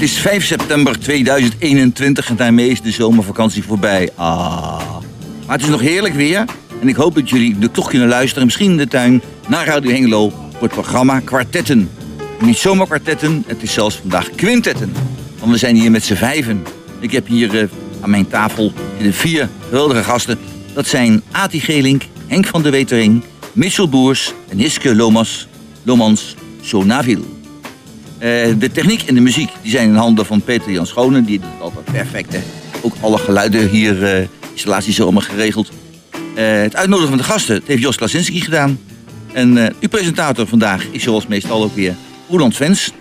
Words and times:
Het 0.00 0.08
is 0.08 0.18
5 0.18 0.44
september 0.44 0.98
2021 0.98 2.28
en 2.28 2.36
daarmee 2.36 2.68
is 2.68 2.80
de 2.80 2.90
zomervakantie 2.90 3.62
voorbij. 3.62 4.10
Ah. 4.14 4.78
Maar 5.46 5.56
het 5.56 5.62
is 5.62 5.68
nog 5.68 5.80
heerlijk 5.80 6.14
weer. 6.14 6.44
En 6.80 6.88
ik 6.88 6.96
hoop 6.96 7.14
dat 7.14 7.30
jullie 7.30 7.56
er 7.60 7.70
toch 7.70 7.88
kunnen 7.88 8.08
luisteren, 8.08 8.44
misschien 8.44 8.70
in 8.70 8.76
de 8.76 8.88
tuin, 8.88 9.22
naar 9.48 9.66
Radio 9.66 9.90
Hengelo 9.90 10.28
voor 10.30 10.62
het 10.62 10.70
programma 10.72 11.20
Kwartetten. 11.20 11.90
Niet 12.38 12.56
zomaar 12.56 12.86
kwartetten, 12.86 13.44
het 13.46 13.62
is 13.62 13.72
zelfs 13.72 13.96
vandaag 13.96 14.30
quintetten. 14.30 14.92
Want 15.38 15.52
we 15.52 15.58
zijn 15.58 15.76
hier 15.76 15.90
met 15.90 16.04
z'n 16.04 16.14
vijven. 16.14 16.62
Ik 17.00 17.12
heb 17.12 17.26
hier 17.26 17.54
uh, 17.54 17.68
aan 18.00 18.10
mijn 18.10 18.28
tafel 18.28 18.72
de 18.98 19.12
vier 19.12 19.48
geweldige 19.64 20.02
gasten. 20.02 20.38
Dat 20.74 20.86
zijn 20.86 21.22
Ati 21.30 21.60
Gelink, 21.60 22.02
Henk 22.26 22.46
van 22.46 22.62
der 22.62 22.72
Wetering, 22.72 23.22
Mitchell 23.52 23.88
Boers 23.88 24.32
en 24.48 24.58
Hiske 24.58 24.94
Lomas, 24.94 25.48
Lomans 25.82 26.36
Sonavil. 26.60 27.39
Uh, 28.20 28.26
de 28.58 28.70
techniek 28.72 29.02
en 29.02 29.14
de 29.14 29.20
muziek 29.20 29.50
die 29.62 29.70
zijn 29.70 29.88
in 29.88 29.94
handen 29.94 30.26
van 30.26 30.42
Peter 30.42 30.72
Jan 30.72 30.86
Schonen. 30.86 31.24
Die 31.24 31.40
doet 31.40 31.60
altijd 31.60 31.84
perfect. 31.84 32.32
Hè? 32.32 32.40
Ook 32.82 32.94
alle 33.00 33.18
geluiden 33.18 33.68
hier, 33.68 34.20
uh, 34.20 34.26
installaties 34.52 35.00
allemaal 35.00 35.22
geregeld. 35.22 35.70
Uh, 36.12 36.60
het 36.62 36.76
uitnodigen 36.76 37.08
van 37.08 37.18
de 37.18 37.24
gasten 37.24 37.54
het 37.54 37.66
heeft 37.66 37.82
Jos 37.82 37.96
Klasinski 37.96 38.40
gedaan. 38.40 38.78
En 39.32 39.74
uw 39.80 39.88
presentator 39.88 40.46
vandaag 40.46 40.84
is 40.90 41.02
zoals 41.02 41.26
meestal 41.26 41.62
ook 41.62 41.74
weer 41.74 41.94
Roland 42.28 42.56
Vens. 42.56 42.92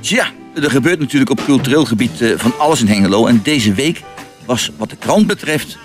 Tja, 0.00 0.26
er 0.54 0.70
gebeurt 0.70 0.98
natuurlijk 0.98 1.30
op 1.30 1.44
cultureel 1.44 1.84
gebied 1.84 2.34
van 2.36 2.58
alles 2.58 2.80
in 2.80 2.86
Hengelo. 2.86 3.26
En 3.26 3.40
deze 3.42 3.72
week 3.72 4.02
was 4.44 4.70
wat 4.76 4.90
de 4.90 4.96
krant 4.96 5.26
betreft, 5.26 5.78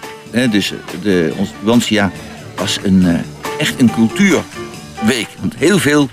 dus 0.52 0.74
de, 1.02 1.34
onze 1.38 1.52
Tubantia, 1.60 2.12
was 2.56 2.80
een, 2.84 3.24
echt 3.60 3.82
een 3.82 3.92
cultuurweek. 3.92 5.28
Want 5.40 5.56
heel 5.58 5.80
veel 5.80 6.10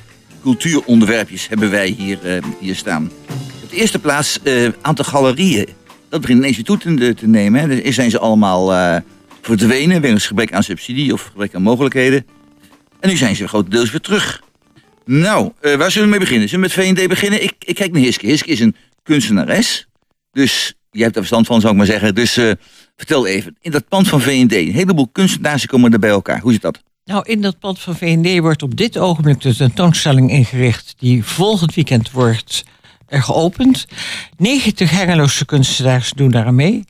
cultuuronderwerpjes 0.47 1.48
hebben 1.48 1.70
wij 1.70 1.89
hier, 1.89 2.19
hier 2.61 2.75
staan. 2.77 3.11
Op 3.62 3.70
de 3.70 3.77
eerste 3.77 3.98
plaats 3.98 4.39
een 4.42 4.75
aantal 4.80 5.05
galerieën. 5.05 5.69
Dat 6.08 6.20
begint 6.20 6.38
ineens 6.38 6.62
toe 6.62 6.78
te, 6.78 7.27
nemen. 7.27 7.70
Hè. 7.70 7.92
Zijn 7.92 8.11
ze 8.11 8.19
allemaal 8.19 9.03
verdwenen 9.42 10.00
wegens 10.00 10.27
gebrek 10.27 10.53
aan 10.53 10.62
subsidie 10.62 11.12
of 11.12 11.22
gebrek 11.22 11.55
aan 11.55 11.62
mogelijkheden. 11.62 12.27
En 13.00 13.08
nu 13.08 13.16
zijn 13.16 13.36
ze 13.36 13.48
grotendeels 13.48 13.91
weer 13.91 14.00
terug. 14.00 14.42
Nou, 15.05 15.53
waar 15.61 15.91
zullen 15.91 16.08
we 16.08 16.11
mee 16.11 16.25
beginnen? 16.25 16.48
Zullen 16.48 16.69
we 16.69 16.77
met 16.77 16.86
V&D 16.86 17.08
beginnen? 17.08 17.42
Ik, 17.42 17.55
ik 17.58 17.75
kijk 17.75 17.92
naar 17.92 18.03
Hiske. 18.03 18.27
Hiske 18.27 18.50
is 18.50 18.60
een 18.60 18.77
kunstenares. 19.03 19.86
Dus 20.33 20.75
jij 20.91 21.03
hebt 21.03 21.14
er 21.16 21.20
verstand 21.20 21.47
van, 21.47 21.60
zou 21.60 21.72
ik 21.72 21.78
maar 21.78 21.88
zeggen. 21.88 22.14
Dus 22.14 22.33
vertel 22.97 23.27
even. 23.27 23.56
In 23.60 23.70
dat 23.70 23.88
pand 23.88 24.08
van 24.08 24.20
V&D, 24.20 24.53
een 24.53 24.72
heleboel 24.72 25.08
kunstenaars 25.12 25.66
komen 25.66 25.92
er 25.92 25.98
bij 25.98 26.10
elkaar. 26.10 26.41
Hoe 26.41 26.53
zit 26.53 26.62
dat? 26.62 26.83
Nou, 27.06 27.22
in 27.24 27.40
dat 27.40 27.58
pand 27.58 27.80
van 27.80 27.96
V&D 27.96 28.40
wordt 28.40 28.62
op 28.62 28.76
dit 28.76 28.98
ogenblik 28.98 29.40
de 29.40 29.56
tentoonstelling 29.56 30.30
ingericht... 30.30 30.94
die 30.98 31.24
volgend 31.24 31.74
weekend 31.74 32.10
wordt 32.10 32.64
er 33.06 33.22
geopend. 33.22 33.86
90 34.36 34.90
Hengeloze 34.90 35.44
kunstenaars 35.44 36.12
doen 36.12 36.30
daar 36.30 36.54
mee 36.54 36.84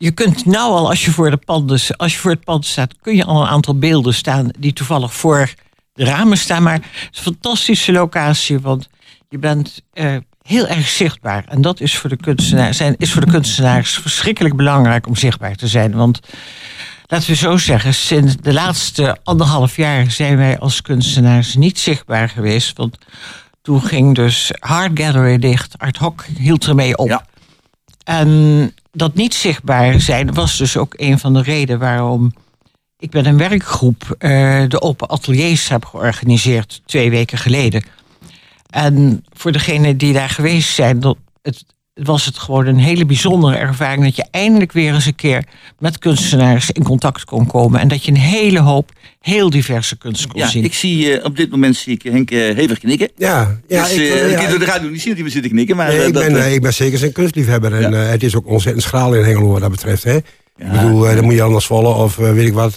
je 0.00 0.10
kunt 0.10 0.46
nou 0.46 0.72
al, 0.72 0.88
als 0.88 1.04
je, 1.04 1.10
voor 1.10 1.30
de 1.30 1.36
panden, 1.36 1.80
als 1.96 2.12
je 2.12 2.18
voor 2.18 2.30
het 2.30 2.44
pand 2.44 2.66
staat, 2.66 2.94
kun 3.00 3.16
je 3.16 3.24
al 3.24 3.40
een 3.40 3.48
aantal 3.48 3.78
beelden 3.78 4.14
staan 4.14 4.48
die 4.58 4.72
toevallig 4.72 5.14
voor 5.14 5.54
de 5.92 6.04
ramen 6.04 6.38
staan. 6.38 6.62
Maar 6.62 6.74
het 6.74 7.08
is 7.10 7.18
een 7.18 7.22
fantastische 7.22 7.92
locatie, 7.92 8.60
want 8.60 8.88
je 9.28 9.38
bent 9.38 9.82
uh, 9.94 10.16
heel 10.42 10.66
erg 10.66 10.88
zichtbaar. 10.88 11.44
En 11.48 11.60
dat 11.60 11.80
is 11.80 11.96
voor, 11.96 12.10
de 12.10 12.16
kunstenaars, 12.16 12.80
is 12.96 13.12
voor 13.12 13.24
de 13.24 13.30
kunstenaars 13.30 13.92
verschrikkelijk 13.98 14.56
belangrijk 14.56 15.06
om 15.06 15.16
zichtbaar 15.16 15.54
te 15.54 15.68
zijn. 15.68 15.94
Want 15.94 16.20
laten 17.10 17.30
we 17.30 17.36
zo 17.36 17.56
zeggen, 17.56 17.94
sinds 17.94 18.36
de 18.36 18.52
laatste 18.52 19.16
anderhalf 19.22 19.76
jaar 19.76 20.10
zijn 20.10 20.36
wij 20.36 20.58
als 20.58 20.82
kunstenaars 20.82 21.54
niet 21.54 21.78
zichtbaar 21.78 22.28
geweest. 22.28 22.76
Want 22.76 22.98
toen 23.62 23.82
ging 23.82 24.14
dus 24.14 24.52
Hard 24.58 24.98
Gallery 25.00 25.38
dicht, 25.38 25.78
Art 25.78 25.96
Hoc 25.96 26.24
hield 26.38 26.66
ermee 26.66 26.96
op. 26.96 27.08
Ja. 27.08 27.24
En 28.04 28.74
dat 28.92 29.14
niet 29.14 29.34
zichtbaar 29.34 30.00
zijn 30.00 30.34
was 30.34 30.56
dus 30.56 30.76
ook 30.76 30.94
een 30.96 31.18
van 31.18 31.34
de 31.34 31.42
redenen 31.42 31.80
waarom 31.80 32.32
ik 32.98 33.12
met 33.12 33.26
een 33.26 33.36
werkgroep 33.36 34.02
uh, 34.18 34.64
de 34.68 34.80
open 34.80 35.08
ateliers 35.08 35.68
heb 35.68 35.84
georganiseerd 35.84 36.82
twee 36.84 37.10
weken 37.10 37.38
geleden. 37.38 37.84
En 38.70 39.24
voor 39.32 39.52
degenen 39.52 39.96
die 39.96 40.12
daar 40.12 40.28
geweest 40.28 40.74
zijn, 40.74 41.00
dat 41.00 41.16
het, 41.42 41.64
was 42.02 42.24
het 42.24 42.38
gewoon 42.38 42.66
een 42.66 42.78
hele 42.78 43.06
bijzondere 43.06 43.56
ervaring 43.56 44.04
dat 44.04 44.16
je 44.16 44.26
eindelijk 44.30 44.72
weer 44.72 44.94
eens 44.94 45.06
een 45.06 45.14
keer 45.14 45.44
met 45.78 45.98
kunstenaars 45.98 46.70
in 46.70 46.82
contact 46.82 47.24
kon 47.24 47.46
komen. 47.46 47.80
En 47.80 47.88
dat 47.88 48.04
je 48.04 48.10
een 48.10 48.16
hele 48.16 48.60
hoop 48.60 48.92
heel 49.20 49.50
diverse 49.50 49.96
kunst 49.96 50.26
kon 50.26 50.40
ja, 50.40 50.48
zien. 50.48 50.64
Ik 50.64 50.74
zie 50.74 51.18
uh, 51.18 51.24
op 51.24 51.36
dit 51.36 51.50
moment 51.50 51.76
zie 51.76 51.94
ik 51.94 52.02
Henk 52.02 52.30
uh, 52.30 52.54
hevig 52.54 52.78
knikken. 52.78 53.10
Ja, 53.16 53.58
ja 53.68 53.82
dus, 53.82 53.92
ik, 53.92 53.98
uh, 53.98 54.30
ja, 54.30 54.48
ik 54.48 54.58
de 54.58 54.64
radio 54.64 54.88
niet 54.88 55.00
zien 55.00 55.12
dat 55.12 55.22
hij 55.22 55.30
zitten 55.30 55.50
knikken. 55.50 55.76
Maar, 55.76 55.88
nee, 55.88 56.06
ik, 56.06 56.14
dat, 56.14 56.32
ben, 56.32 56.52
ik 56.52 56.62
ben 56.62 56.74
zeker 56.74 56.98
zijn 56.98 57.12
kunstliefhebber. 57.12 57.74
En 57.74 57.90
ja. 57.90 57.96
het 57.96 58.22
is 58.22 58.36
ook 58.36 58.46
ontzettend 58.46 58.84
schraal 58.84 59.14
in 59.14 59.24
Hengelo 59.24 59.48
wat 59.48 59.60
dat 59.60 59.70
betreft. 59.70 60.04
Hè? 60.04 60.16
ik 60.16 60.70
bedoel, 60.72 61.00
dan 61.00 61.24
moet 61.24 61.34
je 61.34 61.42
anders 61.42 61.66
vallen 61.66 61.94
of 61.94 62.16
weet 62.16 62.46
ik 62.46 62.52
wat 62.52 62.76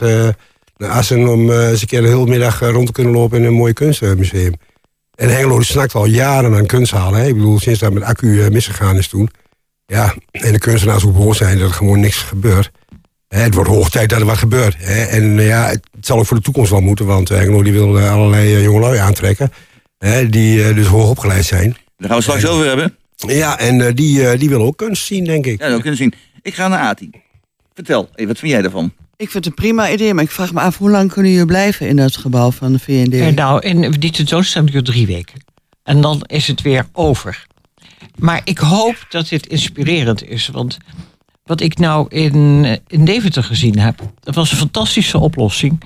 naar 0.78 0.90
Assen 0.90 1.28
om 1.28 1.52
eens 1.52 1.82
een 1.82 1.88
keer 1.88 2.02
de 2.02 2.08
hele 2.08 2.26
middag 2.26 2.60
rond 2.60 2.86
te 2.86 2.94
kunnen 2.94 3.14
lopen 3.14 3.40
in 3.40 3.46
een 3.46 3.54
mooi 3.54 3.74
kunstmuseum. 3.74 4.54
En 5.16 5.30
Hengelo 5.30 5.62
snakt 5.62 5.96
al 5.96 6.06
jaren 6.06 6.56
aan 6.56 6.66
kunsthalen. 6.66 7.20
Hè? 7.20 7.28
Ik 7.28 7.34
bedoel, 7.34 7.60
sinds 7.60 7.80
dat 7.80 7.94
met 7.94 8.04
accu 8.04 8.50
misgegaan 8.52 8.98
is 8.98 9.08
toen. 9.08 9.30
Ja, 9.86 10.16
en 10.32 10.52
de 10.52 10.60
kunstenaars 10.60 11.06
ook 11.06 11.14
behoord 11.14 11.38
zijn 11.38 11.60
dat 11.60 11.70
er 11.70 11.76
gewoon 11.76 12.00
niks 12.00 12.18
gebeurt. 12.18 12.72
Het 13.28 13.54
wordt 13.54 13.70
hoog 13.70 13.90
tijd 13.90 14.10
dat 14.10 14.20
er 14.20 14.26
wat 14.26 14.38
gebeurt. 14.38 14.76
En 15.10 15.42
ja, 15.42 15.68
het 15.68 15.82
zal 16.02 16.18
ook 16.20 16.26
voor 16.26 16.38
de 16.38 16.44
toekomst 16.44 16.72
wel 16.72 16.82
moeten, 16.82 17.06
want 17.06 17.30
Hengelo 17.30 17.64
die 17.64 17.74
wil 17.74 18.00
allerlei 18.00 18.62
jongelui 18.62 18.98
aantrekken. 18.98 19.52
Die 20.30 20.74
dus 20.74 20.88
hoog 20.88 21.10
opgeleid 21.10 21.46
zijn. 21.46 21.78
Daar 21.98 22.10
gaan 22.10 22.18
we 22.18 22.24
straks 22.24 22.46
over 22.48 22.66
hebben. 22.68 22.98
Ja, 23.16 23.60
en 23.60 23.96
die, 23.96 24.38
die 24.38 24.50
willen 24.50 24.66
ook 24.66 24.78
kunst 24.78 25.06
zien, 25.06 25.24
denk 25.24 25.46
ik. 25.46 25.62
Ja, 25.62 25.74
ook 25.74 25.82
kunnen 25.82 25.98
zien. 25.98 26.14
Ik 26.42 26.54
ga 26.54 26.68
naar 26.68 26.80
Ati. 26.80 27.10
Vertel, 27.74 28.10
wat 28.16 28.40
vind 28.40 28.52
jij 28.52 28.62
daarvan? 28.62 28.94
Ik 29.24 29.32
vind 29.32 29.46
het 29.46 29.54
een 29.54 29.64
prima 29.64 29.92
idee, 29.92 30.14
maar 30.14 30.24
ik 30.24 30.32
vraag 30.32 30.54
me 30.54 30.60
af 30.60 30.78
hoe 30.78 30.90
lang 30.90 31.12
kunnen 31.12 31.32
jullie 31.32 31.46
blijven 31.46 31.88
in 31.88 31.96
dat 31.96 32.18
gebouw 32.18 32.52
van 32.52 32.72
de 32.72 32.80
VND? 32.80 33.14
Ja, 33.14 33.30
nou, 33.30 33.62
in 33.62 33.92
die 33.92 34.12
tentoonstelling 34.12 34.72
duurt 34.72 34.86
drie 34.86 35.08
weken. 35.08 35.44
En 35.84 36.02
dan 36.02 36.22
is 36.26 36.48
het 36.48 36.62
weer 36.62 36.86
over. 36.92 37.46
Maar 38.16 38.42
ik 38.44 38.58
hoop 38.58 39.06
dat 39.10 39.30
dit 39.30 39.48
inspirerend 39.48 40.24
is. 40.24 40.48
Want 40.48 40.78
wat 41.44 41.62
ik 41.62 41.78
nou 41.78 42.06
in, 42.10 42.66
in 42.88 43.06
Deventer 43.06 43.44
gezien 43.44 43.80
heb, 43.80 44.00
dat 44.20 44.36
was 44.36 44.52
een 44.52 44.58
fantastische 44.58 45.18
oplossing. 45.18 45.84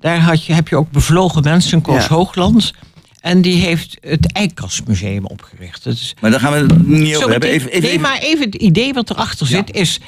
Daar 0.00 0.20
had 0.20 0.44
je, 0.44 0.52
heb 0.52 0.68
je 0.68 0.76
ook 0.76 0.90
bevlogen 0.90 1.42
mensen, 1.42 1.82
Koos 1.82 2.02
ja. 2.02 2.14
Hoogland. 2.14 2.72
En 3.20 3.42
die 3.42 3.62
heeft 3.62 3.96
het 4.00 4.32
Eikkastmuseum 4.32 5.26
opgericht. 5.26 5.86
Is, 5.86 6.14
maar 6.20 6.30
daar 6.30 6.40
gaan 6.40 6.52
we 6.52 6.58
het 6.58 6.86
niet 6.86 7.16
over 7.16 7.30
hebben. 7.30 7.48
Even, 7.48 7.70
even, 7.70 7.88
nee, 7.88 7.98
maar 7.98 8.18
even 8.18 8.44
het 8.44 8.54
idee 8.54 8.92
wat 8.92 9.10
erachter 9.10 9.46
ja. 9.50 9.56
zit 9.56 9.74
is... 9.74 10.00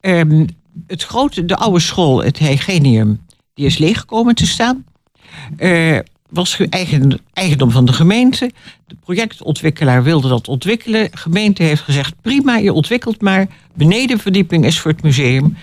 Um, 0.00 0.46
het 0.86 1.02
grote, 1.02 1.44
de 1.44 1.56
oude 1.56 1.80
school, 1.80 2.24
het 2.24 2.38
Hygienium, 2.38 3.20
die 3.54 3.66
is 3.66 3.78
leeggekomen 3.78 4.34
te 4.34 4.46
staan. 4.46 4.84
Uh, 5.58 5.98
was 6.34 6.60
eigen, 6.70 7.20
eigendom 7.32 7.70
van 7.70 7.84
de 7.84 7.92
gemeente. 7.92 8.50
De 8.86 8.96
projectontwikkelaar 9.04 10.02
wilde 10.02 10.28
dat 10.28 10.48
ontwikkelen. 10.48 11.10
De 11.10 11.16
gemeente 11.16 11.62
heeft 11.62 11.82
gezegd: 11.82 12.14
prima, 12.20 12.56
je 12.56 12.72
ontwikkelt 12.72 13.20
maar. 13.20 13.46
Benedenverdieping 13.74 14.64
is 14.64 14.80
voor 14.80 14.90
het 14.90 15.02
museum. 15.02 15.56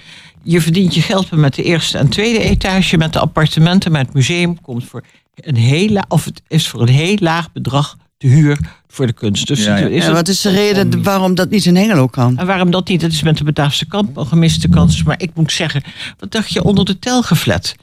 Je 0.44 0.62
verdient 0.62 0.96
je 0.96 1.02
geld 1.02 1.32
met 1.32 1.56
de 1.56 1.64
eerste 1.64 1.98
en 1.98 2.10
tweede 2.10 2.40
etage, 2.40 2.98
met 2.98 3.14
de 3.14 3.20
appartementen. 3.20 3.92
Maar 3.92 4.02
het 4.02 4.14
museum 4.14 4.62
komt 4.62 4.86
voor 4.86 5.04
een 5.36 5.56
hele, 5.56 6.04
of 6.08 6.26
het 6.26 6.42
is 6.48 6.68
voor 6.68 6.82
een 6.82 6.88
heel 6.88 7.18
laag 7.20 7.52
bedrag 7.52 7.98
te 8.22 8.28
huur 8.28 8.60
voor 8.88 9.08
de 9.08 9.14
kunst. 9.14 9.48
Dus 9.48 9.64
ja, 9.64 9.78
ja. 9.78 9.88
Is 9.88 10.06
en 10.06 10.14
wat 10.14 10.28
is 10.28 10.42
de 10.42 10.50
reden 10.50 10.94
om... 10.94 11.04
waarom 11.04 11.36
dat 11.36 11.50
niet 11.50 11.66
in 11.66 11.76
Hengelo 11.76 12.08
kan? 12.08 12.38
En 12.38 12.46
waarom 12.46 12.72
dat 12.72 12.88
niet? 12.88 13.02
Dat 13.02 13.12
is 13.12 13.24
met 13.24 13.38
de 13.38 13.44
Bataafse 13.44 13.88
kamp 13.88 14.18
een 14.18 14.26
gemiste 14.26 14.70
kans. 14.70 15.04
Maar 15.04 15.22
ik 15.22 15.32
moet 15.34 15.52
zeggen, 15.52 15.84
wat 16.20 16.32
dacht 16.32 16.54
je 16.54 16.64
onder 16.64 16.86
de 16.86 17.00
tel 17.00 17.24
geflet? 17.24 17.76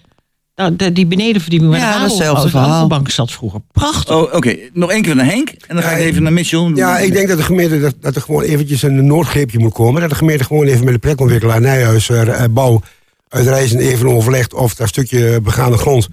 Nou, 0.54 0.76
de, 0.76 0.92
die 0.92 1.06
benedenverdieping 1.06 1.70
met 1.70 1.80
ja, 1.80 1.96
de 1.96 2.02
hetzelfde 2.02 2.48
verhaal. 2.48 2.86
bank 2.86 3.10
zat 3.10 3.32
vroeger. 3.32 3.60
Prachtig. 3.72 4.14
Oh, 4.14 4.22
oké. 4.22 4.36
Okay. 4.36 4.70
Nog 4.72 4.90
één 4.90 5.02
keer 5.02 5.16
naar 5.16 5.26
Henk. 5.26 5.48
En 5.48 5.74
dan 5.74 5.84
ga 5.84 5.90
ik 5.90 6.04
even 6.04 6.22
naar 6.22 6.32
Mitchell. 6.32 6.72
Ja, 6.74 6.98
ik 6.98 7.12
denk 7.12 7.28
dat 7.28 7.36
de 7.36 7.42
gemeente 7.42 7.80
dat, 7.80 7.94
dat 8.00 8.16
er 8.16 8.22
gewoon 8.22 8.42
eventjes 8.42 8.82
een 8.82 9.06
noordgreepje 9.06 9.58
moet 9.58 9.72
komen. 9.72 10.00
Dat 10.00 10.10
de 10.10 10.16
gemeente 10.16 10.44
gewoon 10.44 10.66
even 10.66 10.84
met 10.84 10.94
de 10.94 11.00
prekontwikkelaar 11.00 11.60
Nijhuis 11.60 12.08
uh, 12.08 12.44
bouw 12.50 12.82
uitreizen 13.28 13.78
even 13.78 14.08
overlegt 14.08 14.54
of 14.54 14.74
dat 14.74 14.88
stukje 14.88 15.40
begaande 15.40 15.76
grond 15.76 16.08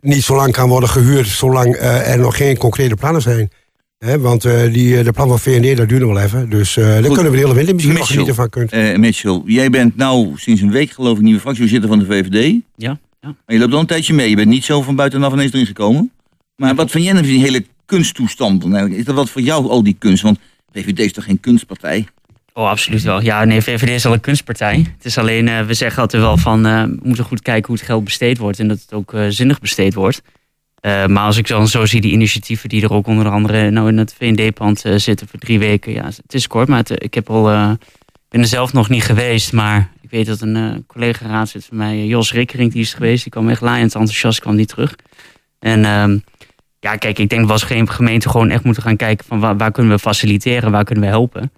niet 0.00 0.24
zo 0.24 0.36
lang 0.36 0.52
kan 0.52 0.68
worden 0.68 0.88
gehuurd, 0.88 1.26
zolang 1.26 1.74
uh, 1.74 2.10
er 2.10 2.18
nog 2.18 2.36
geen 2.36 2.56
concrete 2.56 2.94
plannen 2.94 3.22
zijn. 3.22 3.50
He, 3.98 4.18
want 4.18 4.44
uh, 4.44 4.72
die, 4.72 5.02
de 5.02 5.12
plan 5.12 5.28
van 5.28 5.38
VND, 5.38 5.76
dat 5.76 5.88
duurt 5.88 6.00
nog 6.00 6.12
wel 6.12 6.22
even. 6.22 6.50
Dus 6.50 6.76
uh, 6.76 6.84
daar 6.84 7.02
kunnen 7.02 7.24
we 7.24 7.30
de 7.30 7.36
hele 7.36 7.54
winter 7.54 7.74
misschien 7.74 7.96
nog 7.96 8.06
genieten 8.06 8.34
van 8.34 8.48
kunt. 8.48 8.72
Uh, 8.72 8.96
Mitchell, 8.96 9.42
jij 9.44 9.70
bent 9.70 9.96
nou 9.96 10.32
sinds 10.36 10.60
een 10.60 10.70
week 10.70 10.90
geloof 10.90 11.16
ik 11.16 11.22
nieuwe 11.22 11.40
fractievoorzitter 11.40 11.88
van 11.88 11.98
de 11.98 12.04
VVD. 12.04 12.54
Ja. 12.76 12.98
ja. 13.20 13.34
Maar 13.46 13.56
je 13.56 13.58
loopt 13.58 13.72
al 13.72 13.80
een 13.80 13.86
tijdje 13.86 14.14
mee. 14.14 14.28
Je 14.30 14.36
bent 14.36 14.48
niet 14.48 14.64
zo 14.64 14.82
van 14.82 14.96
buitenaf 14.96 15.32
ineens 15.32 15.52
erin 15.52 15.66
gekomen. 15.66 16.10
Maar 16.56 16.74
wat 16.74 16.90
vind 16.90 17.04
jij 17.04 17.12
nou 17.12 17.24
van 17.24 17.34
die 17.34 17.44
hele 17.44 17.64
kunsttoestanden? 17.86 18.92
Is 18.92 19.04
dat 19.04 19.14
wat 19.14 19.30
voor 19.30 19.42
jou 19.42 19.68
al 19.68 19.82
die 19.82 19.96
kunst? 19.98 20.22
Want 20.22 20.38
VVD 20.72 20.98
is 20.98 21.12
toch 21.12 21.24
geen 21.24 21.40
kunstpartij? 21.40 22.06
Oh, 22.52 22.68
absoluut 22.68 23.02
wel. 23.02 23.22
Ja, 23.22 23.44
nee, 23.44 23.62
VVD 23.62 23.88
is 23.88 24.06
al 24.06 24.12
een 24.12 24.20
kunstpartij. 24.20 24.86
Het 24.96 25.04
is 25.04 25.18
alleen, 25.18 25.46
uh, 25.46 25.60
we 25.60 25.74
zeggen 25.74 26.02
altijd 26.02 26.22
wel 26.22 26.36
van, 26.36 26.66
uh, 26.66 26.82
we 26.82 26.98
moeten 27.02 27.24
goed 27.24 27.42
kijken 27.42 27.66
hoe 27.66 27.76
het 27.76 27.84
geld 27.84 28.04
besteed 28.04 28.38
wordt 28.38 28.58
en 28.58 28.68
dat 28.68 28.80
het 28.80 28.92
ook 28.92 29.12
uh, 29.12 29.26
zinnig 29.28 29.60
besteed 29.60 29.94
wordt. 29.94 30.22
Eh, 30.86 31.06
maar 31.06 31.24
als 31.24 31.36
ik 31.36 31.46
dan 31.48 31.68
zo 31.68 31.86
zie 31.86 32.00
die 32.00 32.12
initiatieven 32.12 32.68
die 32.68 32.82
er 32.82 32.92
ook 32.92 33.06
onder 33.06 33.28
andere 33.28 33.70
nou 33.70 33.88
in 33.88 33.98
het 33.98 34.14
V&D-pand 34.18 34.84
eh, 34.84 34.94
zitten 34.96 35.28
voor 35.28 35.38
drie 35.38 35.58
weken. 35.58 35.92
Ja, 35.92 36.04
het 36.04 36.34
is 36.34 36.46
kort, 36.46 36.68
maar 36.68 36.78
het- 36.78 37.02
ik 37.04 37.14
heb 37.14 37.30
al, 37.30 37.50
eh, 37.50 37.70
ben 38.28 38.40
er 38.40 38.46
zelf 38.46 38.72
nog 38.72 38.88
niet 38.88 39.02
geweest. 39.02 39.52
Maar 39.52 39.90
ik 40.00 40.10
weet 40.10 40.26
dat 40.26 40.40
een 40.40 40.56
eh, 40.56 40.74
collega 40.86 41.26
raadslid 41.26 41.64
van 41.64 41.76
mij, 41.76 41.92
eh, 41.94 42.08
Jos 42.08 42.32
Rikkering, 42.32 42.72
die 42.72 42.80
is 42.80 42.94
geweest. 42.94 43.22
Die 43.22 43.32
kwam 43.32 43.48
echt 43.48 43.60
laaiend 43.60 43.94
enthousiast, 43.94 44.40
kwam 44.40 44.56
die 44.56 44.66
terug. 44.66 44.94
En 45.58 45.84
ehm, 45.84 46.18
ja, 46.80 46.96
kijk, 46.96 47.18
ik 47.18 47.28
denk 47.28 47.40
dat 47.40 47.46
we 47.46 47.52
als 47.52 47.62
geen 47.62 47.88
gemeente 47.90 48.28
gewoon 48.28 48.50
echt 48.50 48.64
moeten 48.64 48.82
gaan 48.82 48.96
kijken 48.96 49.26
van 49.26 49.40
waar, 49.40 49.56
waar 49.56 49.72
kunnen 49.72 49.92
we 49.92 49.98
faciliteren, 49.98 50.70
waar 50.70 50.84
kunnen 50.84 51.04
we 51.04 51.10
helpen. 51.10 51.52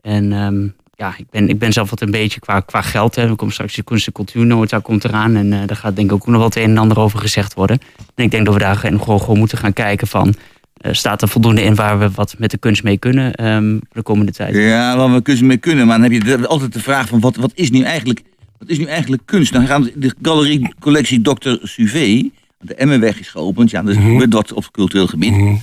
En 0.00 0.32
ehm, 0.32 0.66
ja, 1.02 1.14
ik 1.16 1.30
ben, 1.30 1.48
ik 1.48 1.58
ben 1.58 1.72
zelf 1.72 1.90
wat 1.90 2.00
een 2.00 2.10
beetje 2.10 2.40
qua, 2.40 2.60
qua 2.60 2.82
geld. 2.82 3.14
Hè. 3.14 3.28
Er 3.28 3.36
komt 3.36 3.52
straks 3.52 3.74
de 3.74 3.82
kunst- 3.82 4.06
en 4.06 4.12
cultuurnota 4.12 4.78
komt 4.78 5.04
eraan. 5.04 5.36
En 5.36 5.52
eh, 5.52 5.58
daar 5.66 5.76
gaat 5.76 5.96
denk 5.96 6.08
ik 6.10 6.14
ook 6.14 6.26
nog 6.26 6.36
wel 6.36 6.44
het 6.44 6.56
een 6.56 6.62
en 6.70 6.78
ander 6.78 6.98
over 6.98 7.18
gezegd 7.18 7.54
worden. 7.54 7.78
En 8.14 8.24
ik 8.24 8.30
denk 8.30 8.44
dat 8.44 8.54
we 8.54 8.60
daar 8.60 8.76
gewoon, 8.76 9.20
gewoon 9.20 9.38
moeten 9.38 9.58
gaan 9.58 9.72
kijken 9.72 10.06
van... 10.06 10.34
eh, 10.76 10.92
staat 10.92 11.22
er 11.22 11.28
voldoende 11.28 11.62
in 11.62 11.74
waar 11.74 11.98
we 11.98 12.10
wat 12.10 12.34
met 12.38 12.50
de 12.50 12.58
kunst 12.58 12.82
mee 12.82 12.98
kunnen 12.98 13.34
ehm, 13.34 13.78
de 13.92 14.02
komende 14.02 14.32
tijd? 14.32 14.54
Ja, 14.54 14.96
waar 14.96 15.12
we 15.12 15.22
kunst 15.22 15.42
mee 15.42 15.56
kunnen. 15.56 15.86
Maar 15.86 16.00
dan 16.00 16.12
heb 16.12 16.22
je 16.22 16.46
altijd 16.46 16.72
de 16.72 16.80
vraag 16.80 17.08
van 17.08 17.20
wat, 17.20 17.36
wat, 17.36 17.52
is, 17.54 17.70
nu 17.70 17.82
eigenlijk, 17.82 18.22
wat 18.58 18.68
is 18.68 18.78
nu 18.78 18.84
eigenlijk 18.84 19.22
kunst? 19.24 19.52
Dan 19.52 19.66
gaan 19.66 19.90
de 19.94 20.14
galerie 20.22 20.74
collectie 20.80 21.20
Dr. 21.22 21.56
Suvé, 21.62 22.28
de 22.58 22.74
Emmenweg 22.74 23.20
is 23.20 23.28
geopend. 23.28 23.70
Ja, 23.70 23.82
dat 23.82 23.94
is 23.94 24.02
gebeurt 24.02 24.32
wat 24.32 24.52
op 24.52 24.70
cultureel 24.70 25.06
gebied. 25.06 25.32
Mhm. 25.32 25.54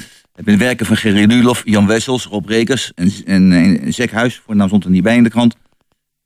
Zijn 0.45 0.57
werken 0.57 0.85
van 0.85 0.97
Gerry 0.97 1.25
Lulof, 1.25 1.61
Jan 1.65 1.87
Wessels, 1.87 2.25
Rob 2.25 2.45
Rekers 2.47 2.91
en, 2.95 3.11
en, 3.25 3.51
en 3.81 3.93
Zekhuis. 3.93 4.41
Voor 4.45 4.55
naam 4.55 4.67
stond 4.67 4.83
er 4.83 4.89
niet 4.89 5.03
bij 5.03 5.15
in 5.15 5.23
de 5.23 5.29
krant. 5.29 5.55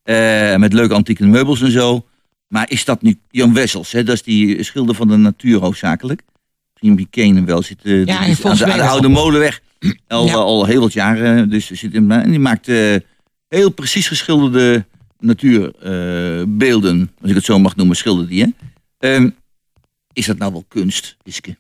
Eh, 0.04 0.56
met 0.56 0.74
leuke 0.74 0.94
antieke 0.94 1.26
meubels 1.26 1.62
en 1.62 1.72
zo. 1.72 2.06
Maar 2.48 2.70
is 2.70 2.86
dat 2.86 3.02
nu 3.02 3.20
Jan 3.30 3.54
Wessels? 3.54 3.92
Hè? 3.92 4.04
Dat 4.04 4.16
is 4.16 4.24
die 4.24 4.64
schilder 4.64 4.96
van 4.96 5.08
de 5.08 5.18
natuur 5.18 5.60
hoofdzakelijk. 5.60 6.22
Misschien 6.74 6.96
wie 6.96 7.08
ken 7.10 7.36
hem 7.36 7.46
wel. 7.46 7.62
Zit, 7.62 7.80
eh, 7.84 8.06
Ja, 8.06 8.26
die 8.26 8.36
aan, 8.46 8.58
de, 8.58 8.66
aan 8.72 8.78
de. 8.78 8.84
Oude 8.84 9.08
Molenweg. 9.08 9.62
Al, 10.08 10.26
Ja. 10.26 10.34
al 10.34 10.66
heel 10.66 10.82
wat 10.82 10.94
jaren. 10.94 11.50
Dus 11.50 11.70
er 11.70 11.76
zit 11.78 11.94
in, 11.94 12.12
en 12.12 12.30
die 12.30 12.40
maakt 12.40 12.68
eh, 12.68 12.96
heel 13.48 13.70
precies 13.70 14.08
geschilderde 14.08 14.86
natuurbeelden. 15.20 17.12
als 17.22 17.30
ik 17.30 17.36
het 17.36 17.46
zo 17.46 17.60
mag 17.60 17.76
noemen, 17.76 17.96
schildert 17.96 18.30
die. 18.30 18.42
Hè? 18.44 18.50
Ehm, 19.16 19.30
is 20.14 20.26
dat 20.26 20.38
nou 20.38 20.52
wel 20.52 20.66
kunst, 20.68 21.18
Wiske? 21.24 21.58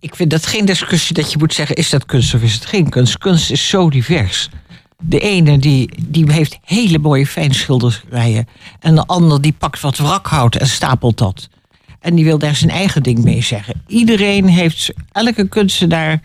Ik 0.00 0.14
vind 0.14 0.30
dat 0.30 0.46
geen 0.46 0.64
discussie 0.64 1.14
dat 1.14 1.32
je 1.32 1.38
moet 1.38 1.54
zeggen: 1.54 1.76
is 1.76 1.90
dat 1.90 2.06
kunst 2.06 2.34
of 2.34 2.42
is 2.42 2.54
het 2.54 2.66
geen 2.66 2.88
kunst? 2.88 3.18
Kunst 3.18 3.50
is 3.50 3.68
zo 3.68 3.90
divers. 3.90 4.48
De 5.02 5.20
ene 5.20 5.58
die, 5.58 5.90
die 6.06 6.32
heeft 6.32 6.58
hele 6.62 6.98
mooie 6.98 7.26
fijnschilderijen. 7.26 8.48
En 8.80 8.94
de 8.94 9.06
ander 9.06 9.40
die 9.40 9.54
pakt 9.58 9.80
wat 9.80 9.98
wrakhout 9.98 10.56
en 10.56 10.66
stapelt 10.66 11.18
dat. 11.18 11.48
En 12.00 12.14
die 12.14 12.24
wil 12.24 12.38
daar 12.38 12.56
zijn 12.56 12.70
eigen 12.70 13.02
ding 13.02 13.24
mee 13.24 13.42
zeggen. 13.42 13.82
Iedereen 13.86 14.48
heeft, 14.48 14.92
elke 15.12 15.48
kunstenaar 15.48 16.20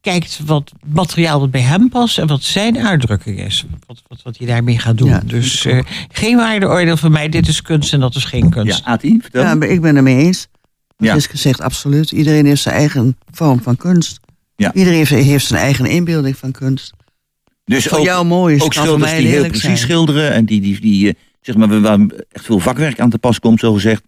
kijkt 0.00 0.40
wat 0.44 0.72
materiaal 0.84 1.40
dat 1.40 1.50
bij 1.50 1.60
hem 1.60 1.88
past 1.88 2.18
en 2.18 2.26
wat 2.26 2.42
zijn 2.42 2.86
uitdrukking 2.86 3.40
is. 3.40 3.64
Wat, 3.86 4.02
wat, 4.08 4.22
wat 4.22 4.38
hij 4.38 4.46
daarmee 4.46 4.78
gaat 4.78 4.98
doen. 4.98 5.08
Ja, 5.08 5.20
dus 5.24 5.64
eh, 5.64 5.78
geen 6.10 6.36
waardeoordeel 6.36 6.96
van 6.96 7.12
mij, 7.12 7.28
dit 7.28 7.48
is 7.48 7.62
kunst 7.62 7.92
en 7.92 8.00
dat 8.00 8.14
is 8.14 8.24
geen 8.24 8.50
kunst. 8.50 8.78
Ja, 8.78 8.84
Ati, 8.84 9.18
vertel. 9.20 9.42
Ja, 9.42 9.54
maar 9.54 9.68
ik 9.68 9.80
ben 9.80 9.94
het 9.94 10.04
mee 10.04 10.16
eens. 10.16 10.48
Ja. 10.96 11.08
Het 11.08 11.16
is 11.16 11.26
gezegd, 11.26 11.60
absoluut. 11.60 12.10
Iedereen 12.10 12.46
heeft 12.46 12.62
zijn 12.62 12.74
eigen 12.74 13.16
vorm 13.30 13.62
van 13.62 13.76
kunst. 13.76 14.20
Ja. 14.56 14.74
Iedereen 14.74 14.98
heeft, 14.98 15.10
heeft 15.10 15.46
zijn 15.46 15.60
eigen 15.60 15.86
inbeelding 15.86 16.36
van 16.36 16.52
kunst. 16.52 16.92
dus 17.64 17.86
Voor 17.86 17.98
ook, 17.98 18.04
jou 18.04 18.24
mooi 18.24 18.54
is, 18.54 18.62
ook 18.62 18.72
schilders 18.72 19.10
mij 19.10 19.18
die 19.18 19.28
heel 19.28 19.42
precies 19.42 19.62
zijn. 19.62 19.76
schilderen 19.76 20.32
en 20.32 20.44
die, 20.44 20.60
die, 20.60 20.80
die 20.80 21.08
eh, 21.08 21.14
zeg 21.40 21.56
maar, 21.56 21.80
waar 21.80 21.98
echt 22.32 22.44
veel 22.44 22.58
vakwerk 22.58 23.00
aan 23.00 23.10
te 23.10 23.18
pas 23.18 23.38
komt, 23.38 23.60
zo 23.60 23.72
gezegd. 23.72 24.02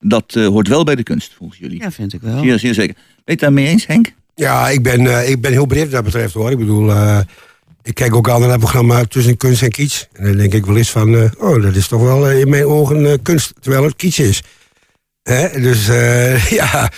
Dat 0.00 0.36
eh, 0.36 0.46
hoort 0.46 0.68
wel 0.68 0.84
bij 0.84 0.94
de 0.94 1.02
kunst, 1.02 1.32
volgens 1.36 1.58
jullie. 1.58 1.80
Ja, 1.80 1.90
vind 1.90 2.12
ik 2.12 2.20
wel. 2.20 2.42
Zeer, 2.42 2.58
zeer 2.58 2.74
zeker. 2.74 2.94
Ben 2.94 3.04
je 3.24 3.30
het 3.30 3.40
daarmee 3.40 3.66
eens, 3.66 3.86
Henk? 3.86 4.12
Ja, 4.34 4.68
ik 4.68 4.82
ben, 4.82 5.06
eh, 5.06 5.30
ik 5.30 5.40
ben 5.40 5.52
heel 5.52 5.66
breed 5.66 5.82
wat 5.82 5.90
dat 5.90 6.04
betreft 6.04 6.34
hoor. 6.34 6.50
Ik 6.50 6.58
bedoel, 6.58 6.90
eh, 6.90 7.20
ik 7.82 7.94
kijk 7.94 8.14
ook 8.14 8.28
al 8.28 8.38
naar 8.38 8.50
het 8.50 8.58
programma 8.58 9.04
Tussen 9.04 9.36
Kunst 9.36 9.62
en 9.62 9.70
Kiets. 9.70 10.08
En 10.12 10.24
dan 10.24 10.36
denk 10.36 10.54
ik 10.54 10.66
wel 10.66 10.76
eens 10.76 10.90
van, 10.90 11.16
eh, 11.16 11.30
oh, 11.38 11.62
dat 11.62 11.74
is 11.74 11.88
toch 11.88 12.02
wel 12.02 12.30
in 12.30 12.48
mijn 12.48 12.66
ogen 12.66 13.06
eh, 13.06 13.18
kunst, 13.22 13.52
terwijl 13.60 13.84
het 13.84 13.96
kiets 13.96 14.18
is. 14.18 14.42
Hè? 15.22 15.60
Dus 15.60 15.88
eh, 15.88 16.46
ja, 16.60 16.90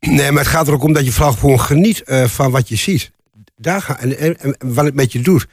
nee, 0.00 0.30
maar 0.32 0.42
het 0.42 0.52
gaat 0.52 0.66
er 0.68 0.72
ook 0.74 0.82
om 0.82 0.92
dat 0.92 1.04
je 1.04 1.12
vooral 1.12 1.32
gewoon 1.32 1.60
geniet 1.60 2.02
eh, 2.02 2.24
van 2.24 2.50
wat 2.50 2.68
je 2.68 2.76
ziet. 2.76 3.10
Daar 3.56 3.82
ga, 3.82 4.00
en, 4.00 4.18
en, 4.18 4.40
en 4.40 4.56
wat 4.74 4.84
het 4.84 4.94
met 4.94 5.12
je 5.12 5.20
doet. 5.20 5.46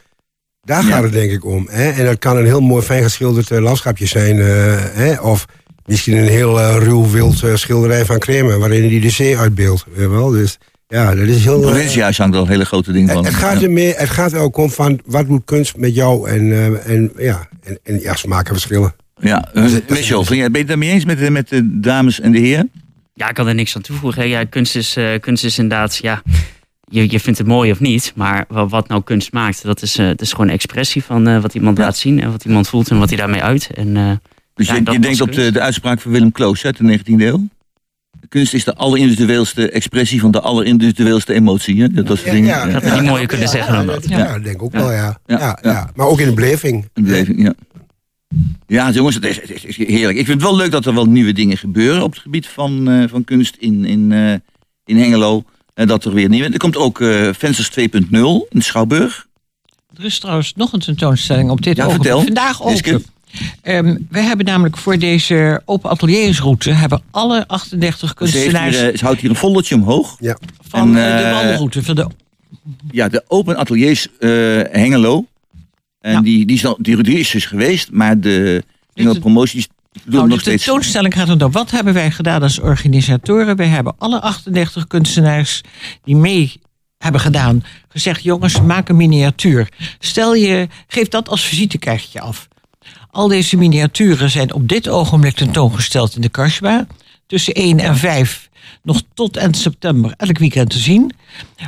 Daar 0.62 0.86
Ja. 0.86 0.90
gaat 0.90 1.04
het 1.04 1.12
denk 1.14 1.32
ik 1.32 1.46
om. 1.46 1.68
Hè? 1.72 1.90
En 1.90 2.06
dat 2.06 2.20
kan 2.20 2.38
een 2.38 2.46
heel 2.46 2.62
mooi 2.62 2.84
fijn 2.84 3.04
geschilderd 3.04 3.52
eh, 3.52 3.60
landschapje 3.60 4.06
zijn. 4.06 4.38
hè? 4.38 5.20
Of 5.20 5.46
misschien 5.86 6.18
een 6.18 6.28
heel 6.28 6.78
ruw 6.80 7.10
wild 7.10 7.44
schilderij 7.54 8.06
van 8.06 8.20
Kremer... 8.20 8.60
waarin 8.60 8.88
die 8.88 9.02
de 9.02 9.10
zee 9.10 9.38
uitbeeldt. 9.38 9.86
wel? 9.96 10.30
Dus 10.30 10.58
ja, 10.88 11.16
dat 11.16 11.28
is 11.28 11.44
heel... 11.44 11.62
Eh, 11.64 11.70
provinciehuis 11.70 12.18
hangt 12.18 12.36
wel 12.36 12.48
hele 12.48 12.66
grote 12.66 12.92
het, 12.92 13.12
van. 13.12 13.26
het, 13.26 13.34
gaat 13.34 13.62
er 13.62 13.72
meer, 13.72 13.94
het 13.98 14.10
gaat 14.10 14.32
er 14.32 14.40
ook 14.40 14.58
om 14.58 14.70
van 14.72 15.00
wat 15.06 15.28
doet 15.28 15.46
kunst 15.46 15.78
met 15.78 15.96
jou 15.96 16.30
en, 16.30 16.80
en 16.86 17.12
ja, 17.18 17.48
en, 17.64 17.80
en 17.84 18.00
ja, 18.00 18.16
smaken 18.16 18.54
verschillen. 18.54 18.96
Ja, 19.22 19.50
uh, 19.54 19.64
Michel, 19.90 20.24
ben 20.30 20.38
je 20.38 20.50
het 20.52 20.68
daarmee 20.68 20.90
eens 20.90 21.06
met 21.06 21.20
de, 21.20 21.30
met 21.30 21.50
de 21.50 21.80
dames 21.80 22.20
en 22.20 22.32
de 22.32 22.40
heren? 22.40 22.72
Ja, 23.14 23.30
ik 23.30 23.36
kan 23.36 23.48
er 23.48 23.56
niks 23.56 23.76
aan 23.76 23.82
toevoegen. 23.82 24.28
Ja, 24.28 24.44
kunst 24.46 24.76
is, 24.76 24.96
eh, 24.96 25.20
kunst 25.20 25.44
is 25.44 25.58
inderdaad, 25.60 25.98
ja, 26.02 26.22
je, 26.90 27.12
je 27.12 27.20
vindt 27.20 27.40
het 27.40 27.48
mooi 27.48 27.72
of 27.72 27.80
niet. 27.80 28.12
Maar 28.16 28.46
wa- 28.48 28.68
wat 28.68 28.88
nou 28.88 29.04
kunst 29.04 29.32
maakt, 29.34 29.64
dat 29.64 29.82
is, 29.82 29.98
eh, 29.98 30.08
het 30.08 30.22
is 30.22 30.32
gewoon 30.32 30.48
een 30.48 30.54
expressie 30.54 31.04
van 31.04 31.28
eh, 31.28 31.42
wat 31.42 31.54
iemand 31.56 31.78
Ja. 31.78 31.84
laat 31.84 31.98
zien. 31.98 32.22
En 32.22 32.32
wat 32.32 32.46
iemand 32.46 32.68
voelt 32.68 32.90
en 32.90 32.98
wat 33.00 33.10
hij 33.10 33.18
daarmee 33.18 33.42
uit. 33.44 33.70
En 33.76 33.98
eh, 33.98 34.12
Dus 34.54 34.68
Ja, 34.68 34.76
je, 34.76 34.84
dat 34.84 34.94
je 34.94 35.00
denkt 35.00 35.18
was 35.18 35.28
op 35.28 35.34
de, 35.34 35.52
de 35.52 35.60
uitspraak 35.62 36.02
van 36.02 36.12
Willem 36.12 36.32
Kloos 36.32 36.66
uit 36.66 36.78
de 36.78 36.84
19e 37.00 37.04
eeuw? 37.26 37.48
Kunst 38.30 38.54
is 38.54 38.64
de 38.64 38.76
allerindividueelste 38.76 39.70
expressie 39.70 40.20
van 40.20 40.32
de 40.32 40.42
allerindividueelste 40.42 41.34
emotie. 41.34 41.82
Hè? 41.82 41.88
Dat, 41.90 42.08
dat 42.08 42.18
soort 42.18 42.32
dingen. 42.32 42.68
Ik 42.68 42.74
had 42.74 42.84
het 42.84 42.94
niet 42.94 43.10
mooier 43.10 43.28
kunnen 43.28 43.48
zeggen 43.48 43.74
dan 43.74 43.86
dat. 43.86 44.10
Ja, 44.10 44.18
ja, 44.18 44.40
denk 44.40 44.56
ik 44.56 44.64
ook 44.64 44.72
wel, 44.72 44.92
ja. 44.92 45.18
Ja, 45.26 45.38
Ja, 45.40 45.60
ja. 45.62 45.72
ja. 45.72 45.90
Maar 45.96 46.08
ook 46.08 46.20
in 46.20 46.28
de 46.28 46.34
beleving. 46.34 46.90
Een 46.94 47.04
beleving, 47.04 47.42
ja. 47.44 47.54
Ja, 48.68 48.92
jongens, 48.92 49.16
het 49.16 49.26
is, 49.26 49.36
het, 49.36 49.50
is, 49.52 49.62
het 49.62 49.78
is 49.78 49.88
heerlijk. 49.88 50.18
Ik 50.18 50.26
vind 50.26 50.42
het 50.42 50.50
wel 50.50 50.58
leuk 50.58 50.72
dat 50.72 50.86
er 50.86 50.94
wel 50.94 51.06
nieuwe 51.06 51.34
dingen 51.34 51.58
gebeuren 51.58 52.04
op 52.04 52.12
het 52.12 52.22
gebied 52.22 52.48
van, 52.48 52.90
eh, 52.90 53.04
van 53.08 53.24
kunst 53.24 53.56
in, 53.56 53.86
in, 53.86 54.12
eh, 54.12 54.34
in 54.86 54.98
Hengelo. 54.98 55.44
En 55.74 55.88
dat 55.88 56.06
er 56.06 56.14
weer 56.14 56.30
nieuwe. 56.30 56.50
Er 56.50 56.58
komt 56.58 56.78
ook 56.78 57.02
eh 57.02 57.30
Vensters 57.34 57.70
2.0 57.70 58.48
in 58.50 58.60
de 58.60 58.64
Schouwburg. 58.64 59.28
Er 59.98 60.06
is 60.06 60.20
trouwens 60.20 60.54
nog 60.56 60.74
een 60.74 60.80
tentoonstelling 60.80 61.50
op 61.50 61.62
dit 61.62 61.78
Ja, 61.78 61.86
ogenblik. 61.86 62.12
vertel. 62.12 62.26
Vandaag 62.26 62.64
open. 62.64 63.06
Ehm, 63.62 63.98
we 64.10 64.20
hebben 64.20 64.46
namelijk 64.46 64.78
voor 64.78 64.98
deze 64.98 65.62
open 65.66 65.90
ateliersroute 65.90 66.72
hebben 66.72 67.02
alle 67.12 67.48
38 67.48 68.00
Ze, 68.00 68.06
heeft 68.06 68.34
kunstenaars 68.34 68.80
hier, 68.80 68.98
ze 68.98 69.04
houdt 69.06 69.22
hier 69.22 69.30
een 69.30 69.36
foldertje 69.36 69.76
omhoog. 69.76 70.18
Ja. 70.20 70.38
van 70.68 70.98
en, 70.98 71.18
eh, 71.18 71.24
de 71.24 71.30
wandelroute. 71.34 71.84
Van 71.84 71.96
de, 71.96 72.08
Ja, 72.92 73.10
de 73.10 73.24
Open 73.28 73.58
Ateliers 73.58 74.08
eh, 74.20 74.30
Hengelo. 74.72 75.26
En 76.06 76.12
Ja. 76.12 76.22
die, 76.22 76.46
die, 76.46 76.56
is 76.56 76.66
al, 76.66 76.78
die, 76.82 77.04
die 77.04 77.20
is 77.20 77.30
dus 77.32 77.46
geweest, 77.46 77.92
maar 77.92 78.20
de 78.20 78.64
de- 78.94 79.20
promoties 79.20 79.68
doen 79.92 80.04
nou, 80.16 80.28
nog 80.28 80.36
de 80.38 80.42
steeds. 80.44 80.64
tentoonstelling 80.64 81.14
gaat 81.14 81.40
door. 81.40 81.52
Wat 81.52 81.72
hebben 81.72 81.94
wij 81.94 82.12
gedaan 82.12 82.42
als 82.42 82.60
organisatoren? 82.60 83.56
Wij 83.56 83.68
hebben 83.68 83.96
alle 83.98 84.22
38 84.22 84.88
kunstenaars 84.88 85.62
die 86.04 86.16
mee 86.16 86.54
hebben 86.98 87.22
gedaan 87.22 87.64
gezegd: 87.90 88.24
jongens, 88.24 88.62
maak 88.62 88.90
een 88.90 88.96
miniatuur. 88.96 89.70
Stel 90.00 90.36
je, 90.36 90.68
geef 90.88 91.08
dat 91.08 91.30
als 91.30 91.44
visitekaartje 91.46 92.20
af. 92.22 92.48
Al 93.12 93.28
deze 93.28 93.58
miniaturen 93.58 94.30
zijn 94.30 94.54
op 94.54 94.68
dit 94.68 94.90
ogenblik 94.90 95.36
tentoongesteld 95.36 96.16
in 96.16 96.22
de 96.22 96.30
Kasbah. 96.30 96.82
Tussen 97.28 97.54
1 97.54 97.80
en 97.80 97.98
5, 97.98 98.50
nog 98.84 99.02
tot 99.14 99.38
eind 99.38 99.58
september, 99.58 100.14
elk 100.18 100.38
weekend 100.38 100.70
te 100.70 100.80
zien. 100.80 101.12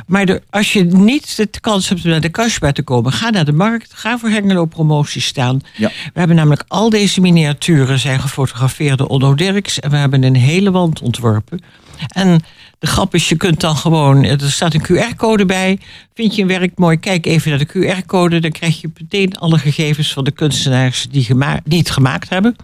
Maar 0.06 0.26
de, 0.26 0.42
als 0.50 0.72
je 0.72 0.84
niet 0.84 1.36
de 1.36 1.60
kans 1.60 1.88
hebt 1.88 2.04
om 2.04 2.10
naar 2.10 2.20
de 2.20 2.28
Kasbah 2.28 2.72
te 2.72 2.82
komen, 2.82 3.12
ga 3.12 3.30
naar 3.30 3.44
de 3.44 3.52
markt, 3.52 3.92
ga 3.94 4.18
voor 4.18 4.28
Hengelo 4.28 4.64
promotie 4.64 5.20
staan. 5.20 5.60
Ja. 5.76 5.88
We 5.88 6.18
hebben 6.18 6.36
namelijk 6.36 6.64
al 6.68 6.90
deze 6.90 7.20
miniaturen 7.20 7.98
zijn 7.98 8.20
gefotografeerd 8.20 8.98
door 8.98 9.06
Onno 9.06 9.34
Dirks 9.34 9.80
en 9.80 9.90
we 9.90 9.96
hebben 9.96 10.22
een 10.22 10.36
hele 10.36 10.70
wand 10.70 11.02
ontworpen. 11.02 11.60
En 12.08 12.40
de 12.78 12.86
grap 12.86 13.14
is, 13.14 13.28
je 13.28 13.36
kunt 13.36 13.60
dan 13.60 13.76
gewoon, 13.76 14.24
er 14.24 14.52
staat 14.52 14.74
een 14.74 14.82
QR-code 14.82 15.46
bij. 15.46 15.78
Vind 16.14 16.34
je 16.34 16.42
een 16.42 16.48
werk 16.48 16.78
mooi, 16.78 16.96
kijk 16.96 17.26
even 17.26 17.50
naar 17.50 17.58
de 17.58 17.68
QR-code. 17.68 18.40
Dan 18.40 18.50
krijg 18.50 18.80
je 18.80 18.90
meteen 19.00 19.36
alle 19.36 19.58
gegevens 19.58 20.12
van 20.12 20.24
de 20.24 20.30
kunstenaars 20.30 21.06
die, 21.10 21.24
gema- 21.24 21.60
die 21.64 21.78
het 21.78 21.90
gemaakt 21.90 22.28
hebben. 22.28 22.56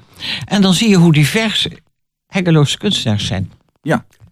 En 0.44 0.62
dan 0.62 0.74
zie 0.74 0.88
je 0.88 0.96
hoe 0.96 1.12
divers 1.12 1.66
Hengeloze 2.34 2.78
kunstenaars 2.78 3.26
zijn. 3.26 3.50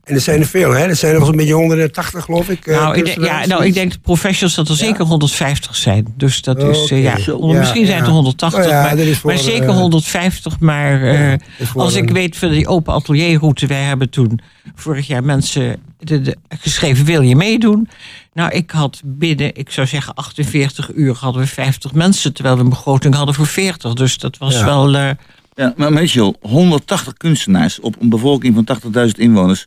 En 0.05 0.15
er 0.15 0.21
zijn 0.21 0.41
er 0.41 0.47
veel, 0.47 0.71
hè? 0.71 0.85
Er 0.87 0.97
zijn 0.97 1.13
er 1.13 1.19
wel 1.19 1.27
zo'n 1.27 1.37
beetje 1.37 1.53
180, 1.53 2.25
geloof 2.25 2.49
ik. 2.49 2.67
eh, 2.67 2.77
nou, 2.81 2.97
ik 2.97 3.05
denk, 3.05 3.25
ja, 3.25 3.47
nou, 3.47 3.65
ik 3.65 3.75
denk 3.75 3.93
de 3.93 3.99
professionals 3.99 4.55
dat 4.55 4.69
er 4.69 4.77
zeker 4.77 5.05
150 5.05 5.77
zijn. 5.77 6.07
Dus 6.17 6.43
dat 6.43 6.63
Oh, 6.63 6.71
is, 6.71 6.91
eh, 6.91 7.03
ja, 7.03 7.13
misschien 7.15 7.81
Ja, 7.81 7.87
zijn 7.87 7.99
het 7.99 8.07
er 8.07 8.07
ja. 8.07 8.11
180, 8.13 8.61
Oh 8.65 8.69
ja, 8.71 8.83
maar, 8.83 8.97
voor, 9.15 9.31
maar 9.31 9.39
zeker 9.41 9.69
eh, 9.69 9.77
150. 9.77 10.59
Maar 10.61 11.03
eh, 11.03 11.39
voor 11.61 11.83
als 11.83 11.95
ik 11.95 12.09
een- 12.09 12.15
weet 12.15 12.37
van 12.37 12.51
die 12.51 12.67
open 12.67 12.95
atelierroute, 12.95 13.67
wij 13.67 13.83
hebben 13.83 14.11
toen 14.11 14.41
vorig 14.75 15.07
jaar 15.07 15.25
mensen 15.25 15.77
de, 15.99 16.21
de- 16.21 16.37
geschreven: 16.61 17.05
wil 17.05 17.21
je 17.23 17.37
meedoen? 17.37 17.89
Nou, 18.35 18.51
ik 18.51 18.71
had 18.71 19.01
binnen, 19.05 19.55
ik 19.57 19.71
zou 19.71 19.87
zeggen 19.87 20.15
48 20.15 20.91
uur 20.95 21.15
hadden 21.21 21.43
we 21.43 21.49
50 21.49 21.93
mensen, 21.93 22.33
terwijl 22.33 22.57
we 22.57 22.63
een 22.63 22.69
begroting 22.69 23.15
hadden 23.15 23.35
voor 23.35 23.47
40. 23.47 23.95
Dus 23.95 24.19
dat 24.19 24.39
was 24.39 24.55
Ja. 24.55 24.65
wel. 24.65 24.95
eh, 24.97 25.11
Ja, 25.55 25.75
maar 25.77 25.93
Michel, 25.93 26.37
180 26.41 27.13
kunstenaars 27.15 27.81
op 27.81 27.97
een 28.01 28.09
bevolking 28.09 28.55
van 28.55 28.79
80.000 29.09 29.11
inwoners. 29.17 29.67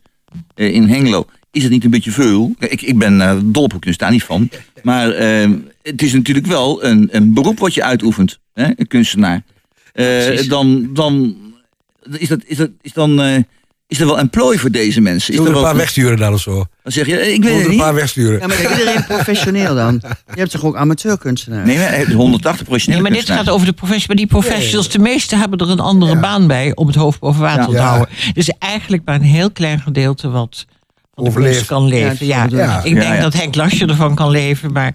eh, 0.54 0.74
in 0.74 0.88
Hengelo. 0.88 1.26
Is 1.50 1.62
het 1.62 1.72
niet 1.72 1.84
een 1.84 1.90
beetje 1.90 2.10
veel? 2.10 2.54
Ik, 2.58 2.82
ik 2.82 2.98
ben 2.98 3.14
uh, 3.20 3.38
dol 3.44 3.62
op 3.62 3.80
kunst, 3.80 3.98
daar 3.98 4.10
niet 4.10 4.24
van. 4.24 4.50
Maar 4.82 5.10
eh, 5.10 5.50
het 5.82 6.02
is 6.02 6.12
natuurlijk 6.12 6.46
wel 6.46 6.84
een, 6.84 7.08
een 7.10 7.34
beroep 7.34 7.58
wat 7.58 7.74
je 7.74 7.82
uitoefent, 7.82 8.38
hè? 8.52 8.64
een 8.76 8.86
kunstenaar. 8.86 9.42
Eh, 9.92 10.48
dan, 10.48 10.94
dan 10.94 11.36
is 12.18 12.28
dat, 12.28 12.40
is 12.44 12.56
dat, 12.56 12.70
is 12.80 12.92
dan, 12.92 13.44
is 13.88 14.00
er 14.00 14.06
wel 14.06 14.18
een 14.18 14.30
plooi 14.30 14.58
voor 14.58 14.70
deze 14.70 15.00
mensen. 15.00 15.32
Is 15.32 15.38
er 15.38 15.44
wel, 15.44 15.56
een 15.56 15.62
paar 15.62 15.76
wegsturen 15.76 16.16
dan 16.18 16.32
of 16.32 16.40
zo? 16.40 16.54
dan 16.82 16.92
zeg 16.92 17.06
je, 17.06 17.32
ik 17.32 17.42
weet 17.42 17.50
het 17.52 17.58
er 17.60 17.64
een 17.64 17.70
niet. 17.70 17.80
paar 17.80 17.94
wegsturen? 17.94 18.40
Ja, 18.40 18.46
maar 18.46 18.60
is 18.62 18.70
iedereen 18.78 19.04
professioneel 19.06 19.74
dan? 19.74 20.02
Je 20.34 20.38
hebt 20.40 20.50
toch 20.50 20.64
ook 20.64 20.76
amateurkunstenaars? 20.76 21.66
Nee, 21.66 21.78
maar 21.78 21.96
het 21.96 22.08
is 22.08 22.14
180 22.14 22.64
professionele 22.64 23.02
Nee, 23.02 23.10
maar 23.12 23.20
dit 23.20 23.30
gaat 23.36 23.48
over 23.50 23.66
de 23.66 23.72
professionals. 23.72 24.06
Maar 24.06 24.16
die 24.16 24.26
professionals, 24.26 24.88
de 24.88 24.98
meeste 24.98 25.36
hebben 25.36 25.58
er 25.58 25.70
een 25.70 25.80
andere 25.80 26.12
Ja. 26.12 26.20
baan 26.20 26.46
bij 26.46 26.74
om 26.74 26.86
het 26.86 26.96
hoofd 26.96 27.18
boven 27.20 27.40
water 27.40 27.60
Ja. 27.72 27.76
te 27.76 27.82
houden. 27.82 28.08
Dus 28.32 28.50
eigenlijk 28.58 29.02
maar 29.04 29.14
een 29.14 29.22
heel 29.22 29.50
klein 29.50 29.80
gedeelte 29.80 30.28
wat 30.28 30.66
kunst 31.24 31.66
kan 31.66 31.86
leven. 31.88 32.26
Ja. 32.26 32.44
Ik 32.82 32.94
denk 32.94 33.02
Ja, 33.02 33.20
dat 33.20 33.34
Henk 33.34 33.54
Lasje 33.54 33.86
ervan 33.86 34.14
kan 34.14 34.30
leven, 34.30 34.72
maar 34.72 34.92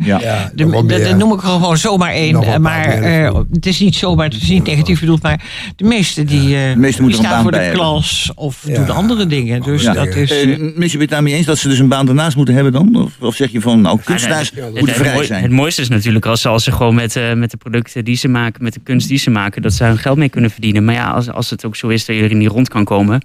dat- 0.55 1.17
noem 1.17 1.33
ik 1.33 1.39
gewoon 1.39 1.77
zomaar 1.77 2.11
één. 2.11 2.61
Maar 2.61 2.85
eh, 2.87 3.39
het 3.51 3.65
is 3.65 3.79
niet 3.79 3.95
zomaar, 3.95 4.25
het 4.25 4.41
is 4.41 4.49
niet 4.49 4.65
negatief 4.65 4.99
bedoeld, 4.99 5.21
maar 5.21 5.43
de 5.75 5.83
meeste 5.83 6.23
die, 6.23 6.55
eh, 6.55 6.71
De 6.71 6.77
meeste 6.77 7.01
moeten 7.01 7.19
die 7.19 7.29
staan 7.29 7.41
voor 7.41 7.51
de 7.51 7.57
hebben. 7.57 7.79
klas 7.79 8.31
of 8.35 8.63
Ja. 8.67 8.75
doen 8.75 8.89
andere 8.89 9.27
dingen. 9.27 9.61
Dus 9.61 9.81
Ja. 9.83 9.93
dat 9.93 10.15
is... 10.15 10.31
Eh, 10.31 10.41
eh, 10.41 10.47
Misschien 10.59 10.75
ben 10.75 10.89
je 10.91 10.97
het 10.97 11.09
daarmee 11.09 11.33
eens 11.33 11.45
dat 11.45 11.57
ze 11.57 11.67
dus 11.67 11.79
een 11.79 11.87
baan 11.87 12.05
daarnaast 12.05 12.35
moeten 12.35 12.53
hebben 12.53 12.71
dan? 12.73 12.95
Of, 12.95 13.11
of 13.19 13.35
zeg 13.35 13.51
je 13.51 13.61
van, 13.61 13.81
nou, 13.81 13.99
kunstenaars 14.03 14.51
nee, 14.53 14.63
Het, 14.63 14.73
moeten 14.73 14.95
vrij 14.95 15.25
zijn? 15.25 15.41
het 15.41 15.51
mooiste 15.51 15.81
is 15.81 15.89
natuurlijk 15.89 16.25
als 16.25 16.41
ze, 16.41 16.47
als 16.49 16.63
ze 16.63 16.71
gewoon 16.71 16.95
met, 16.95 17.15
eh, 17.15 17.33
met 17.33 17.51
de 17.51 17.57
producten 17.57 18.05
die 18.05 18.15
ze 18.15 18.27
maken, 18.27 18.63
met 18.63 18.73
de 18.73 18.79
kunst 18.83 19.07
die 19.07 19.17
ze 19.17 19.29
maken, 19.29 19.61
dat 19.61 19.73
ze 19.73 19.83
hun 19.83 19.97
geld 19.97 20.17
mee 20.17 20.29
kunnen 20.29 20.51
verdienen. 20.51 20.85
Maar 20.85 20.95
ja, 20.95 21.09
als, 21.11 21.31
als 21.31 21.49
het 21.49 21.65
ook 21.65 21.75
zo 21.75 21.87
is 21.87 22.05
dat 22.05 22.15
je 22.15 22.21
er 22.23 22.35
niet 22.35 22.49
rond 22.49 22.69
kan 22.69 22.83
komen. 22.83 23.21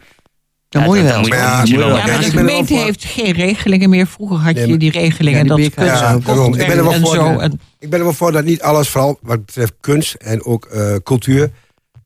Dan 0.78 0.88
moet 0.88 0.96
je 0.96 1.02
wel. 1.02 1.96
ja, 1.96 2.06
maar 2.06 2.20
de 2.20 2.30
gemeente 2.30 2.74
heeft 2.74 3.04
geen 3.04 3.32
regelingen 3.32 3.90
meer. 3.90 4.06
Vroeger 4.06 4.36
had 4.36 4.56
je 4.56 4.76
die 4.76 4.90
regelingen 4.90 5.46
dat 5.46 5.56
bierkunst 5.56 5.88
kunst 5.90 6.02
Ja, 6.02 6.14
ook. 6.14 6.24
daarom. 6.24 6.54
Ik 6.54 6.66
ben 6.66 6.76
er 6.76 6.84
wel 6.84 7.00
voor. 7.00 7.42
Ik 7.78 7.90
ben 7.90 7.98
er 7.98 8.04
wel 8.04 8.14
voor 8.14 8.32
dat 8.32 8.44
niet 8.44 8.62
alles, 8.62 8.88
vooral 8.88 9.18
wat 9.22 9.46
betreft 9.46 9.72
kunst 9.80 10.14
en 10.14 10.44
ook 10.44 10.64
eh, 10.64 10.94
cultuur, 11.04 11.50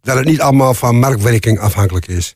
dat 0.02 0.16
het 0.16 0.26
niet 0.26 0.40
allemaal 0.40 0.74
van 0.74 0.98
marktwerking 0.98 1.58
afhankelijk 1.58 2.06
is. 2.06 2.34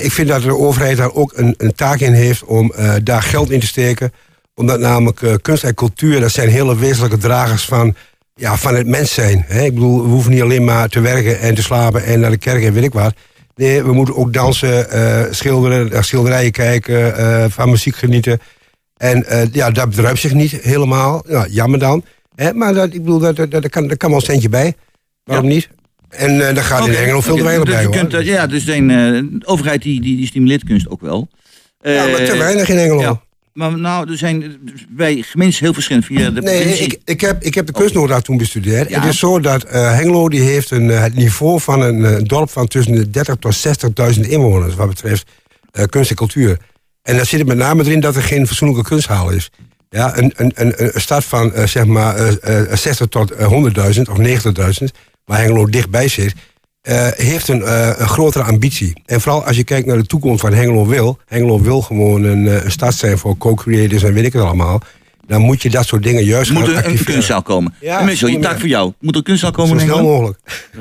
Ik 0.00 0.12
vind 0.12 0.28
dat 0.28 0.42
de 0.42 0.56
overheid 0.56 0.96
daar 0.96 1.12
ook 1.12 1.32
een, 1.36 1.54
een 1.58 1.74
taak 1.74 2.00
in 2.00 2.12
heeft 2.12 2.44
om 2.44 2.72
eh, 2.72 2.94
daar 3.02 3.22
geld 3.22 3.50
in 3.50 3.60
te 3.60 3.66
steken. 3.66 4.12
Omdat 4.54 4.80
namelijk 4.80 5.22
eh, 5.22 5.34
kunst 5.42 5.64
en 5.64 5.74
cultuur, 5.74 6.20
dat 6.20 6.30
zijn 6.30 6.48
hele 6.48 6.76
wezenlijke 6.78 7.18
dragers 7.18 7.64
van, 7.64 7.94
ja, 8.34 8.56
van 8.56 8.74
het 8.74 8.86
mens 8.86 9.14
zijn. 9.14 9.44
Hè. 9.46 9.62
Ik 9.64 9.74
bedoel, 9.74 10.02
we 10.02 10.08
hoeven 10.08 10.30
niet 10.32 10.42
alleen 10.42 10.64
maar 10.64 10.88
te 10.88 11.00
werken 11.00 11.40
en 11.40 11.54
te 11.54 11.62
slapen 11.62 12.04
en 12.04 12.20
naar 12.20 12.30
de 12.30 12.36
kerk 12.36 12.62
en 12.62 12.72
weet 12.72 12.84
ik 12.84 12.92
wat. 12.92 13.14
Nee, 13.54 13.82
we 13.82 13.92
moeten 13.92 14.16
ook 14.16 14.32
dansen, 14.32 14.90
eh, 14.90 15.24
schilderen, 15.30 15.88
naar 15.90 16.04
schilderijen 16.04 16.52
kijken, 16.52 17.16
eh, 17.16 17.44
van 17.48 17.70
muziek 17.70 17.96
genieten. 17.96 18.38
En 18.96 19.24
eh, 19.24 19.52
ja, 19.52 19.70
dat 19.70 19.88
bedruipt 19.88 20.18
zich 20.18 20.32
niet 20.34 20.50
helemaal. 20.50 21.24
Ja, 21.28 21.46
jammer 21.50 21.78
dan. 21.78 22.04
Hè, 22.34 22.52
maar 22.52 22.74
dat, 22.74 22.84
ik 22.94 23.02
bedoel, 23.02 23.18
dat, 23.18 23.36
dat, 23.36 23.50
dat 23.50 23.68
kan, 23.68 23.96
kan 23.96 24.10
wel 24.10 24.18
een 24.18 24.24
centje 24.24 24.48
bij. 24.48 24.74
Waarom 25.24 25.46
niet? 25.46 25.68
En 26.08 26.48
eh 26.48 26.54
daar 26.54 26.64
gaat 26.64 26.86
in 26.86 26.94
Engeland 26.94 27.24
veel 27.24 27.36
te 27.36 27.42
weinig 27.42 27.64
dus 27.64 27.74
bij, 27.74 27.84
hoor. 27.84 27.94
kunt, 27.96 28.14
eh, 28.14 28.26
ja, 28.26 28.46
dus 28.46 28.66
eh, 28.66 28.78
de 28.86 29.40
overheid 29.44 29.82
die, 29.82 30.00
die, 30.00 30.16
die 30.16 30.26
stimuleert 30.26 30.64
kunst 30.64 30.88
ook 30.88 31.00
wel. 31.00 31.28
ja, 31.80 32.06
maar 32.06 32.24
te 32.24 32.32
Eh, 32.32 32.38
weinig 32.38 32.68
in 32.68 32.78
Engeland. 32.78 33.02
ja. 33.02 33.22
Maar 33.54 33.78
nou, 33.78 34.10
er 34.10 34.18
zijn 34.18 34.58
bij 34.88 35.22
gemeentes 35.22 35.60
heel 35.60 35.72
verschillend 35.74 36.04
via 36.04 36.30
de 36.30 36.40
Nee, 36.40 36.60
provincie. 36.60 36.84
ik, 36.86 37.00
ik, 37.04 37.20
heb, 37.20 37.42
ik 37.42 37.54
heb 37.54 37.66
de 37.66 37.72
kunstnota 37.72 38.20
toen 38.20 38.36
bestudeerd. 38.36 38.88
Ja. 38.88 39.00
Het 39.00 39.12
is 39.12 39.18
zo 39.18 39.40
dat 39.40 39.62
eh, 39.64 39.92
Hengelo 39.96 40.28
die 40.28 40.40
heeft 40.40 40.70
een, 40.70 40.90
eh, 40.90 41.00
het 41.00 41.14
niveau 41.14 41.60
van 41.60 41.80
een 41.80 42.04
eh, 42.04 42.16
dorp 42.22 42.50
van 42.50 42.66
tussen 42.68 42.94
de 42.94 43.10
30 43.10 43.36
tot 43.38 43.66
60.000 44.14 44.20
inwoners 44.28 44.74
wat 44.74 44.88
betreft 44.88 45.30
eh, 45.72 45.84
kunst 45.84 46.10
en 46.10 46.16
cultuur. 46.16 46.58
En 47.02 47.16
daar 47.16 47.26
zit 47.26 47.38
het 47.38 47.48
met 47.48 47.56
name 47.56 47.84
erin 47.84 48.00
dat 48.00 48.16
er 48.16 48.22
geen 48.22 48.46
fatsoenlijke 48.46 48.88
kunsthal 48.88 49.30
is. 49.30 49.50
Ja, 49.90 50.18
een, 50.18 50.32
een, 50.36 50.52
een, 50.54 50.94
een 50.94 51.00
stad 51.00 51.24
van 51.24 51.52
eh, 51.52 51.66
zeg 51.66 51.84
maar 51.84 52.16
eh, 52.16 52.70
eh, 52.72 52.76
60 52.78 53.06
tot 53.06 53.30
eh, 53.30 53.52
100.000 53.94 54.00
of 54.10 54.18
90.000, 54.18 54.84
waar 55.24 55.38
Hengelo 55.40 55.66
dichtbij 55.66 56.08
zit, 56.08 56.34
eh, 56.84 57.08
heeft 57.10 57.48
een, 57.48 57.62
eh, 57.62 57.90
een 57.96 58.08
grotere 58.08 58.44
ambitie. 58.44 59.02
En 59.06 59.20
vooral 59.20 59.44
als 59.44 59.56
je 59.56 59.64
kijkt 59.64 59.86
naar 59.86 59.96
de 59.96 60.06
toekomst 60.06 60.40
van 60.40 60.52
Hengelo 60.52 60.86
wil. 60.86 61.18
Hengelo 61.26 61.60
wil 61.60 61.82
gewoon 61.82 62.24
een, 62.24 62.46
eh, 62.46 62.64
een 62.64 62.70
stad 62.70 62.94
zijn 62.94 63.18
voor 63.18 63.38
co-creators 63.38 64.02
en 64.02 64.12
weet 64.12 64.24
ik 64.24 64.32
het 64.32 64.42
allemaal. 64.42 64.80
Dan 65.26 65.40
moet 65.40 65.62
je 65.62 65.70
dat 65.70 65.86
soort 65.86 66.02
dingen 66.02 66.24
juist 66.24 66.50
Er 66.50 66.56
moet 66.56 66.68
gaan 66.68 66.76
er 66.82 66.90
een 66.90 67.04
kunstzaal 67.04 67.42
komen. 67.42 67.74
Ja, 67.80 67.98
en 67.98 68.04
Michel, 68.04 68.28
je 68.28 68.38
taak 68.38 68.58
voor 68.60 68.68
jou. 68.68 68.92
Moet 69.00 69.10
er 69.10 69.16
een 69.16 69.22
kunstzaal 69.22 69.50
Zo 69.54 69.56
komen 69.62 69.78
in 69.78 69.84
snel 69.86 70.02
mogelijk. 70.02 70.38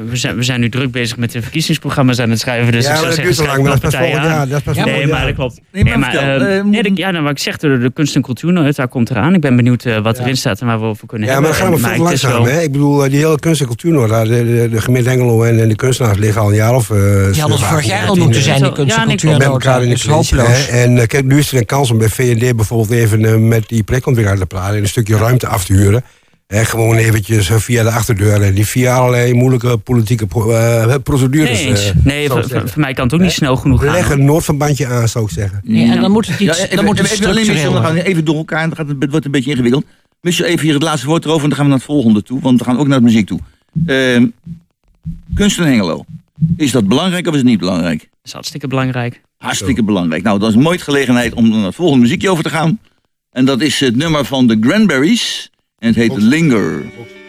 We 0.10 0.16
zijn, 0.18 0.36
we 0.36 0.44
zijn 0.44 0.60
nu 0.60 0.70
druk 0.70 0.92
bezig 0.92 1.18
met 1.18 1.32
de 1.32 1.42
verkiezingsprogramma's 1.42 2.20
aan 2.20 2.30
het 2.30 2.40
schrijven. 2.40 2.72
Dus 2.72 2.86
ja, 2.86 2.90
ik 2.94 3.02
maar 3.02 3.04
zou 3.04 3.16
dat 3.16 3.24
duurt 3.24 3.36
zeggen, 3.36 3.54
te 3.56 3.62
lang. 3.62 3.70
Maar 3.70 3.80
dat 3.80 3.94
is 3.94 3.98
pas 4.00 4.00
wel 4.00 4.10
volgend 4.10 4.34
jaar. 4.34 4.48
Dat 4.48 4.58
is 4.58 4.64
pas 4.64 4.76
Ja, 4.76 4.86
Nee, 4.86 5.08
maar 5.08 5.26
dat 5.26 5.36
klopt. 5.36 5.60
Nee, 5.72 5.84
maar 5.98 6.12
vertel, 6.12 6.48
eh, 6.48 6.64
nee, 6.64 6.84
dat- 6.84 6.98
ja, 6.98 7.12
nou, 7.12 7.24
wat 7.24 7.32
ik 7.32 7.40
zeg, 7.40 7.58
de, 7.58 7.78
de 7.78 7.92
kunst 7.94 8.16
en 8.16 8.22
cultuur, 8.22 8.54
nou, 8.54 8.72
daar 8.72 8.88
komt 8.88 9.10
eraan. 9.10 9.34
Ik 9.34 9.42
ben 9.42 9.56
benieuwd 9.56 9.86
eh, 9.86 10.00
wat 10.02 10.20
erin 10.20 10.38
staat 10.38 10.62
en 10.62 10.68
waar 10.68 10.80
we 10.80 10.86
over 10.86 11.08
kunnen 11.08 11.28
Ja, 11.28 11.40
maar 11.40 11.44
hebben. 11.56 11.72
dan 11.72 11.80
gaan 11.80 11.90
we 11.92 11.96
veel 11.96 12.04
langzaam. 12.06 12.44
Hè? 12.44 12.62
Ik 12.62 12.72
bedoel, 12.72 13.04
eh, 13.04 13.10
die 13.10 13.20
hele 13.20 13.40
kunst- 13.40 13.62
en 13.62 13.68
cultuurnota, 13.68 14.24
de, 14.24 14.30
de, 14.30 14.68
de 14.72 14.82
gemeente 14.82 15.10
Engelo 15.10 15.44
en, 15.44 15.62
en 15.62 15.68
de 15.68 15.76
kunstenaars 15.76 16.18
liggen 16.18 16.42
al 16.42 16.50
een 16.50 16.56
jaar 16.56 16.76
of... 16.76 16.90
eh, 16.90 16.96
die 16.98 17.06
hadden 17.06 17.32
het 17.34 17.50
zeven, 17.52 17.68
vorig 17.68 17.86
jaar 17.86 18.08
al 18.08 18.16
moeten 18.16 18.42
zijn, 18.42 18.56
die 18.58 18.66
Ja, 18.66 18.72
kunst- 18.72 18.98
en 18.98 19.08
cultuurnota. 19.08 19.46
elkaar 19.46 19.84
in 19.84 19.90
de 19.90 20.02
Dat. 20.36 20.68
En 20.70 21.08
kijk, 21.08 21.26
nu 21.26 21.38
is 21.38 21.52
er 21.52 21.58
een 21.58 21.66
kans 21.66 21.92
om 21.92 21.98
bij 21.98 22.10
VND 22.10 22.56
bijvoorbeeld 22.56 22.92
even 22.92 23.48
met 23.48 23.68
die 23.68 23.84
projectontwikkelaar 23.84 24.33
te 24.40 24.46
praten... 24.46 24.76
en 24.76 24.82
een 24.82 24.88
stukje 24.88 25.18
ruimte 25.18 25.48
af 25.48 25.66
te 25.66 25.74
huren. 25.74 26.04
Hè, 26.48 26.66
gewoon 26.66 26.96
eventjes 26.96 27.50
eh, 27.50 27.58
via 27.58 27.84
de 27.84 27.92
achterdeur 27.92 28.42
en 28.42 28.54
die 28.54 28.66
via 28.66 28.96
allerlei 28.96 29.34
moeilijke 29.34 29.78
politieke 29.78 30.28
eh, 30.28 30.96
procedures. 31.04 31.64
Nee, 31.64 31.74
eh, 31.74 31.96
nee 32.04 32.30
voor, 32.30 32.72
mij 32.76 32.94
kan 32.94 33.06
het 33.06 33.14
ook 33.14 33.20
niet 33.20 33.32
snel 33.32 33.56
genoeg 33.56 33.84
gaan. 33.84 33.92
Leg 33.92 34.10
een 34.10 34.26
noodverbandje 34.26 34.88
aan, 34.88 35.08
zou 35.08 35.26
ik 35.26 35.32
zeggen. 35.32 35.62
Nee, 35.64 35.92
en 35.92 36.02
dan 36.02 36.12
moet 36.12 36.28
het 36.28 36.40
Ja, 36.40 36.50
iets, 36.50 36.60
even, 36.60 36.76
dan 36.76 36.86
moet 36.86 36.98
het 36.98 37.12
even, 37.12 37.72
dan 37.72 37.84
gaan 37.84 37.96
even 37.96 38.26
door 38.26 38.36
elkaar 38.36 38.62
en 38.62 38.68
dan 38.68 38.78
gaat 38.78 38.88
het, 38.88 38.96
het 39.00 39.12
wordt 39.12 39.26
een 39.26 39.32
beetje 39.32 39.52
ingewikkeld. 39.52 39.86
Michel, 40.22 40.46
even 40.46 40.64
hier 40.66 40.74
het 40.74 40.84
laatste 40.84 41.08
woord 41.08 41.26
erover 41.26 41.44
en 41.44 41.50
dan 41.50 41.58
gaan 41.58 41.66
we 41.66 41.72
naar 41.72 41.82
het 41.82 41.90
volgende 41.90 42.24
toe, 42.24 42.42
want 42.42 42.60
we 42.60 42.66
gaan 42.66 42.78
ook 42.78 42.88
naar 42.88 42.98
de 42.98 43.06
muziek 43.06 43.28
toe. 43.28 43.40
Ehm, 43.86 44.26
kunst 45.36 45.60
en 45.60 45.66
Hengelo. 45.66 46.06
Is 46.58 46.72
dat 46.72 46.88
belangrijk 46.88 47.28
of 47.28 47.34
is 47.34 47.40
het 47.40 47.50
niet 47.50 47.60
belangrijk? 47.60 48.00
Dat 48.00 48.10
is 48.24 48.32
hartstikke 48.32 48.68
belangrijk. 48.68 49.22
Hartstikke 49.38 49.84
belangrijk. 49.84 50.24
Nou, 50.24 50.40
dat 50.40 50.50
is 50.50 50.56
een 50.56 50.62
mooie 50.62 50.78
gelegenheid 50.78 51.34
om 51.34 51.50
naar 51.50 51.66
het 51.66 51.76
volgende 51.76 52.02
muziekje 52.02 52.30
over 52.30 52.44
te 52.44 52.50
gaan. 52.50 52.80
En 53.34 53.46
dat 53.46 53.62
is 53.62 53.80
het 53.80 53.96
nummer 53.96 54.26
van 54.26 54.48
de 54.48 54.58
Granberries. 54.62 55.50
En 55.80 55.88
het 55.88 55.96
heet 55.96 56.18
Linger. 56.18 56.78
Linger 56.78 57.23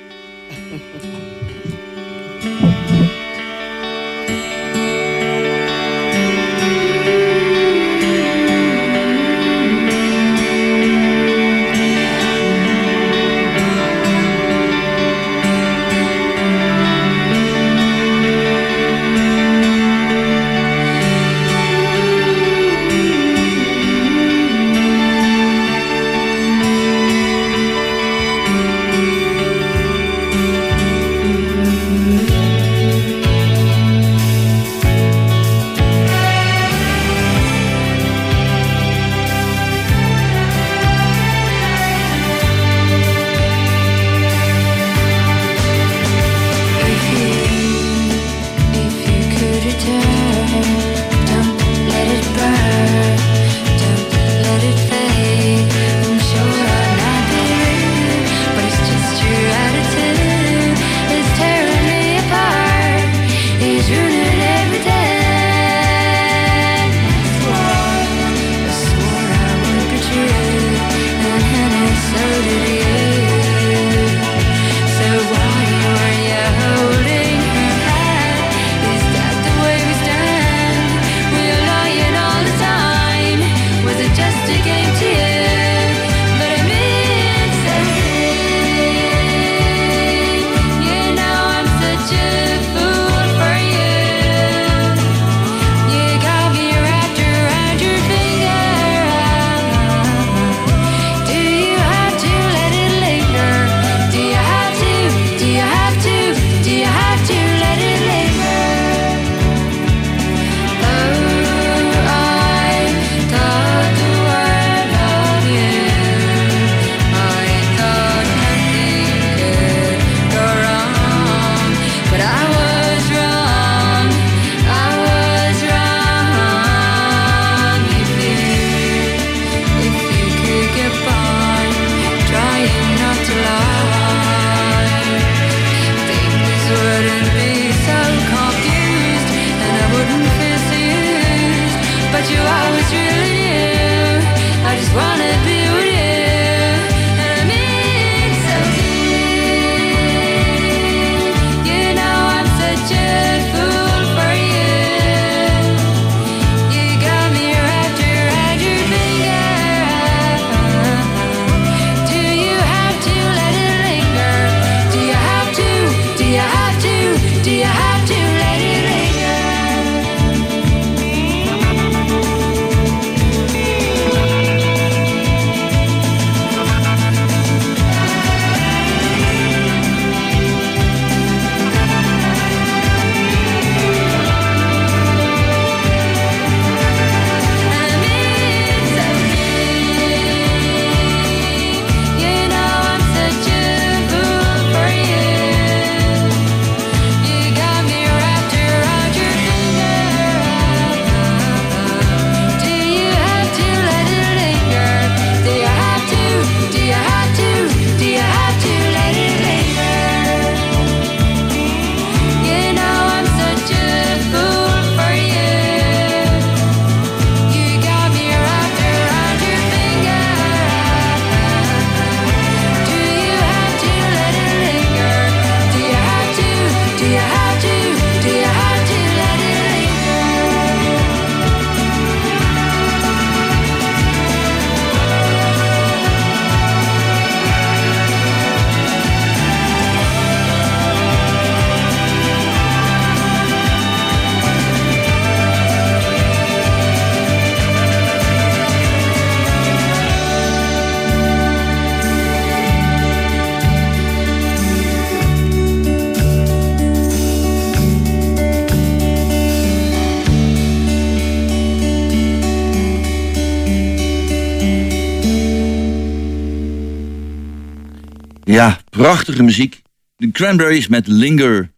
prachtige 268.96 269.42
muziek. 269.42 269.82
De 270.16 270.30
Cranberries 270.30 270.88
met 270.88 271.06
Linger. 271.06 271.70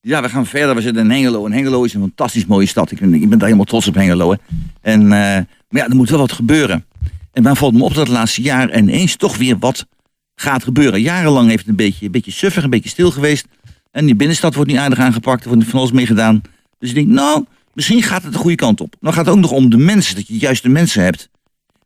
Ja, 0.00 0.22
we 0.22 0.28
gaan 0.28 0.46
verder. 0.46 0.74
We 0.74 0.80
zitten 0.80 1.04
in 1.04 1.10
Hengelo. 1.10 1.46
En 1.46 1.52
Hengelo 1.52 1.84
is 1.84 1.94
een 1.94 2.00
fantastisch 2.00 2.46
mooie 2.46 2.66
stad. 2.66 2.90
Ik 2.90 3.00
ben, 3.00 3.14
ik 3.14 3.20
ben 3.20 3.30
daar 3.30 3.42
helemaal 3.42 3.64
trots 3.64 3.88
op 3.88 3.94
Hengelo. 3.94 4.36
En, 4.80 5.02
eh, 5.02 5.08
maar 5.08 5.46
ja, 5.68 5.88
er 5.88 5.96
moet 5.96 6.10
wel 6.10 6.18
wat 6.18 6.32
gebeuren. 6.32 6.84
En 7.32 7.42
dan 7.42 7.56
valt 7.56 7.74
me 7.74 7.82
op 7.82 7.94
dat 7.94 8.06
het 8.06 8.16
laatste 8.16 8.42
jaar 8.42 8.78
ineens 8.78 9.16
toch 9.16 9.36
weer 9.36 9.58
wat 9.58 9.86
gaat 10.34 10.64
gebeuren. 10.64 11.00
Jarenlang 11.00 11.48
heeft 11.48 11.58
het 11.58 11.68
een 11.68 11.76
beetje, 11.76 12.06
een 12.06 12.12
beetje 12.12 12.30
suffig, 12.30 12.64
een 12.64 12.70
beetje 12.70 12.88
stil 12.88 13.10
geweest. 13.10 13.46
En 13.90 14.06
die 14.06 14.14
binnenstad 14.14 14.54
wordt 14.54 14.70
niet 14.70 14.78
aardig 14.78 14.98
aangepakt. 14.98 15.44
Er 15.44 15.50
wordt 15.50 15.68
van 15.68 15.78
alles 15.78 15.92
mee 15.92 16.06
gedaan. 16.06 16.40
Dus 16.78 16.88
ik 16.88 16.94
denk, 16.94 17.08
nou, 17.08 17.44
misschien 17.74 18.02
gaat 18.02 18.22
het 18.22 18.32
de 18.32 18.38
goede 18.38 18.56
kant 18.56 18.80
op. 18.80 18.94
Dan 19.00 19.12
gaat 19.12 19.26
het 19.26 19.34
ook 19.34 19.40
nog 19.40 19.50
om 19.50 19.70
de 19.70 19.76
mensen. 19.76 20.14
Dat 20.14 20.28
je 20.28 20.38
juist 20.38 20.62
de 20.62 20.68
mensen 20.68 21.02
hebt. 21.02 21.28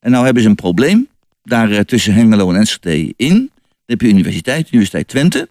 En 0.01 0.11
nou 0.11 0.25
hebben 0.25 0.43
ze 0.43 0.49
een 0.49 0.55
probleem. 0.55 1.09
Daar 1.43 1.71
eh, 1.71 1.81
tussen 1.81 2.15
Hengelo 2.15 2.51
en 2.51 2.57
Enschede 2.57 3.13
in. 3.17 3.51
Dan 3.87 3.97
heb 3.97 4.01
je 4.01 4.09
universiteit, 4.09 4.67
Universiteit 4.67 5.09
Twente. 5.09 5.49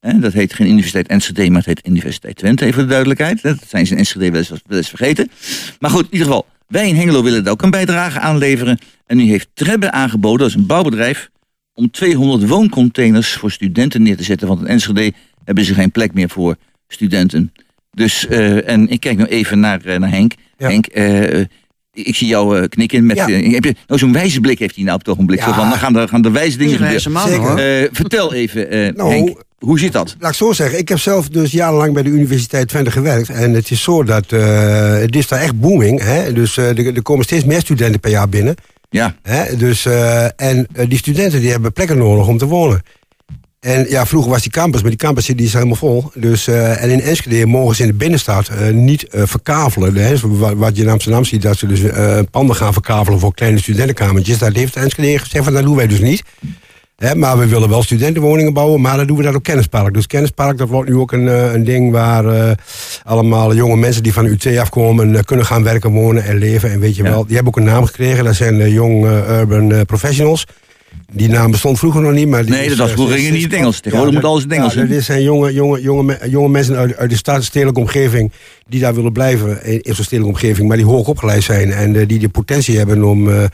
Dat 0.00 0.32
heet 0.32 0.54
geen 0.54 0.66
Universiteit 0.66 1.08
Enschede, 1.08 1.48
maar 1.48 1.58
het 1.58 1.66
heet 1.66 1.86
Universiteit 1.86 2.36
Twente, 2.36 2.62
even 2.62 2.74
voor 2.74 2.82
de 2.82 2.88
duidelijkheid. 2.88 3.42
Dat 3.42 3.58
zijn 3.68 3.86
ze 3.86 3.92
in 3.92 3.98
Enschede 3.98 4.30
wel 4.30 4.40
eens, 4.40 4.48
wel 4.48 4.78
eens 4.78 4.88
vergeten. 4.88 5.30
Maar 5.78 5.90
goed, 5.90 6.04
in 6.04 6.12
ieder 6.12 6.26
geval, 6.26 6.46
wij 6.66 6.88
in 6.88 6.94
Hengelo 6.94 7.22
willen 7.22 7.44
er 7.44 7.50
ook 7.50 7.62
een 7.62 7.70
bijdrage 7.70 8.20
aan 8.20 8.38
leveren. 8.38 8.78
En 9.06 9.16
nu 9.16 9.22
heeft 9.22 9.48
Trebbe 9.54 9.90
aangeboden, 9.90 10.38
dat 10.38 10.48
is 10.48 10.54
een 10.54 10.66
bouwbedrijf, 10.66 11.30
om 11.74 11.90
200 11.90 12.48
wooncontainers 12.48 13.32
voor 13.32 13.50
studenten 13.50 14.02
neer 14.02 14.16
te 14.16 14.22
zetten. 14.22 14.48
Want 14.48 14.60
in 14.60 14.66
Enschede 14.66 15.12
hebben 15.44 15.64
ze 15.64 15.74
geen 15.74 15.90
plek 15.90 16.14
meer 16.14 16.28
voor 16.28 16.56
studenten. 16.88 17.52
Dus, 17.90 18.26
eh, 18.26 18.68
en 18.68 18.88
ik 18.88 19.00
kijk 19.00 19.16
nu 19.16 19.24
even 19.24 19.60
naar, 19.60 19.84
eh, 19.84 19.98
naar 19.98 20.10
Henk. 20.10 20.32
Ja. 20.58 20.68
Henk, 20.68 20.86
eh, 20.86 21.44
ik 21.94 22.14
zie 22.16 22.26
jou 22.28 22.58
eh, 22.60 22.68
knikken. 22.68 23.06
Met, 23.06 23.16
Ja. 23.16 23.28
eh, 23.28 23.52
heb 23.52 23.64
je, 23.64 23.74
nou, 23.86 24.00
zo'n 24.00 24.12
wijze 24.12 24.40
blik 24.40 24.58
heeft 24.58 24.74
hij 24.74 24.84
nou 24.84 24.96
op 24.96 25.04
het 25.04 25.14
ogenblik. 25.14 25.38
Ja. 25.38 25.44
Zo 25.44 25.52
van, 25.52 25.68
dan 25.68 25.78
gaan 25.78 25.96
er, 25.96 26.08
gaan 26.08 26.22
de 26.22 26.30
wijze 26.30 26.56
dingen 26.58 26.72
gebeuren. 26.76 26.90
wijze 27.04 27.10
man 27.10 27.28
Zeker. 27.28 27.42
hoor. 27.48 27.58
Eh, 27.58 27.88
vertel 27.92 28.34
even, 28.34 28.70
eh, 28.70 28.92
Nou, 28.96 29.10
Henk, 29.12 29.42
hoe 29.58 29.78
zit 29.78 29.92
dat? 29.92 30.16
Laat 30.18 30.30
ik 30.30 30.36
zo 30.36 30.52
zeggen, 30.52 30.78
ik 30.78 30.88
heb 30.88 30.98
zelf 30.98 31.28
dus 31.28 31.52
jarenlang 31.52 31.92
bij 31.94 32.02
de 32.02 32.08
Universiteit 32.10 32.68
Twente 32.68 32.90
gewerkt. 32.90 33.28
En 33.28 33.52
het 33.52 33.70
is 33.70 33.82
zo 33.82 34.02
dat 34.02 34.24
eh, 34.32 34.98
het 34.98 35.16
is 35.16 35.28
daar 35.28 35.40
echt 35.40 35.60
booming. 35.60 36.02
Hè? 36.02 36.32
Dus 36.32 36.56
eh, 36.56 36.68
er, 36.78 36.94
er 36.94 37.02
komen 37.02 37.24
steeds 37.24 37.44
meer 37.44 37.60
studenten 37.60 38.00
per 38.00 38.10
jaar 38.10 38.28
binnen. 38.28 38.54
Ja, 38.90 39.14
Hè? 39.22 39.56
Dus, 39.56 39.84
eh, 39.86 40.24
en 40.36 40.66
die 40.88 40.98
studenten 40.98 41.40
die 41.40 41.50
hebben 41.50 41.72
plekken 41.72 41.98
nodig 41.98 42.26
om 42.26 42.38
te 42.38 42.46
wonen. 42.46 42.82
En 43.64 43.86
ja, 43.88 44.06
vroeger 44.06 44.30
was 44.30 44.42
die 44.42 44.50
campus, 44.50 44.80
maar 44.80 44.90
die 44.90 44.98
campus 44.98 45.26
die 45.26 45.46
is 45.46 45.52
helemaal 45.52 45.76
vol. 45.76 46.10
Dus, 46.14 46.46
eh, 46.46 46.82
en 46.82 46.90
in 46.90 47.00
Enschede 47.00 47.46
mogen 47.46 47.76
ze 47.76 47.82
in 47.82 47.88
de 47.88 47.94
binnenstad 47.94 48.48
eh, 48.48 48.68
niet 48.70 49.08
eh, 49.08 49.22
verkavelen. 49.24 49.94
Hè? 49.94 50.16
Zo 50.16 50.36
Wat, 50.36 50.54
wat 50.54 50.76
je 50.76 50.82
in 50.82 50.88
Amsterdam 50.88 51.24
ziet, 51.24 51.42
dat 51.42 51.56
ze 51.56 51.66
dus 51.66 51.80
panden 52.30 52.56
gaan 52.56 52.72
verkavelen 52.72 53.20
voor 53.20 53.34
kleine 53.34 53.58
studentenkamertjes. 53.58 54.38
Dat 54.38 54.54
heeft 54.54 54.76
Enschede 54.76 55.18
gezegd, 55.18 55.44
van 55.44 55.52
dat 55.52 55.62
doen 55.62 55.76
wij 55.76 55.86
dus 55.86 56.00
niet. 56.00 56.22
Hè, 56.96 57.14
maar 57.14 57.38
we 57.38 57.46
willen 57.46 57.68
wel 57.68 57.82
studentenwoningen 57.82 58.52
bouwen, 58.52 58.80
maar 58.80 58.96
dan 58.96 59.06
doen 59.06 59.16
we 59.16 59.22
dat 59.22 59.34
op 59.34 59.42
Kennispark. 59.42 59.94
Dus 59.94 60.06
Kennispark, 60.06 60.58
dat 60.58 60.68
wordt 60.68 60.88
nu 60.88 60.96
ook 60.96 61.12
een, 61.12 61.26
een 61.54 61.64
ding 61.64 61.90
waar 61.92 62.56
allemaal 63.04 63.54
jonge 63.54 63.76
mensen 63.76 64.02
die 64.02 64.12
van 64.12 64.24
UT 64.26 64.56
afkomen... 64.58 65.24
kunnen 65.24 65.46
gaan 65.46 65.62
werken, 65.62 65.90
wonen 65.90 66.24
en 66.24 66.38
leven. 66.38 66.70
En 66.70 66.80
weet 66.80 66.96
je 66.96 67.02
Ja. 67.02 67.10
wel, 67.10 67.26
die 67.26 67.34
hebben 67.34 67.52
ook 67.52 67.58
een 67.58 67.72
naam 67.72 67.84
gekregen. 67.84 68.24
Dat 68.24 68.34
zijn 68.34 68.60
eh, 68.60 68.74
Urban 68.74 69.86
Professionals. 69.86 70.46
Die 71.12 71.28
naam 71.28 71.50
bestond 71.50 71.78
vroeger 71.78 72.00
nog 72.02 72.12
niet, 72.12 72.28
maar... 72.28 72.42
Die 72.44 72.50
Nee, 72.54 72.68
dat 72.68 72.78
was 72.78 72.88
eh, 72.88 72.94
vroeger 72.94 73.16
niet 73.18 73.34
in 73.34 73.42
het 73.42 73.52
Engels. 73.52 73.74
Ja, 73.74 73.80
Tegenwoordig 73.80 74.12
moet 74.14 74.22
dat- 74.22 74.30
alles 74.30 74.42
in 74.42 74.48
het 74.48 74.58
Engels, 74.58 74.74
Ja, 74.74 74.82
dit 74.84 75.04
zijn 75.04 75.22
jonge, 75.22 75.52
jonge, 75.52 75.80
jonge, 75.82 76.18
jonge 76.28 76.48
mensen 76.48 76.76
uit, 76.76 76.96
uit 76.96 77.10
de 77.10 77.16
stad- 77.16 77.44
stedelijke 77.44 77.80
omgeving... 77.80 78.32
die 78.68 78.80
daar 78.80 78.94
willen 78.94 79.12
blijven 79.12 79.64
in, 79.64 79.80
in 79.80 79.94
zo'n 79.94 80.04
stedelijke 80.04 80.36
omgeving... 80.36 80.68
maar 80.68 80.76
die 80.76 80.86
hoog 80.86 81.06
opgeleid 81.08 81.42
zijn 81.42 81.72
en 81.72 81.96
eh, 81.96 82.08
die 82.08 82.18
de 82.18 82.28
potentie 82.28 82.76
hebben 82.78 83.02
om... 83.04 83.30
eh, 83.30 83.44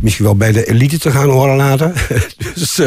misschien 0.00 0.24
wel 0.24 0.36
bij 0.36 0.52
de 0.52 0.64
elite 0.68 0.98
te 0.98 1.10
gaan 1.10 1.28
horen 1.28 1.56
later. 1.56 2.06
dus, 2.54 2.80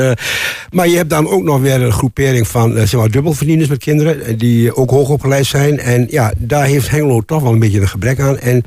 maar 0.71 0.87
je 0.87 0.95
hebt 0.97 1.09
dan 1.09 1.27
ook 1.29 1.43
nog 1.43 1.61
weer 1.61 1.81
een 1.81 1.91
groepering 1.91 2.47
van 2.47 2.73
zeg 2.87 2.93
maar, 2.93 3.11
dubbelverdieners 3.11 3.69
met 3.69 3.77
kinderen... 3.79 4.37
die 4.37 4.75
ook 4.75 4.89
hoog 4.89 5.09
opgeleid 5.09 5.45
zijn. 5.45 5.79
En 5.79 6.07
ja, 6.09 6.33
daar 6.37 6.65
heeft 6.65 6.89
Hengelo 6.89 7.21
toch 7.21 7.41
wel 7.41 7.51
een 7.53 7.59
beetje 7.59 7.81
een 7.81 7.89
gebrek 7.89 8.19
aan... 8.19 8.39
En, 8.39 8.63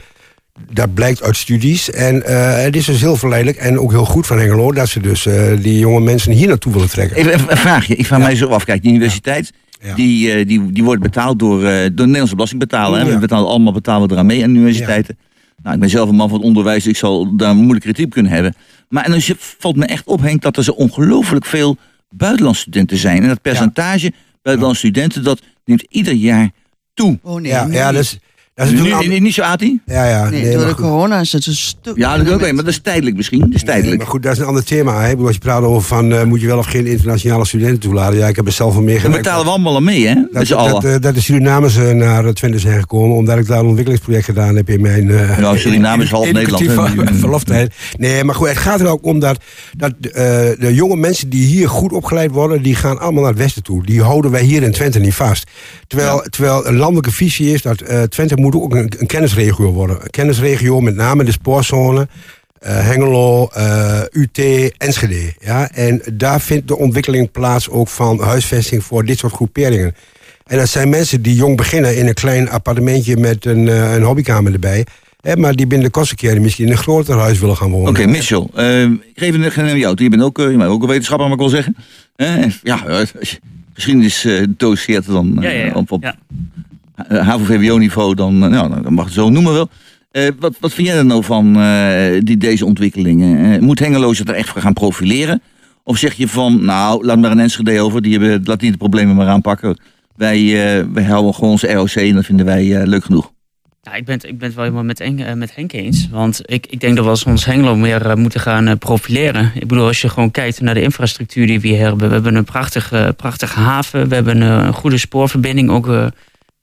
dat 0.73 0.95
blijkt 0.95 1.23
uit 1.23 1.37
studies. 1.37 1.91
En 1.91 2.23
eh, 2.27 2.63
het 2.63 2.77
is 2.77 2.85
dus 2.85 3.01
heel 3.01 3.17
verleidelijk 3.17 3.59
en 3.59 3.79
ook 3.79 3.91
heel 3.91 4.05
goed 4.05 4.27
van 4.27 4.39
Hengelo... 4.39 4.73
dat 4.73 4.89
ze 4.89 5.01
dus 5.01 5.27
eh, 5.27 5.53
die 5.63 5.79
jonge 5.79 6.01
mensen 6.01 6.33
hier 6.33 6.49
naartoe 6.49 6.73
willen 6.73 6.89
trekken. 6.91 7.17
Even 7.17 7.51
een- 7.51 7.57
vraagje. 7.57 7.97
Ik 7.97 8.07
vraag 8.07 8.19
Ja. 8.19 8.25
mij 8.27 8.37
zo 8.37 8.47
af. 8.47 8.65
Kijk, 8.65 8.83
die 8.83 8.91
universiteit, 8.91 9.53
Ja. 9.83 9.95
Die, 9.95 10.33
eh, 10.33 10.47
die, 10.47 10.73
die 10.73 10.85
wordt 10.85 11.03
betaald 11.03 11.39
door, 11.39 11.65
eh, 11.65 11.81
door 11.81 11.91
de 11.91 12.03
Nederlandse 12.03 12.35
belastingbetaler. 12.35 12.99
Hè? 13.01 13.07
Ja. 13.07 13.13
We 13.13 13.19
betalen 13.19 13.49
allemaal 13.49 13.73
betalen 13.73 14.09
we 14.09 14.15
eraan 14.15 14.27
mee 14.27 14.43
aan 14.43 14.53
de 14.53 14.59
universiteiten. 14.59 15.19
Nou, 15.63 15.75
ik 15.75 15.81
ben 15.81 15.91
zelf 15.91 16.09
een 16.09 16.15
man 16.15 16.29
van 16.29 16.39
het 16.39 16.47
onderwijs, 16.47 16.83
dus 16.83 16.93
ik 16.93 16.99
zal 16.99 17.37
daar 17.37 17.55
moeilijk 17.55 17.81
kritiek 17.81 18.05
op 18.05 18.11
kunnen 18.13 18.33
hebben. 18.33 18.55
Maar 18.89 19.05
en 19.05 19.11
dan 19.11 19.21
valt 19.59 19.77
me 19.77 19.85
echt 19.87 20.07
op, 20.07 20.21
Henk, 20.21 20.43
dat 20.43 20.57
er 20.57 20.65
zo 20.65 20.71
ongelooflijk 20.73 21.45
veel 21.47 21.77
buitenlandse 22.11 22.61
studenten 22.61 22.97
zijn. 22.97 23.23
En 23.23 23.29
dat 23.29 23.43
percentage 23.43 24.13
buitenlandse 24.43 24.87
studenten, 24.87 25.25
dat 25.25 25.41
neemt 25.65 25.83
ieder 25.89 26.13
jaar 26.13 26.51
toe. 26.95 27.19
Oh 27.23 27.41
nee, 27.41 27.51
ja, 27.51 27.67
nu 27.67 27.75
ja, 27.75 27.91
niet. 27.91 28.19
Dat 28.57 28.67
is, 28.67 28.73
is 28.73 28.79
Nu, 28.79 28.85
natuurlijk 28.85 29.13
niet, 29.13 29.23
niet 29.23 29.35
zo, 29.35 29.43
Ati? 29.43 29.81
ja, 29.87 30.09
ja, 30.09 30.29
Nee, 30.29 30.43
nee, 30.43 30.51
door 30.51 30.59
maar 30.61 30.69
de 30.69 30.75
goed. 30.75 30.85
corona 30.85 31.21
is 31.21 31.33
het 31.33 31.47
een 31.47 31.55
stuk. 31.55 31.97
Ja, 31.97 32.17
dat 32.19 32.31
ook, 32.35 32.41
maar 32.41 32.55
dat 32.55 32.67
is 32.67 32.79
tijdelijk 32.83 33.17
misschien. 33.17 33.41
Dat 33.41 33.49
is 33.49 33.55
Nee, 33.63 33.65
tijdelijk. 33.65 33.99
maar 33.99 34.07
goed, 34.11 34.23
dat 34.23 34.33
is 34.33 34.39
een 34.39 34.45
ander 34.45 34.65
thema. 34.65 35.01
Hè? 35.03 35.15
Als 35.17 35.33
je 35.35 35.39
praat 35.41 35.63
over 35.63 35.83
van, 35.89 36.13
eh, 36.13 36.23
moet 36.25 36.41
je 36.41 36.47
wel 36.47 36.59
of 36.59 36.67
geen 36.67 36.87
internationale 36.87 37.45
studenten 37.47 37.79
toelaten. 37.79 38.19
Ja, 38.19 38.27
ik 38.29 38.37
heb 38.37 38.47
er 38.47 38.53
zelf 38.53 38.73
van 38.75 38.83
Dan 38.85 38.93
meegemaakt. 38.93 39.23
betalen 39.23 39.45
we 39.45 39.51
allemaal 39.51 39.77
aan 39.77 39.85
mee, 39.85 40.07
hè? 40.07 40.15
Dat, 40.33 40.47
dat, 40.49 40.85
eh, 40.85 40.95
dat 41.01 41.15
de 41.15 41.21
Surinamers 41.21 41.77
eh, 41.77 41.91
naar 41.91 42.33
Twente 42.33 42.59
zijn 42.59 42.81
gekomen, 42.81 43.17
omdat 43.17 43.39
ik 43.39 43.47
daar 43.47 43.59
een 43.59 43.65
ontwikkelingsproject 43.67 44.25
gedaan 44.25 44.57
heb 44.57 44.69
in 44.71 44.81
mijn. 44.81 45.11
eh, 45.11 45.39
Nou, 45.39 45.59
Suriname 45.59 46.03
is 46.03 46.11
half 46.11 46.33
Nederland, 46.33 46.65
verloftijd. 47.19 47.75
Nee, 47.99 48.25
maar 48.25 48.35
goed, 48.35 48.49
het 48.49 48.57
gaat 48.59 48.81
er 48.81 48.87
ook 48.87 49.05
om 49.05 49.19
dat, 49.19 49.39
dat 49.77 49.93
eh, 50.01 50.13
de 50.59 50.71
jonge 50.75 50.97
mensen 50.97 51.29
die 51.29 51.45
hier 51.47 51.69
goed 51.69 51.93
opgeleid 51.93 52.31
worden, 52.31 52.63
die 52.63 52.75
gaan 52.75 52.99
allemaal 52.99 53.23
naar 53.23 53.33
het 53.33 53.41
westen 53.41 53.63
toe. 53.63 53.85
Die 53.87 54.03
houden 54.03 54.31
wij 54.31 54.43
hier 54.43 54.63
in 54.63 54.73
Twente 54.73 54.99
niet 54.99 55.15
vast. 55.15 55.51
Terwijl, 55.87 56.25
terwijl 56.31 56.67
een 56.67 56.77
landelijke 56.77 57.11
visie 57.13 57.53
is 57.53 57.63
dat 57.63 57.81
eh, 57.81 58.03
Twente 58.03 58.37
moet 58.37 58.46
ook 58.55 58.75
een, 58.75 58.93
een 58.99 59.07
kennisregio 59.07 59.73
worden. 59.73 60.03
Een 60.03 60.11
kennisregio, 60.11 60.81
met 60.81 60.95
name 60.95 61.25
de 61.25 61.33
spoorzone. 61.33 62.09
eh, 62.59 62.79
Hengelo, 62.87 63.47
eh, 63.53 64.01
UT, 64.13 64.39
Enschede. 64.79 65.35
Ja? 65.41 65.71
En 65.71 66.03
daar 66.13 66.41
vindt 66.41 66.69
de 66.69 66.77
ontwikkeling 66.79 67.31
plaats 67.31 67.69
ook 67.71 67.89
van 67.89 68.21
huisvesting 68.21 68.85
voor 68.85 69.05
dit 69.05 69.19
soort 69.19 69.33
groeperingen. 69.33 69.95
En 70.47 70.59
dat 70.59 70.69
zijn 70.69 70.89
mensen 70.89 71.23
die 71.23 71.35
jong 71.35 71.57
beginnen 71.57 71.97
in 71.97 72.07
een 72.07 72.15
klein 72.15 72.51
appartementje 72.51 73.17
met 73.17 73.45
een, 73.45 73.69
eh, 73.69 73.95
een 73.95 74.03
hobbykamer 74.03 74.53
erbij. 74.53 74.87
Hè, 75.21 75.37
maar 75.37 75.55
die 75.55 75.67
binnen 75.67 75.87
de 75.87 75.93
kostenkeren 75.93 76.43
misschien 76.43 76.67
in 76.67 76.73
een 76.73 76.79
groter 76.79 77.19
huis 77.19 77.39
willen 77.39 77.57
gaan 77.57 77.71
wonen. 77.71 77.89
Oké, 77.91 78.07
Michel. 78.07 78.51
eh, 78.55 78.83
ik 78.83 78.99
geef 79.15 79.35
een 79.35 79.53
aan 79.69 79.79
jou. 79.79 80.03
Je 80.03 80.09
bent 80.09 80.23
ook, 80.23 80.37
je 80.37 80.57
bent 80.57 80.71
ook 80.71 80.83
een 80.83 80.89
wetenschapper, 80.89 81.27
mag 81.29 81.35
ik 81.35 81.41
wel 81.41 81.51
zeggen. 81.53 81.77
Eh, 82.17 82.45
ja, 82.63 82.77
als 82.77 83.31
je 83.31 83.39
geschiedenis 83.75 84.25
eh 84.25 84.43
doseert 84.49 85.07
dan 85.07 85.39
Ja, 85.41 85.49
ja, 85.51 85.65
ja. 85.65 85.73
op, 85.73 85.91
op 85.93 86.03
Ja. 86.03 86.17
HAVO-VWO-niveau, 87.09 88.15
dan, 88.15 88.43
eh, 88.45 88.51
nou, 88.51 88.83
dan 88.83 88.93
mag 88.95 89.05
het 89.05 89.15
zo 89.15 89.29
noemen 89.31 89.53
wel. 89.53 89.69
Eh, 90.11 90.29
wat, 90.39 90.57
wat 90.61 90.73
vind 90.73 90.87
jij 90.87 90.97
er 90.97 91.05
nou 91.07 91.25
van 91.25 91.57
eh, 91.61 92.21
die, 92.21 92.37
deze 92.37 92.65
ontwikkelingen? 92.65 93.53
Eh, 93.53 93.61
moet 93.61 93.79
Hengelo 93.79 94.13
zich 94.15 94.27
er 94.29 94.35
echt 94.35 94.49
voor 94.49 94.61
gaan 94.61 94.73
profileren? 94.73 95.43
Of 95.85 95.97
zeg 95.99 96.15
je 96.15 96.29
van, 96.29 96.65
nou, 96.65 97.05
laat 97.07 97.19
maar 97.19 97.31
een 97.31 97.41
Enschede 97.41 97.81
over, 97.81 98.03
die 98.03 98.19
hebben, 98.19 98.41
laat 98.45 98.61
die 98.61 98.71
de 98.71 98.77
problemen 98.77 99.15
maar 99.17 99.29
aanpakken. 99.29 99.79
Wij, 100.17 100.39
eh, 100.79 100.85
wij 100.93 101.05
houden 101.05 101.35
gewoon 101.35 101.51
onze 101.51 101.73
ROC 101.73 101.91
en 101.95 102.15
dat 102.15 102.25
vinden 102.25 102.47
wij 102.47 102.77
eh, 102.81 102.87
leuk 102.87 103.05
genoeg. 103.05 103.33
Ja, 103.83 103.95
ik 103.95 104.05
ben, 104.05 104.15
het- 104.15 104.25
ik 104.25 104.39
ben 104.39 104.53
wel 104.55 104.65
helemaal 104.65 104.85
met, 104.85 104.99
Henk- 104.99 105.21
eh, 105.21 105.33
met 105.33 105.53
eens. 105.57 106.09
Want 106.11 106.41
ik, 106.45 106.67
ik 106.67 106.81
denk 106.81 106.97
dat 106.97 107.05
we 107.25 107.31
ons 107.31 107.45
Hengelo 107.45 107.77
meer 107.77 108.07
eh, 108.11 108.17
moeten 108.17 108.41
gaan 108.41 108.67
eh, 108.67 108.75
profileren. 108.79 109.51
Ik 109.55 109.67
bedoel, 109.67 109.87
als 109.87 110.01
je 110.01 110.09
gewoon 110.09 110.31
kijkt 110.31 110.61
naar 110.61 110.75
de 110.75 110.83
infrastructuur 110.83 111.47
die 111.47 111.61
we 111.61 111.69
hier 111.69 111.79
hebben. 111.79 112.09
We 112.09 112.15
hebben 112.15 112.35
een 112.35 112.45
prachtige, 112.45 113.15
prachtige 113.17 113.59
haven. 113.61 114.09
We 114.09 114.15
hebben 114.15 114.43
eh, 114.43 114.49
een 114.67 114.73
goede 114.73 114.99
spoorverbinding. 114.99 115.71
Ook 115.71 115.89
eh, 115.89 116.07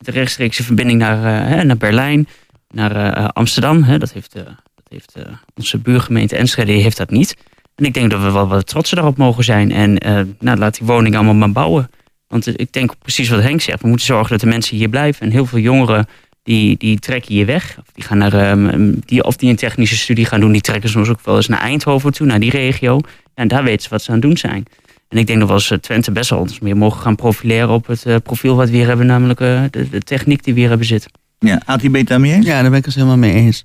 de 0.05 0.11
rechtstreekse 0.11 0.63
verbinding 0.63 0.99
naar, 0.99 1.17
eh, 1.17 1.47
hè, 1.49 1.63
naar 1.63 1.77
Berlijn. 1.77 2.27
Naar 2.69 2.95
eh, 2.95 3.27
Amsterdam. 3.27 3.83
Hè. 3.83 3.97
Dat 3.97 4.13
heeft, 4.13 4.35
eh, 4.35 4.43
dat 4.75 4.85
heeft 4.89 5.13
eh, 5.15 5.33
onze 5.55 5.77
buurgemeente 5.77 6.35
Enschede 6.35 6.71
heeft 6.71 6.97
dat 6.97 7.09
niet. 7.09 7.35
En 7.75 7.85
ik 7.85 7.93
denk 7.93 8.11
dat 8.11 8.21
we 8.21 8.31
wel 8.31 8.47
wat 8.47 8.67
trotser 8.67 8.95
daarop 8.95 9.17
mogen 9.17 9.43
zijn. 9.43 9.71
En 9.71 9.97
eh, 9.97 10.21
nou, 10.39 10.57
laat 10.57 10.77
die 10.77 10.87
woningen 10.87 11.17
allemaal 11.17 11.35
maar 11.35 11.51
bouwen. 11.51 11.89
Want 12.27 12.47
eh, 12.47 12.53
ik 12.57 12.71
denk 12.71 12.93
precies 12.99 13.29
wat 13.29 13.41
Henk 13.41 13.61
zegt. 13.61 13.81
We 13.81 13.87
moeten 13.87 14.05
zorgen 14.05 14.29
dat 14.29 14.39
de 14.39 14.47
mensen 14.47 14.77
hier 14.77 14.89
blijven. 14.89 15.21
En 15.25 15.31
heel 15.31 15.45
veel 15.45 15.59
jongeren 15.59 16.07
die, 16.43 16.77
die 16.77 16.99
trekken 16.99 17.33
hier 17.33 17.45
weg. 17.45 17.77
Of 17.79 17.85
die, 17.93 18.03
gaan 18.03 18.17
naar, 18.17 18.33
ehm, 18.33 18.93
die, 19.05 19.23
of 19.23 19.35
die 19.35 19.49
een 19.49 19.55
technische 19.55 19.97
studie 19.97 20.25
gaan 20.25 20.39
doen, 20.39 20.51
die 20.51 20.61
trekken 20.61 20.89
soms 20.89 21.09
ook 21.09 21.21
wel 21.23 21.35
eens 21.35 21.47
naar 21.47 21.59
Eindhoven 21.59 22.13
toe, 22.13 22.27
naar 22.27 22.39
die 22.39 22.51
regio. 22.51 22.99
En 23.33 23.47
daar 23.47 23.63
weten 23.63 23.81
ze 23.81 23.89
wat 23.89 24.01
ze 24.01 24.07
aan 24.09 24.15
het 24.15 24.25
doen 24.25 24.37
zijn. 24.37 24.65
En 25.13 25.19
ik 25.19 25.27
denk 25.27 25.39
dat 25.39 25.47
we 25.47 25.53
als 25.53 25.71
eh, 25.71 25.77
Twente 25.77 26.11
best 26.11 26.29
wel 26.29 26.39
ons 26.39 26.59
meer 26.59 26.77
mogen 26.77 27.01
gaan 27.01 27.15
profileren 27.15 27.69
op 27.69 27.87
het 27.87 28.05
eh, 28.05 28.15
profiel 28.23 28.55
wat 28.55 28.69
we 28.69 28.75
hier 28.75 28.87
hebben, 28.87 29.05
namelijk 29.05 29.39
eh, 29.39 29.63
de, 29.69 29.89
de 29.89 29.99
techniek 29.99 30.43
die 30.43 30.53
we 30.53 30.59
hier 30.59 30.69
hebben 30.69 30.87
zitten. 30.87 31.11
Ja, 31.39 31.61
het 31.65 32.07
daarmee 32.07 32.33
eens? 32.33 32.45
Ja, 32.45 32.61
daar 32.61 32.69
ben 32.69 32.79
ik 32.79 32.85
het 32.85 32.93
helemaal 32.93 33.17
mee 33.17 33.33
eens. 33.33 33.63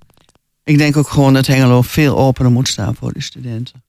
Ik 0.65 0.79
denk 0.79 0.97
ook 0.97 1.09
gewoon 1.09 1.35
dat 1.35 1.47
Hengelo 1.47 1.83
veel 1.83 2.19
opener 2.19 2.53
moet 2.53 2.69
staan 2.69 2.95
voor 2.95 3.13
die 3.13 3.23
studenten. 3.23 3.83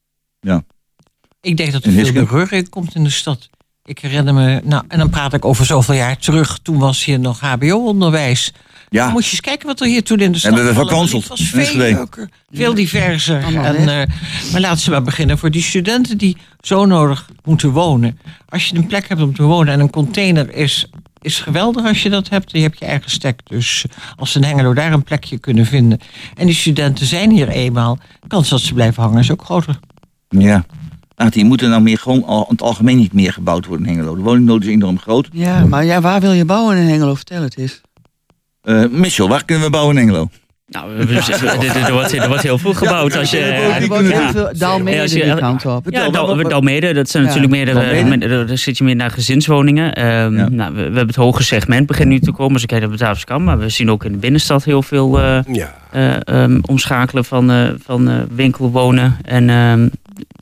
Ik 1.42 1.58
denk 1.58 1.72
dat 1.72 1.84
er 1.84 1.92
veel 1.92 2.26
reuring 2.26 2.70
komt 2.70 2.96
in 2.96 3.04
de 3.04 3.10
stad. 3.10 3.50
Ik 3.86 4.00
herinner 4.00 4.34
me, 4.34 4.62
nou, 4.64 4.84
en 4.88 4.98
dan 4.98 5.10
praat 5.10 5.34
ik 5.34 5.46
over 5.46 5.66
zoveel 5.66 5.96
jaar 5.96 6.18
terug. 6.18 6.60
Toen 6.60 6.78
was 6.78 7.06
hier 7.06 7.20
nog 7.20 7.40
HBO-onderwijs. 7.40 8.54
Ja. 8.90 9.04
Dan 9.04 9.14
moet 9.14 9.26
je 9.26 9.32
eens 9.32 9.42
kijken 9.42 9.68
wat 9.68 9.80
er 9.80 9.88
hier 9.88 10.04
toen 10.04 10.20
in 10.20 10.32
de 10.32 10.38
stad 10.38 10.54
Hebben 10.54 10.74
we 10.74 10.80
verkanseld. 10.80 11.28
was 11.28 11.42
veel 11.42 11.76
leuker, 11.76 12.30
veel 12.52 12.74
diverser. 12.74 13.44
En, 13.44 13.78
eh, 13.78 14.08
maar 14.52 14.62
laten 14.62 14.80
ze 14.80 14.90
maar 14.90 15.02
beginnen 15.02 15.38
voor 15.38 15.52
die 15.52 15.62
studenten 15.62 16.18
die 16.18 16.38
zo 16.62 16.86
nodig 16.86 17.30
moeten 17.44 17.70
wonen. 17.72 18.20
Als 18.50 18.68
je 18.68 18.76
een 18.76 18.88
plek 18.88 19.08
hebt 19.08 19.22
om 19.22 19.36
te 19.36 19.44
wonen 19.44 19.74
en 19.74 19.80
een 19.80 19.90
container 19.90 20.54
is, 20.54 20.90
is 21.22 21.40
geweldig 21.40 21.86
als 21.86 22.04
je 22.04 22.10
dat 22.10 22.30
hebt. 22.30 22.52
Je 22.52 22.60
hebt 22.60 22.80
je 22.80 22.86
eigen 22.86 23.12
stek. 23.12 23.40
Dus 23.44 23.86
als 24.16 24.32
ze 24.32 24.40
in 24.40 24.46
Hengelo 24.46 24.74
daar 24.74 24.94
een 24.94 25.04
plekje 25.04 25.38
kunnen 25.38 25.66
vinden. 25.66 26.00
En 26.36 26.46
die 26.46 26.56
studenten 26.56 27.06
zijn 27.06 27.32
hier 27.32 27.50
eenmaal. 27.50 27.98
De 28.22 28.28
kans 28.28 28.50
dat 28.50 28.62
ze 28.62 28.74
blijven 28.74 29.04
hangen 29.04 29.20
is 29.20 29.32
ook 29.32 29.44
groter. 29.44 29.80
Ja. 30.30 30.66
Ati, 31.16 31.44
moet 31.44 31.62
er 31.62 31.70
nou 31.70 31.82
meer 31.82 31.98
gewoon 31.98 32.24
al, 32.24 32.42
in 32.42 32.52
het 32.52 32.62
algemeen 32.62 32.98
niet 32.98 33.14
meer 33.14 33.34
gebouwd 33.34 33.66
worden 33.66 33.88
in 33.88 33.94
Hengelo? 33.94 34.16
De 34.16 34.22
woningnood 34.22 34.62
is 34.62 34.68
enorm 34.68 35.00
groot. 35.00 35.28
Ja, 35.32 35.66
maar 35.66 35.86
ja, 35.86 36.02
waar 36.02 36.22
wil 36.22 36.32
je 36.32 36.46
bouwen 36.46 36.78
in 36.78 36.88
Hengelo? 36.88 37.16
Vertel 37.16 37.42
het 37.42 37.58
eens. 37.58 37.82
Eh 38.62 38.84
Michel, 38.90 39.28
waar 39.30 39.46
kunnen 39.46 39.66
we 39.66 39.70
bouwen 39.72 39.98
in 39.98 40.02
Hengelo? 40.02 40.30
Nou, 40.68 40.98
er, 40.98 41.06
wordt, 41.94 42.14
er 42.18 42.28
wordt 42.28 42.42
heel 42.44 42.58
veel 42.58 42.74
gebouwd. 42.74 43.16
als 43.18 43.32
je, 43.32 43.38
ja, 43.38 43.46
er 43.80 43.88
wordt 43.88 44.12
heel 44.12 44.32
veel 44.32 44.50
Dalmede 44.58 44.96
Ja, 44.96 45.02
als 45.02 45.12
je- 45.14 45.24
die 45.24 45.36
kant 45.36 45.66
op. 45.66 45.86
Ja, 45.90 46.10
dat 46.94 47.10
zijn 47.10 47.24
Ja, 47.24 47.30
natuurlijk 47.30 47.52
meer, 47.52 47.66
daar 48.48 48.58
zit 48.58 48.78
je 48.78 48.84
meer 48.84 48.96
naar 48.96 49.12
gezinswoningen. 49.12 49.94
Ehm, 49.94 50.38
Ja. 50.38 50.50
nou, 50.50 50.72
we, 50.74 50.78
we 50.78 50.84
hebben 50.84 51.08
het 51.08 51.16
hoge 51.16 51.44
segment 51.44 51.88
begint 51.88 52.10
nu 52.10 52.20
te 52.20 52.32
komen, 52.32 52.54
als 52.54 52.62
ik 52.62 52.68
kijk 52.68 52.82
naar 52.82 52.90
Batavus 52.90 53.26
maar 53.44 53.60
we 53.60 53.70
zien 53.70 53.92
ook 53.92 54.04
in 54.06 54.12
de 54.12 54.18
binnenstad 54.18 54.64
heel 54.64 54.82
veel 54.82 55.20
eh, 55.20 55.40
Ja. 55.52 55.76
eh, 55.92 56.16
ehm, 56.24 56.60
omschakelen 56.62 57.26
van, 57.26 57.52
eh, 57.52 57.70
van 57.84 58.10
eh, 58.10 58.16
winkel 58.36 58.72
wonen. 58.72 59.18
En 59.26 59.50
ehm, 59.50 59.88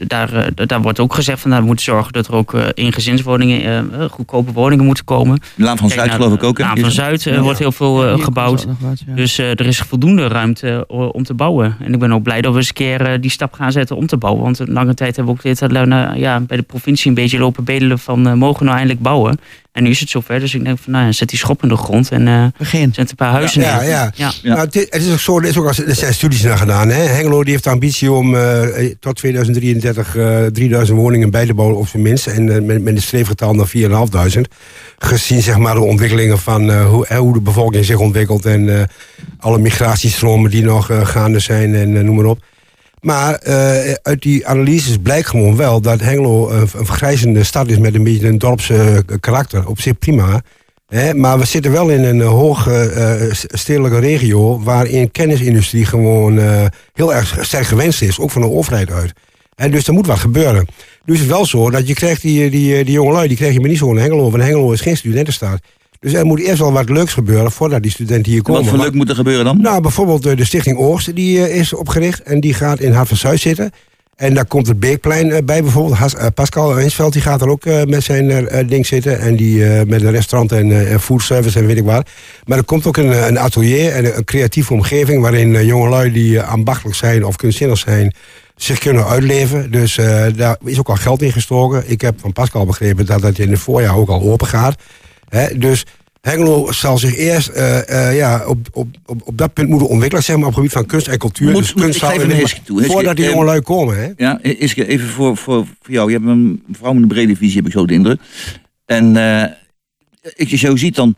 daar, 0.08 0.34
eh, 0.34 0.66
daar 0.68 0.82
wordt 0.82 1.00
ook 1.00 1.14
gezegd 1.14 1.40
van, 1.40 1.50
nou, 1.50 1.62
we 1.62 1.68
moeten 1.68 1.86
zorgen 1.86 2.14
dat 2.14 2.28
er 2.28 2.34
ook 2.36 2.54
eh, 2.54 2.64
in 2.74 2.94
gezinswoningen 2.94 3.92
eh, 3.94 4.10
goedkope 4.10 4.52
woningen 4.52 4.86
moeten 4.86 5.04
komen. 5.06 5.40
De 5.56 5.64
Laan 5.64 5.78
van 5.78 5.88
Kijk 5.88 6.00
Zuid 6.00 6.12
geloof 6.12 6.34
ik 6.34 6.44
ook. 6.44 6.58
hè? 6.58 6.64
Laan 6.64 6.78
van 6.80 6.92
Zuid 6.92 7.24
Ja. 7.24 7.40
wordt 7.42 7.60
heel 7.60 7.72
veel 7.72 8.06
eh, 8.08 8.24
gebouwd. 8.24 8.66
wat, 8.80 9.04
ja. 9.08 9.14
Dus 9.16 9.38
eh, 9.38 9.50
er 9.50 9.66
is 9.66 9.78
voldoende 9.80 10.28
ruimte 10.28 10.86
om 10.88 11.24
te 11.24 11.34
bouwen. 11.34 11.76
En 11.80 11.94
ik 11.94 12.00
ben 12.00 12.12
ook 12.12 12.24
blij 12.24 12.42
dat 12.42 12.52
we 12.52 12.58
eens 12.58 12.68
een 12.68 12.74
keer 12.74 13.02
eh, 13.02 13.22
die 13.22 13.32
stap 13.32 13.54
gaan 13.54 13.72
zetten 13.72 13.96
om 13.96 14.08
te 14.08 14.18
bouwen. 14.18 14.44
Want 14.44 14.60
een 14.60 14.72
lange 14.72 14.94
tijd 14.94 15.16
hebben 15.16 15.34
we 15.34 15.40
ook 15.40 15.46
dit, 15.46 15.62
eh, 15.62 15.84
nou, 15.86 16.18
ja, 16.20 16.40
bij 16.40 16.58
de 16.58 16.64
provincie 16.64 17.10
een 17.10 17.16
beetje 17.16 17.40
lopen 17.40 17.64
bedelen 17.64 18.00
van... 18.00 18.38
mogen 18.38 18.60
we 18.60 18.64
nou 18.66 18.78
eindelijk 18.78 19.02
bouwen? 19.04 19.40
En 19.72 19.84
nu 19.84 19.90
is 19.90 20.00
het 20.00 20.10
zover. 20.10 20.40
Dus 20.40 20.54
ik 20.54 20.64
denk 20.64 20.80
van, 20.80 20.92
nou, 20.94 21.06
ja, 21.06 21.12
zet 21.12 21.30
die 21.30 21.38
schop 21.38 21.64
in 21.64 21.70
de 21.70 21.78
grond 21.78 22.12
en 22.12 22.28
eh 22.28 22.46
Begin. 22.58 22.94
zet 22.94 23.10
een 23.10 23.16
paar 23.16 23.32
huizen 23.32 23.62
Ja, 23.62 23.80
neer. 23.80 23.90
ja. 23.90 24.12
ja. 24.16 24.32
Ja. 24.42 24.54
Nou, 24.54 24.66
het, 24.66 24.76
is, 24.76 24.86
het 24.90 25.04
is 25.04 25.12
ook 25.12 25.20
zo, 25.20 25.38
er, 25.40 25.46
is 25.46 25.58
ook, 25.58 25.68
er 25.76 25.96
zijn 25.96 26.14
studies 26.14 26.42
naar 26.42 26.58
gedaan. 26.58 26.90
Hè? 26.90 27.02
Hengelo 27.04 27.44
die 27.44 27.52
heeft 27.52 27.64
de 27.64 27.70
ambitie 27.70 28.12
om 28.12 28.36
eh, 28.36 28.62
tot 29.00 29.16
2033 29.16 30.16
eh 30.16 30.46
3000 30.46 30.98
woningen 30.98 31.30
bij 31.32 31.46
te 31.46 31.54
bouwen 31.54 31.78
op 31.78 31.88
zijn 31.88 32.04
minst. 32.04 32.28
En 32.28 32.56
eh, 32.56 32.62
met, 32.62 32.82
met 32.84 32.96
een 32.96 33.02
streefgetal 33.02 33.54
naar 33.54 33.68
4.500. 34.36 34.42
Gezien 34.98 35.42
zeg 35.42 35.58
maar, 35.58 35.74
de 35.76 35.82
ontwikkelingen 35.82 36.40
van 36.40 36.72
eh, 36.72 36.86
hoe, 36.90 37.08
eh, 37.08 37.18
hoe 37.18 37.34
de 37.34 37.42
bevolking 37.42 37.86
zich 37.86 37.98
ontwikkelt. 38.00 38.46
En 38.46 38.78
eh, 38.80 38.84
alle 39.40 39.58
migratiestromen 39.60 40.52
die 40.52 40.64
nog 40.64 40.90
eh, 40.90 41.06
gaande 41.06 41.40
zijn 41.40 41.76
en 41.76 41.98
eh, 41.98 42.04
noem 42.04 42.16
maar 42.16 42.26
op. 42.26 42.40
Maar 43.00 43.36
eh, 43.36 43.94
uit 44.02 44.22
die 44.22 44.48
analyses 44.48 44.98
blijkt 44.98 45.28
gewoon 45.28 45.56
wel 45.56 45.82
dat 45.82 46.00
Hengelo 46.00 46.50
een, 46.50 46.60
een 46.60 46.86
vergrijzende 46.86 47.44
stad 47.44 47.70
is 47.70 47.78
met 47.78 47.96
een 47.96 48.04
beetje 48.04 48.28
een 48.28 48.38
dorpse 48.38 49.04
eh, 49.08 49.16
karakter. 49.20 49.68
Op 49.68 49.82
zich 49.82 49.98
prima. 49.98 50.42
Hè, 50.88 51.14
maar 51.14 51.40
we 51.40 51.46
zitten 51.46 51.72
wel 51.72 51.90
in 51.90 52.04
een 52.04 52.22
eh, 52.22 52.28
hoge 52.28 52.90
eh, 52.90 53.34
stedelijke 53.34 54.00
regio... 54.00 54.64
waarin 54.64 55.12
kennisindustrie 55.12 55.86
gewoon 55.86 56.40
eh, 56.40 56.66
heel 56.94 57.14
erg 57.14 57.38
sterk 57.42 57.66
gewenst 57.66 58.02
is. 58.02 58.20
Ook 58.20 58.32
van 58.32 58.42
de 58.42 58.50
overheid 58.50 58.92
uit. 58.92 59.14
En 59.56 59.72
dus 59.72 59.88
er 59.88 59.94
moet 59.94 60.08
wat 60.08 60.20
gebeuren. 60.20 60.66
Dus 61.06 61.20
het 61.20 61.28
is 61.28 61.34
wel 61.34 61.46
zo 61.46 61.70
dat 61.70 61.88
je 61.88 61.94
krijgt 61.94 62.22
die, 62.22 62.50
die, 62.50 62.84
die 62.84 62.94
jongelui... 62.94 63.28
die 63.28 63.38
krijg 63.38 63.54
je 63.54 63.60
maar 63.60 63.70
niet 63.70 63.78
zo 63.78 63.92
in 63.92 63.98
Hengelo. 63.98 64.32
Want 64.32 64.44
Hengelo 64.44 64.72
is 64.72 64.82
geen 64.82 64.98
studentenstad. 64.98 65.60
Dus 66.00 66.14
er 66.14 66.26
moet 66.26 66.40
eerst 66.40 66.60
wel 66.60 66.72
wat 66.72 66.90
leuks 66.90 67.14
gebeuren... 67.14 67.52
voordat 67.52 67.82
die 67.82 67.92
studenten 67.92 68.32
hier 68.32 68.42
komen. 68.42 68.62
Wat 68.62 68.70
voor 68.70 68.80
leuk 68.80 68.94
moet 68.94 69.10
er 69.10 69.16
gebeuren 69.16 69.46
dan? 69.46 69.62
nou, 69.62 69.82
bijvoorbeeld 69.82 70.26
eh, 70.26 70.38
de 70.38 70.46
Stichting 70.46 70.78
Oogst 70.78 71.16
die 71.16 71.46
eh, 71.46 71.60
is 71.60 71.74
opgericht 71.74 72.22
en 72.22 72.40
die 72.40 72.54
gaat 72.54 72.80
in 72.80 72.92
Hart 72.92 73.08
van 73.08 73.18
Zuid 73.18 73.40
zitten. 73.40 73.72
En 74.16 74.34
daar 74.34 74.46
komt 74.46 74.68
het 74.68 74.80
Beekplein 74.80 75.32
eh, 75.32 75.44
bij 75.44 75.62
bijvoorbeeld. 75.62 76.34
Pascal 76.34 76.76
Hensveld 76.76 77.14
die 77.14 77.22
gaat 77.22 77.42
er 77.42 77.50
ook 77.50 77.66
met 77.66 78.04
zijn 78.04 78.48
ding 78.68 78.86
zitten. 78.86 79.20
En 79.20 79.36
die 79.36 79.66
met 79.86 80.02
een 80.02 80.12
restaurant 80.12 80.52
en, 80.52 80.72
eh, 80.72 81.56
en 81.56 81.66
weet 81.66 81.78
ik 81.78 81.84
wat. 81.84 82.10
Maar 82.46 82.58
er 82.58 82.64
komt 82.64 82.86
ook 82.86 82.98
een, 82.98 83.28
een 83.28 83.40
atelier 83.40 83.92
en 83.92 84.18
een, 84.18 84.24
creatieve 84.24 84.74
omgeving... 84.74 85.22
waarin 85.22 85.66
jongelui 85.66 86.12
die 86.12 86.42
ambachtelijk 86.42 86.96
zijn 86.96 87.26
of 87.26 87.36
kunstzinnig 87.36 87.78
zijn... 87.78 88.14
zich 88.56 88.80
kunnen 88.80 89.06
uitleven. 89.06 89.72
Dus 89.72 89.96
daar 90.36 90.58
is 90.66 90.80
ook 90.80 90.90
al 90.90 90.96
geld 90.96 91.22
in 91.22 91.32
gestoken. 91.32 91.84
Ik 91.86 92.02
heb 92.02 92.20
van 92.20 92.34
Pascal 92.34 92.66
begrepen 92.66 93.06
dat 93.06 93.22
dat 93.22 93.38
in 93.38 93.52
het 93.52 93.60
voorjaar 93.60 93.96
ook 93.96 94.10
al 94.10 94.22
open 94.22 94.48
gaat. 94.48 94.76
Hè, 95.30 95.58
dus 95.58 95.86
Hengelo 96.22 96.72
zal 96.72 96.98
zich 96.98 97.16
eerst 97.16 97.48
eh, 97.48 98.10
eh, 98.10 98.16
ja, 98.18 98.46
op, 98.48 98.68
op, 98.72 98.88
op, 99.06 99.22
op 99.24 99.38
dat 99.38 99.54
punt 99.54 99.70
moeten 99.70 99.88
ontwikkelen, 99.88 100.24
zeg 100.24 100.36
maar, 100.36 100.46
op 100.46 100.52
het 100.52 100.58
gebied 100.60 100.72
van 100.78 100.86
kunst 100.86 101.08
en 101.08 101.18
cultuur. 101.18 101.52
Moet- 101.52 101.62
dus 101.62 101.74
moet- 101.74 101.84
kunst 101.84 102.00
zal- 102.00 102.12
even 102.12 102.64
toe. 102.64 102.84
Voordat 102.86 103.16
die 103.16 103.26
eh, 103.26 103.32
jongelui 103.32 103.62
komen, 103.62 103.98
hè? 103.98 104.12
Ja, 104.18 104.40
Iske, 104.42 104.88
even 104.88 105.08
voor, 105.08 105.38
voor, 105.38 105.66
voor 105.82 105.94
jou. 105.94 106.12
Je 106.12 106.18
hebt 106.18 106.30
een 106.30 106.64
vrouw 106.72 106.94
met 106.94 107.02
een 107.02 107.08
brede 107.08 107.36
visie, 107.36 107.56
heb 107.56 107.66
ik 107.66 107.72
zo 107.72 107.86
de 107.86 107.94
indruk. 107.94 108.22
En 108.86 109.16
als 110.38 110.50
je 110.50 110.58
zo 110.58 110.76
ziet, 110.76 110.96
dan 110.96 111.16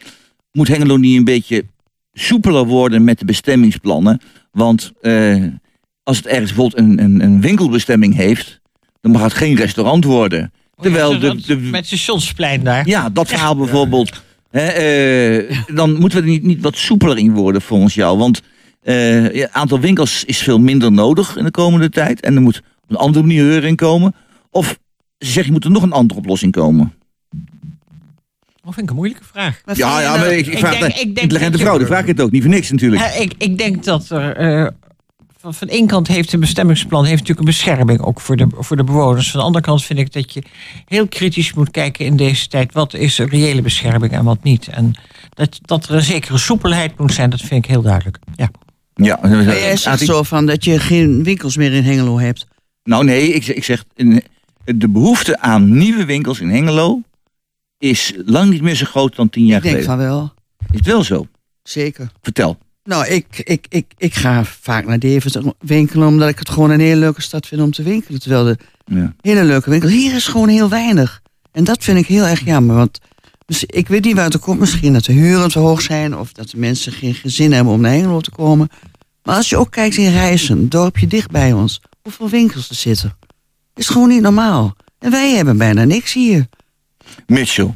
moet 0.52 0.67
Hengelo 0.67 0.98
niet 0.98 1.17
een 1.17 1.24
beetje 1.24 1.65
soepeler 2.13 2.65
worden 2.65 3.04
met 3.04 3.19
de 3.19 3.26
bestemmingsplannen. 3.26 4.22
Want 4.52 4.91
als 6.04 6.17
het 6.17 6.26
ergens 6.28 6.54
bijvoorbeeld 6.54 6.78
een, 6.78 7.04
een, 7.04 7.22
een 7.24 7.41
winkelbestemming 7.41 8.15
heeft, 8.15 8.62
dan 9.02 9.12
mag 9.12 9.22
het 9.22 9.34
geen 9.34 9.56
restaurant 9.56 10.04
worden. 10.04 10.54
Terwijl 10.82 11.20
de, 11.20 11.42
de, 11.46 11.56
Met 11.56 11.86
stationsplein 11.86 12.63
daar. 12.63 12.88
ja, 12.88 13.10
dat 13.10 13.28
verhaal 13.28 13.56
bijvoorbeeld. 13.56 14.24
Hè, 14.52 14.65
eh, 14.68 15.58
dan 15.74 15.94
moeten 16.00 16.18
we 16.20 16.24
er 16.26 16.30
niet, 16.32 16.44
niet 16.44 16.62
wat 16.62 16.76
soepeler 16.78 17.18
in 17.18 17.34
worden 17.34 17.62
volgens 17.62 17.94
jou. 17.94 18.18
Want 18.18 18.42
eh, 18.82 18.96
het 19.22 19.50
aantal 19.52 19.80
winkels 19.80 20.24
is 20.26 20.38
veel 20.38 20.60
minder 20.60 20.92
nodig 20.92 21.38
in 21.38 21.44
de 21.44 21.52
komende 21.52 21.89
tijd. 21.89 22.22
En 22.22 22.36
er 22.36 22.42
moet 22.42 22.58
op 22.58 22.89
een 22.89 22.96
andere 22.96 23.26
manier 23.26 23.63
in 23.63 23.76
komen. 23.76 24.15
Of 24.52 24.78
ze 25.18 25.32
zeggen, 25.32 25.54
moet 25.54 25.63
er 25.63 25.72
nog 25.72 25.84
een 25.84 25.92
andere 25.92 26.20
oplossing 26.20 26.52
komen. 26.52 26.94
Dat 28.63 28.74
vind 28.74 28.78
ik 28.86 28.89
een 28.89 28.96
moeilijke 28.96 29.24
vraag. 29.34 29.62
Ja, 29.74 29.98
je 29.98 30.04
ja, 30.04 30.18
maar 30.18 30.32
ik, 30.32 30.46
ik 30.48 30.54
ik 30.54 30.58
vraag 30.60 30.72
denk- 30.80 30.84
de 30.84 30.88
ik 30.89 30.96
denk 31.06 31.18
intelligente 31.20 31.52
dat 31.52 31.60
je- 31.60 31.65
vrouw. 31.65 31.78
Die 31.78 31.88
vraag 31.88 32.02
ik 32.02 32.08
het 32.08 32.22
ook. 32.22 32.32
Niet 32.32 32.42
voor 32.42 32.52
niks 32.52 32.72
natuurlijk. 32.72 33.02
Ja, 33.02 33.08
ik, 33.12 33.34
ik 33.38 33.58
denk 33.58 33.84
dat 33.84 34.10
er. 34.10 34.36
eh, 34.36 34.68
van, 35.41 35.54
van 35.54 35.67
één 35.67 35.88
kant 35.88 36.08
heeft 36.08 36.34
een 36.34 36.39
bestemmingsplan 36.39 37.04
heeft 37.04 37.19
natuurlijk 37.19 37.39
een 37.39 37.45
bescherming 37.54 38.02
ook 38.02 38.21
voor 38.21 38.36
de, 38.36 38.47
voor 38.52 38.78
de 38.78 38.84
bewoners. 38.84 39.32
Van 39.32 39.39
de 39.39 39.45
andere 39.45 39.63
kant 39.65 39.84
vind 39.84 39.99
ik 39.99 40.12
dat 40.13 40.34
je 40.34 40.43
heel 40.86 41.08
kritisch 41.08 41.54
moet 41.54 41.71
kijken 41.71 42.06
in 42.06 42.15
deze 42.15 42.47
tijd. 42.47 42.73
Wat 42.73 42.93
is 42.93 43.17
een 43.17 43.28
reële 43.30 43.62
bescherming 43.62 44.12
en 44.12 44.23
wat 44.23 44.43
niet? 44.43 44.67
En 44.67 44.93
dat, 45.30 45.60
dat 45.62 45.86
er 45.89 45.95
een 45.95 46.02
zekere 46.04 46.38
soepelheid 46.38 46.97
moet 46.97 47.13
zijn, 47.13 47.30
dat 47.30 47.41
vind 47.41 47.65
ik 47.65 47.71
heel 47.71 47.82
duidelijk. 47.82 48.19
Ja. 48.36 48.49
Ja, 48.93 49.19
Maar 49.21 49.43
jij 49.43 49.78
zegt 49.78 49.99
zo 49.99 50.23
van 50.23 50.45
dat 50.45 50.63
je 50.63 50.80
geen 50.80 51.23
winkels 51.23 51.58
meer 51.58 51.73
in 51.73 51.84
Hengelo 51.84 52.19
hebt. 52.19 52.47
Nou 52.84 53.04
nee, 53.04 53.34
ik, 53.34 53.43
zeg- 53.43 53.56
ik 53.56 53.63
zeg, 53.63 53.84
de 54.65 54.89
behoefte 54.89 55.39
aan 55.39 55.78
nieuwe 55.78 56.06
winkels 56.06 56.39
in 56.39 56.49
Hengelo 56.49 57.02
is 57.78 58.13
lang 58.25 58.49
niet 58.52 58.62
meer 58.62 58.75
zo 58.75 58.86
groot 58.86 59.15
dan 59.15 59.30
tien 59.30 59.45
jaar 59.45 59.58
Ik 59.58 59.63
denk 59.63 59.75
geleden. 59.75 59.97
van 59.99 60.08
wel. 60.08 60.34
Is 60.71 60.78
het 60.78 60.86
wel 60.86 61.04
zo? 61.04 61.28
Zeker. 61.63 62.12
Vertel. 62.21 62.58
Nou, 62.89 63.08
ik, 63.08 63.41
ik, 63.43 63.65
ik, 63.69 63.86
ik 63.97 64.15
ga 64.15 64.43
vaak 64.43 64.86
naar 64.86 64.99
Deventer 64.99 65.43
winkelen 65.60 66.08
omdat 66.08 66.30
ik 66.30 66.39
het 66.39 66.49
gewoon 66.49 66.69
een 66.69 66.80
hele 66.80 66.99
leuke 66.99 67.21
stad 67.21 67.47
vind 67.47 67.62
om 67.62 67.71
te 67.71 67.84
winkelen. 67.84 68.19
Terwijl 68.19 68.43
de 68.43 68.58
Ja. 68.86 69.13
hele 69.21 69.43
leuke 69.43 69.69
winkel. 69.69 69.89
Hier 69.89 70.15
is 70.15 70.28
gewoon 70.28 70.49
heel 70.49 70.69
weinig. 70.69 71.21
En 71.52 71.63
dat 71.63 71.84
vind 71.84 71.97
ik 71.97 72.06
heel 72.06 72.25
erg 72.25 72.45
jammer. 72.45 72.75
Want 72.75 72.99
dus 73.45 73.63
ik 73.63 73.88
weet 73.88 74.04
niet 74.04 74.15
waar 74.15 74.25
het 74.25 74.39
komt. 74.39 74.60
Misschien 74.60 74.93
dat 74.93 75.04
de 75.06 75.13
huren 75.13 75.49
te 75.49 75.60
hoog 75.60 75.82
zijn. 75.82 76.17
Of 76.17 76.32
dat 76.32 76.49
de 76.49 76.58
mensen 76.58 76.91
geen 76.91 77.15
zin 77.23 77.52
hebben 77.54 77.73
om 77.73 77.82
naar 77.82 77.91
Hengelo 77.91 78.21
te 78.21 78.32
komen. 78.32 78.69
Maar 79.23 79.36
als 79.36 79.49
je 79.49 79.58
ook 79.58 79.71
kijkt 79.71 79.95
in 79.97 80.12
Rijssen, 80.12 80.58
een 80.58 80.69
dorpje 80.69 81.08
dicht 81.08 81.32
bij 81.32 81.54
ons. 81.54 81.82
Hoeveel 82.02 82.30
winkels 82.30 82.69
er 82.69 82.75
zitten. 82.75 83.17
Is 83.75 83.88
gewoon 83.88 84.10
niet 84.10 84.21
normaal. 84.21 84.75
En 84.99 85.12
wij 85.12 85.36
hebben 85.36 85.58
bijna 85.58 85.84
niks 85.84 86.13
hier. 86.13 86.47
Mitchell. 87.28 87.73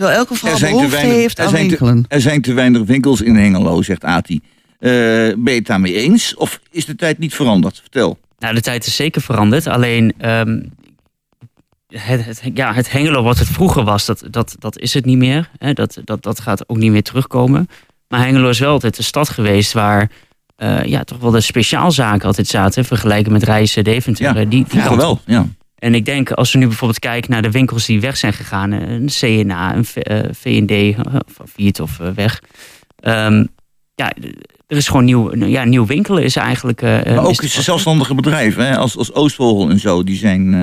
Terwijl 0.00 0.18
elke 0.20 0.34
vrouw 0.34 0.52
Er 0.52 0.58
zijn 0.58 0.70
te 0.70 0.76
behoefte 0.76 0.96
weinig- 1.00 1.20
heeft 1.20 1.38
er 1.38 1.44
aan 1.44 1.50
zijn 1.50 1.62
te- 1.62 1.68
winkelen. 1.68 2.04
Er 2.08 2.20
zijn 2.20 2.42
te 2.42 2.52
weinig 2.52 2.82
winkels 2.82 3.20
in 3.20 3.34
Hengelo, 3.36 3.82
zegt 3.82 4.04
Ati. 4.04 4.40
Eh, 4.78 4.90
ben 4.90 5.40
je 5.44 5.50
het 5.50 5.66
daarmee 5.66 5.94
eens? 5.94 6.34
Of 6.34 6.60
is 6.70 6.84
de 6.84 6.94
tijd 6.94 7.18
niet 7.18 7.34
veranderd? 7.34 7.78
Vertel. 7.80 8.18
Nou, 8.38 8.54
de 8.54 8.60
tijd 8.60 8.86
is 8.86 8.96
zeker 8.96 9.20
veranderd. 9.22 9.66
Alleen 9.66 10.12
ehm, 10.18 10.60
het, 11.88 12.24
het, 12.24 12.40
ja, 12.54 12.74
het 12.74 12.90
Hengelo 12.92 13.22
wat 13.22 13.38
het 13.38 13.48
vroeger 13.48 13.84
was, 13.84 14.06
dat, 14.06 14.22
dat, 14.30 14.56
dat 14.58 14.78
is 14.78 14.94
het 14.94 15.04
niet 15.04 15.18
meer. 15.18 15.50
Hè? 15.58 15.72
Dat, 15.72 15.98
dat, 16.04 16.22
dat 16.22 16.40
gaat 16.40 16.68
ook 16.68 16.76
niet 16.76 16.90
meer 16.90 17.02
terugkomen. 17.02 17.68
Maar 18.08 18.20
Hengelo 18.20 18.48
is 18.48 18.58
wel 18.58 18.72
altijd 18.72 18.96
de 18.96 19.02
stad 19.02 19.28
geweest 19.28 19.72
waar 19.72 20.10
eh, 20.56 20.84
ja, 20.84 21.04
toch 21.04 21.18
wel 21.18 21.30
de 21.30 21.40
speciaalzaken 21.40 22.26
altijd 22.26 22.46
zaten. 22.46 22.84
Vergelijken 22.84 23.32
met 23.32 23.42
Rijssen, 23.42 23.84
Deventer. 23.84 24.24
Ja, 24.24 24.32
die, 24.32 24.46
die 24.68 24.82
kant 24.82 24.96
wel, 24.96 25.20
ja. 25.26 25.46
En 25.80 25.94
ik 25.94 26.04
denk, 26.04 26.30
als 26.30 26.52
we 26.52 26.58
nu 26.58 26.66
bijvoorbeeld 26.66 26.98
kijken 26.98 27.30
naar 27.30 27.42
de 27.42 27.50
winkels 27.50 27.86
die 27.86 28.00
weg 28.00 28.16
zijn 28.16 28.32
gegaan, 28.32 28.72
eh, 28.72 28.90
een 28.90 29.08
CNA, 29.08 29.76
een 29.76 29.84
V- 29.84 29.96
eh, 29.96 30.18
V&D, 30.32 30.70
eh, 30.70 30.98
van 31.26 31.46
Viert 31.54 31.80
of 31.80 32.00
eh, 32.00 32.08
weg. 32.14 32.42
Ehm, 33.00 33.44
ja, 33.94 34.12
er 34.66 34.76
is 34.76 34.88
gewoon 34.88 35.04
nieuw, 35.04 35.34
ja, 35.46 35.64
nieuw 35.64 35.86
winkelen 35.86 36.22
is 36.22 36.36
eigenlijk. 36.36 36.82
eh, 36.82 36.90
Maar 37.14 37.24
ook 37.24 37.42
is- 37.42 37.64
zelfstandige 37.64 38.14
bedrijven, 38.14 38.66
hè, 38.66 38.76
als, 38.76 38.96
als 38.96 39.14
Oostvogel 39.14 39.70
en 39.70 39.78
zo, 39.78 40.04
die 40.04 40.16
zijn, 40.16 40.54
eh, 40.54 40.60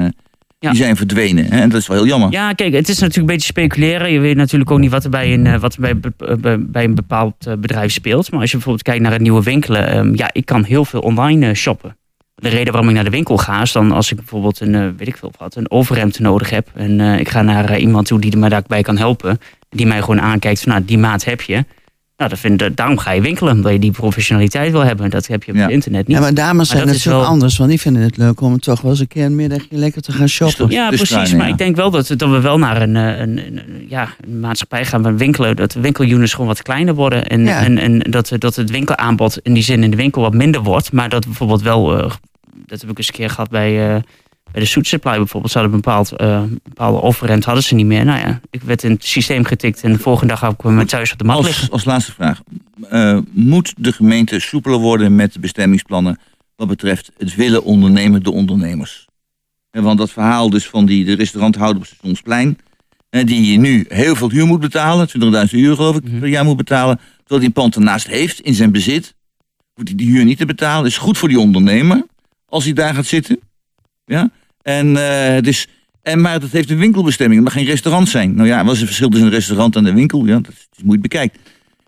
Ja. 0.59 0.69
die 0.69 0.79
zijn 0.81 0.95
verdwenen. 0.95 1.45
Hè? 1.45 1.59
En 1.61 1.69
dat 1.69 1.81
is 1.81 1.87
wel 1.87 1.97
heel 1.97 2.05
jammer. 2.07 2.31
Ja, 2.31 2.53
kijk, 2.53 2.73
het 2.73 2.89
is 2.89 2.99
natuurlijk 2.99 3.17
een 3.29 3.33
beetje 3.35 3.47
speculeren. 3.47 4.11
Je 4.11 4.19
weet 4.19 4.35
natuurlijk 4.35 4.71
ook 4.71 4.79
niet 4.79 4.91
wat 4.91 5.03
er 5.03 5.09
bij 5.09 5.33
een, 5.33 5.45
eh, 5.47 5.59
wat 5.59 5.75
er 5.75 5.79
bij, 5.81 6.59
bij, 6.59 6.83
een 6.83 6.95
bepaald 6.95 7.45
eh, 7.47 7.53
bedrijf 7.53 7.91
speelt. 7.91 8.31
Maar 8.31 8.39
als 8.41 8.49
je 8.49 8.55
bijvoorbeeld 8.55 8.85
kijkt 8.85 9.01
naar 9.01 9.11
het 9.11 9.21
nieuwe 9.21 9.43
winkelen. 9.43 9.87
ehm, 9.87 10.15
ja, 10.15 10.29
ik 10.33 10.45
kan 10.45 10.63
heel 10.63 10.85
veel 10.85 10.99
online 11.01 11.47
eh, 11.49 11.53
shoppen. 11.55 11.97
De 12.41 12.49
reden 12.49 12.73
waarom 12.73 12.89
ik 12.89 12.95
naar 12.95 13.03
de 13.03 13.09
winkel 13.09 13.37
ga 13.37 13.61
is 13.61 13.71
dan 13.71 13.91
als 13.91 14.11
ik 14.11 14.17
bijvoorbeeld 14.17 14.59
een, 14.59 14.75
eh, 14.75 14.87
weet 14.97 15.07
ik 15.07 15.17
veel 15.17 15.31
wat, 15.37 15.55
een 15.55 15.71
overhemd 15.71 16.19
nodig 16.19 16.49
heb. 16.49 16.69
En 16.73 16.99
eh, 16.99 17.19
ik 17.19 17.29
ga 17.29 17.41
naar 17.41 17.69
eh, 17.69 17.81
iemand 17.81 18.07
toe 18.07 18.19
die 18.19 18.37
me 18.37 18.49
daarbij 18.49 18.81
kan 18.81 18.97
helpen. 18.97 19.39
Die 19.69 19.85
mij 19.85 19.99
gewoon 19.99 20.21
aankijkt 20.21 20.61
van, 20.61 20.71
nou, 20.71 20.85
die 20.85 20.97
maat 20.97 21.23
heb 21.23 21.41
je. 21.41 21.65
Nou, 22.17 22.29
dat 22.29 22.39
vind, 22.39 22.77
daarom 22.77 22.97
ga 22.97 23.11
je 23.11 23.21
winkelen, 23.21 23.53
omdat 23.53 23.71
je 23.71 23.79
die 23.79 23.91
professionaliteit 23.91 24.71
wil 24.71 24.83
hebben. 24.83 25.09
Dat 25.09 25.27
heb 25.27 25.43
je 25.43 25.51
op 25.51 25.57
Ja. 25.57 25.63
het 25.63 25.71
internet 25.71 26.07
niet. 26.07 26.15
Ja, 26.17 26.21
maar 26.23 26.33
dames 26.33 26.69
zijn 26.69 26.85
natuurlijk 26.85 27.15
wel- 27.15 27.25
anders, 27.25 27.57
want 27.57 27.69
die 27.69 27.79
vinden 27.79 28.01
het 28.01 28.17
leuk 28.17 28.41
om 28.41 28.59
toch 28.59 28.81
wel 28.81 28.91
eens 28.91 28.99
een 28.99 29.07
keer 29.07 29.25
een 29.25 29.35
middagje 29.35 29.67
lekker 29.69 30.01
te 30.01 30.11
gaan 30.11 30.27
shoppen. 30.29 30.69
Ja, 30.69 30.89
Dus 30.89 30.97
precies. 30.99 31.15
klein, 31.17 31.37
maar 31.37 31.45
ja. 31.45 31.51
ik 31.51 31.57
denk 31.57 31.75
wel 31.75 31.91
dat, 31.91 32.07
dat 32.07 32.29
we 32.29 32.39
wel 32.41 32.57
naar 32.57 32.81
een, 32.81 32.95
eh, 32.95 33.19
een, 33.19 33.37
een, 33.37 33.57
een- 33.57 33.85
ja, 33.89 34.07
een 34.27 34.39
maatschappij 34.39 34.85
gaan 34.85 35.01
waar 35.01 35.17
winkelen. 35.17 35.55
Dat 35.55 35.71
de 35.71 35.79
winkelunits 35.79 36.31
gewoon 36.31 36.47
wat 36.47 36.61
kleiner 36.61 36.93
worden. 36.95 37.27
En, 37.27 37.45
Ja. 37.45 37.63
en, 37.63 37.77
en 37.77 37.99
dat, 37.99 38.31
dat 38.37 38.55
het 38.55 38.69
winkelaanbod 38.71 39.39
in 39.43 39.53
die 39.53 39.63
zin 39.63 39.83
in 39.83 39.89
de 39.91 39.97
winkel 39.97 40.21
wat 40.21 40.33
minder 40.33 40.61
wordt. 40.63 40.91
Maar 40.91 41.09
dat 41.09 41.25
bijvoorbeeld 41.25 41.61
wel, 41.61 41.97
eh, 41.97 42.11
dat 42.65 42.81
heb 42.81 42.89
ik 42.89 42.97
eens 42.97 43.07
een 43.07 43.13
keer 43.13 43.29
gehad 43.29 43.49
bij, 43.49 43.95
eh, 43.95 44.01
bij 44.51 44.61
de 44.61 44.67
Soet 44.67 44.87
Supply 44.87 45.17
bijvoorbeeld. 45.17 45.51
Ze 45.51 45.57
hadden 45.57 45.75
een 45.75 45.81
bepaald, 45.83 46.11
eh, 46.11 46.27
een 46.27 46.59
bepaalde 46.63 46.99
offerrent 46.99 47.45
hadden 47.45 47.63
ze 47.63 47.75
niet 47.75 47.85
meer. 47.85 48.05
Nou 48.05 48.19
ja, 48.19 48.39
ik 48.49 48.61
werd 48.61 48.83
in 48.83 48.91
het 48.91 49.05
systeem 49.05 49.43
getikt 49.45 49.83
en 49.83 49.91
de 49.91 49.99
volgende 49.99 50.33
dag 50.33 50.39
had 50.41 50.51
ik 50.51 50.63
me 50.63 50.85
thuis 50.85 51.11
op 51.11 51.17
de 51.17 51.23
mat 51.23 51.43
liggen. 51.43 51.61
Als, 51.61 51.71
als 51.71 51.85
laatste 51.85 52.11
vraag. 52.11 52.41
Eh, 52.89 53.17
moet 53.31 53.73
de 53.77 53.91
gemeente 53.91 54.39
soepeler 54.39 54.79
worden 54.79 55.15
met 55.15 55.33
de 55.33 55.39
bestemmingsplannen 55.39 56.19
wat 56.55 56.67
betreft 56.67 57.11
het 57.17 57.35
willen 57.35 57.63
ondernemen 57.63 58.23
door 58.23 58.33
ondernemers? 58.33 59.05
En 59.71 59.83
want 59.83 59.97
dat 59.97 60.11
verhaal 60.11 60.49
dus 60.49 60.67
van 60.67 60.85
die, 60.85 61.05
de 61.05 61.13
restauranthouder 61.13 61.81
op 61.81 61.85
Stationsplein, 61.87 62.57
eh, 63.09 63.25
die 63.25 63.59
nu 63.59 63.85
heel 63.87 64.15
veel 64.15 64.29
huur 64.29 64.45
moet 64.45 64.59
betalen, 64.59 65.07
20.000 65.07 65.61
euro 65.61 65.75
geloof 65.75 65.95
ik 65.95 66.03
Mhm. 66.03 66.19
per 66.19 66.27
jaar 66.27 66.45
moet 66.45 66.57
betalen, 66.57 66.97
terwijl 67.17 67.39
hij 67.39 67.45
een 67.45 67.51
pand 67.61 67.75
ernaast 67.75 68.07
heeft 68.07 68.39
in 68.39 68.53
zijn 68.53 68.71
bezit, 68.71 69.15
hoeft 69.73 69.87
hij 69.87 69.97
die 69.97 70.07
huur 70.07 70.25
niet 70.25 70.37
te 70.37 70.45
betalen. 70.45 70.85
is 70.85 70.97
goed 70.97 71.17
voor 71.17 71.29
die 71.29 71.39
ondernemer 71.39 72.05
als 72.45 72.63
hij 72.63 72.73
daar 72.73 72.93
gaat 72.93 73.05
zitten. 73.05 73.39
Ja? 74.07 74.29
En, 74.61 74.97
eh, 74.97 75.41
dus, 75.41 75.67
en, 76.01 76.21
maar 76.21 76.39
dat 76.39 76.49
heeft 76.49 76.69
een 76.69 76.77
winkelbestemming, 76.77 77.43
het 77.43 77.53
mag 77.53 77.63
geen 77.63 77.71
restaurant 77.71 78.09
zijn. 78.09 78.35
Nou 78.35 78.47
ja, 78.47 78.63
wat 78.63 78.73
is 78.73 78.79
het 78.79 78.87
verschil 78.87 79.09
tussen 79.09 79.27
een 79.27 79.33
restaurant 79.33 79.75
en 79.75 79.85
een 79.85 79.95
winkel? 79.95 80.25
Ja, 80.25 80.39
dat 80.39 80.51
is, 80.51 80.83
moet 80.83 80.95
je 80.95 81.01
bekijken. 81.01 81.39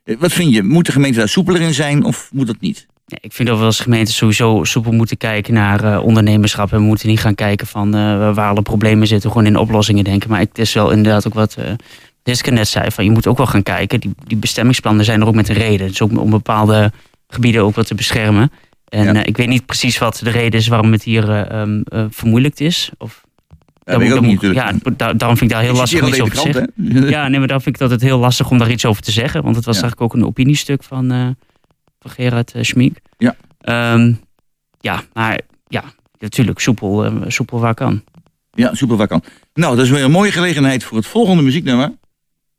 Eh, 0.03 0.15
Wat 0.19 0.31
vind 0.31 0.53
je? 0.53 0.63
Moet 0.63 0.85
de 0.85 0.91
gemeente 0.91 1.17
daar 1.17 1.29
soepeler 1.29 1.61
in 1.61 1.73
zijn 1.73 2.03
of 2.03 2.29
moet 2.33 2.47
dat 2.47 2.59
niet? 2.59 2.87
Ik 3.07 3.33
vind 3.33 3.47
dat 3.47 3.57
we 3.59 3.63
als 3.63 3.79
gemeente 3.79 4.11
sowieso 4.11 4.63
soepel 4.63 4.91
moeten 4.91 5.17
kijken 5.17 5.53
naar 5.53 5.83
eh, 5.83 6.03
ondernemerschap. 6.03 6.71
En 6.71 6.77
we 6.77 6.83
moeten 6.83 7.07
niet 7.07 7.19
gaan 7.19 7.35
kijken 7.35 7.67
van 7.67 7.91
waar 8.33 8.49
alle 8.49 8.61
problemen 8.61 9.07
zitten, 9.07 9.31
gewoon 9.31 9.45
in 9.45 9.57
oplossingen 9.57 10.03
denken. 10.03 10.29
Maar 10.29 10.39
het 10.39 10.57
is 10.57 10.73
wel 10.73 10.91
inderdaad 10.91 11.27
ook 11.27 11.33
wat 11.33 11.57
Diske 12.23 12.51
net 12.51 12.67
zei, 12.67 12.91
van 12.91 13.03
je 13.03 13.11
moet 13.11 13.27
ook 13.27 13.37
wel 13.37 13.45
gaan 13.47 13.63
kijken. 13.63 13.99
Die, 13.99 14.13
die 14.27 14.37
bestemmingsplannen 14.37 15.05
zijn 15.05 15.21
er 15.21 15.27
ook 15.27 15.35
met 15.35 15.49
een 15.49 15.55
reden. 15.55 15.91
Ook 15.99 16.19
om 16.19 16.29
bepaalde 16.29 16.91
gebieden 17.27 17.63
ook 17.63 17.75
wat 17.75 17.87
te 17.87 17.95
beschermen. 17.95 18.51
En 18.89 19.03
Ja. 19.03 19.13
eh, 19.13 19.21
ik 19.25 19.37
weet 19.37 19.47
niet 19.47 19.65
precies 19.65 19.97
wat 19.97 20.19
de 20.23 20.29
reden 20.29 20.59
is 20.59 20.67
waarom 20.67 20.91
het 20.91 21.03
hier 21.03 21.29
eh, 21.29 22.05
vermoeilijkt 22.09 22.59
is. 22.59 22.91
Of, 22.97 23.23
Dat 23.83 23.97
weet 23.97 24.11
ik 24.15 24.21
moet- 24.21 24.41
ja, 24.41 24.73
da- 24.97 25.13
daarom 25.13 25.37
vind 25.37 25.51
ik 25.51 25.57
daar 25.57 25.65
heel 25.65 25.75
lastig 25.75 26.01
om 26.01 26.07
iets 26.07 26.21
over 26.21 26.35
te 26.35 26.41
zeggen. 26.41 26.71
Ja, 27.09 27.27
nee, 27.27 27.39
maar 27.39 27.47
dan 27.47 27.61
vind 27.61 27.75
ik 27.75 27.81
dat 27.81 27.91
het 27.91 28.01
heel 28.01 28.19
lastig 28.19 28.51
om 28.51 28.57
daar 28.57 28.71
iets 28.71 28.85
over 28.85 29.01
te 29.01 29.11
zeggen. 29.11 29.43
Want 29.43 29.55
het 29.55 29.65
was 29.65 29.75
Ja. 29.75 29.81
eigenlijk 29.81 30.13
ook 30.13 30.21
een 30.21 30.27
opiniestuk 30.27 30.83
van, 30.83 31.11
eh, 31.11 31.27
van 31.99 32.11
Gerard 32.11 32.53
Schmink. 32.61 32.97
Ja. 33.17 33.35
Ehm, 33.61 34.13
ja, 34.79 35.03
maar 35.13 35.39
ja, 35.67 35.83
natuurlijk, 36.19 36.59
soepel, 36.59 37.11
soepel 37.27 37.59
waar 37.59 37.73
kan. 37.73 38.03
Ja, 38.51 38.73
super 38.75 38.95
waar 38.97 39.07
kan. 39.07 39.23
Nou, 39.53 39.75
dat 39.75 39.85
is 39.85 39.91
weer 39.91 40.03
een 40.03 40.11
mooie 40.11 40.31
gelegenheid 40.31 40.83
voor 40.83 40.97
het 40.97 41.05
volgende 41.07 41.43
muzieknummer. 41.43 41.91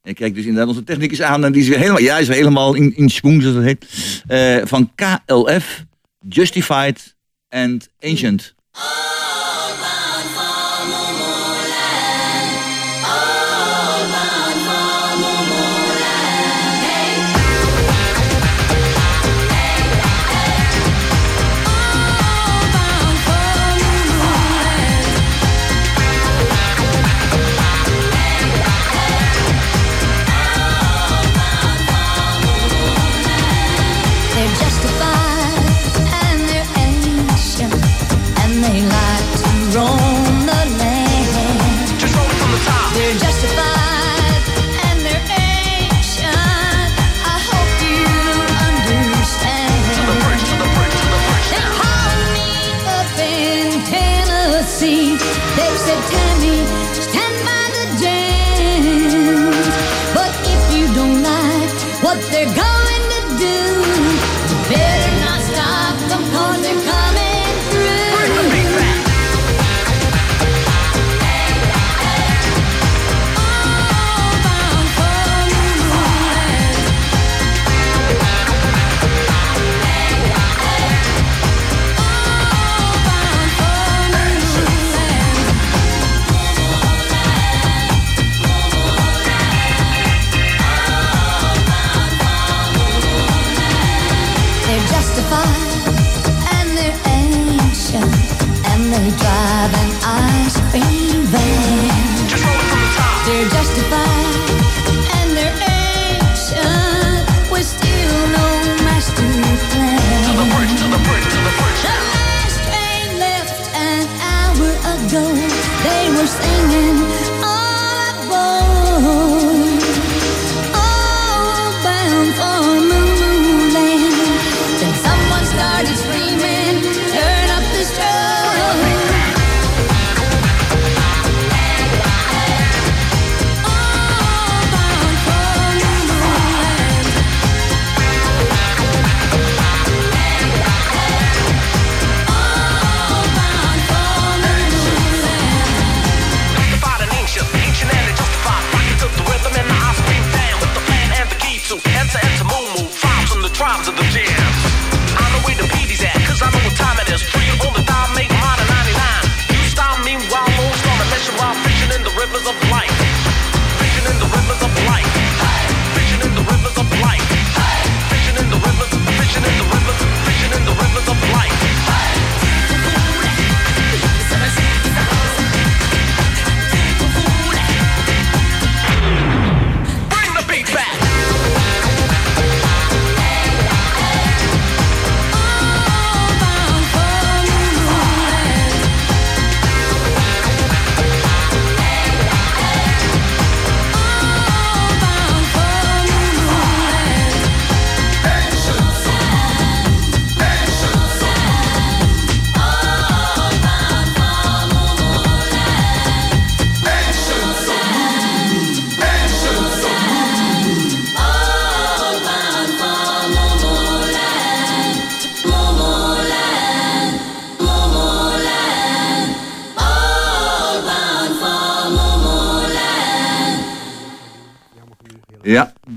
Ik 0.02 0.14
kijk 0.14 0.34
dus 0.34 0.44
inderdaad 0.44 0.68
onze 0.68 0.84
technicus 0.84 1.22
aan 1.22 1.44
en 1.44 1.52
die 1.52 1.62
is 1.62 1.68
weer 1.68 1.78
helemaal, 1.78 2.00
ja, 2.00 2.18
is 2.18 2.26
weer 2.28 2.36
helemaal 2.36 2.74
in, 2.74 2.96
in 2.96 3.08
schoen, 3.08 3.40
zoals 3.40 3.56
dat 3.56 3.64
heet. 3.64 3.86
Van 4.68 4.90
KLF, 4.94 5.84
Justified 6.28 7.00
and 7.50 7.88
Ancient. 8.02 8.52
Mm. 8.74 9.29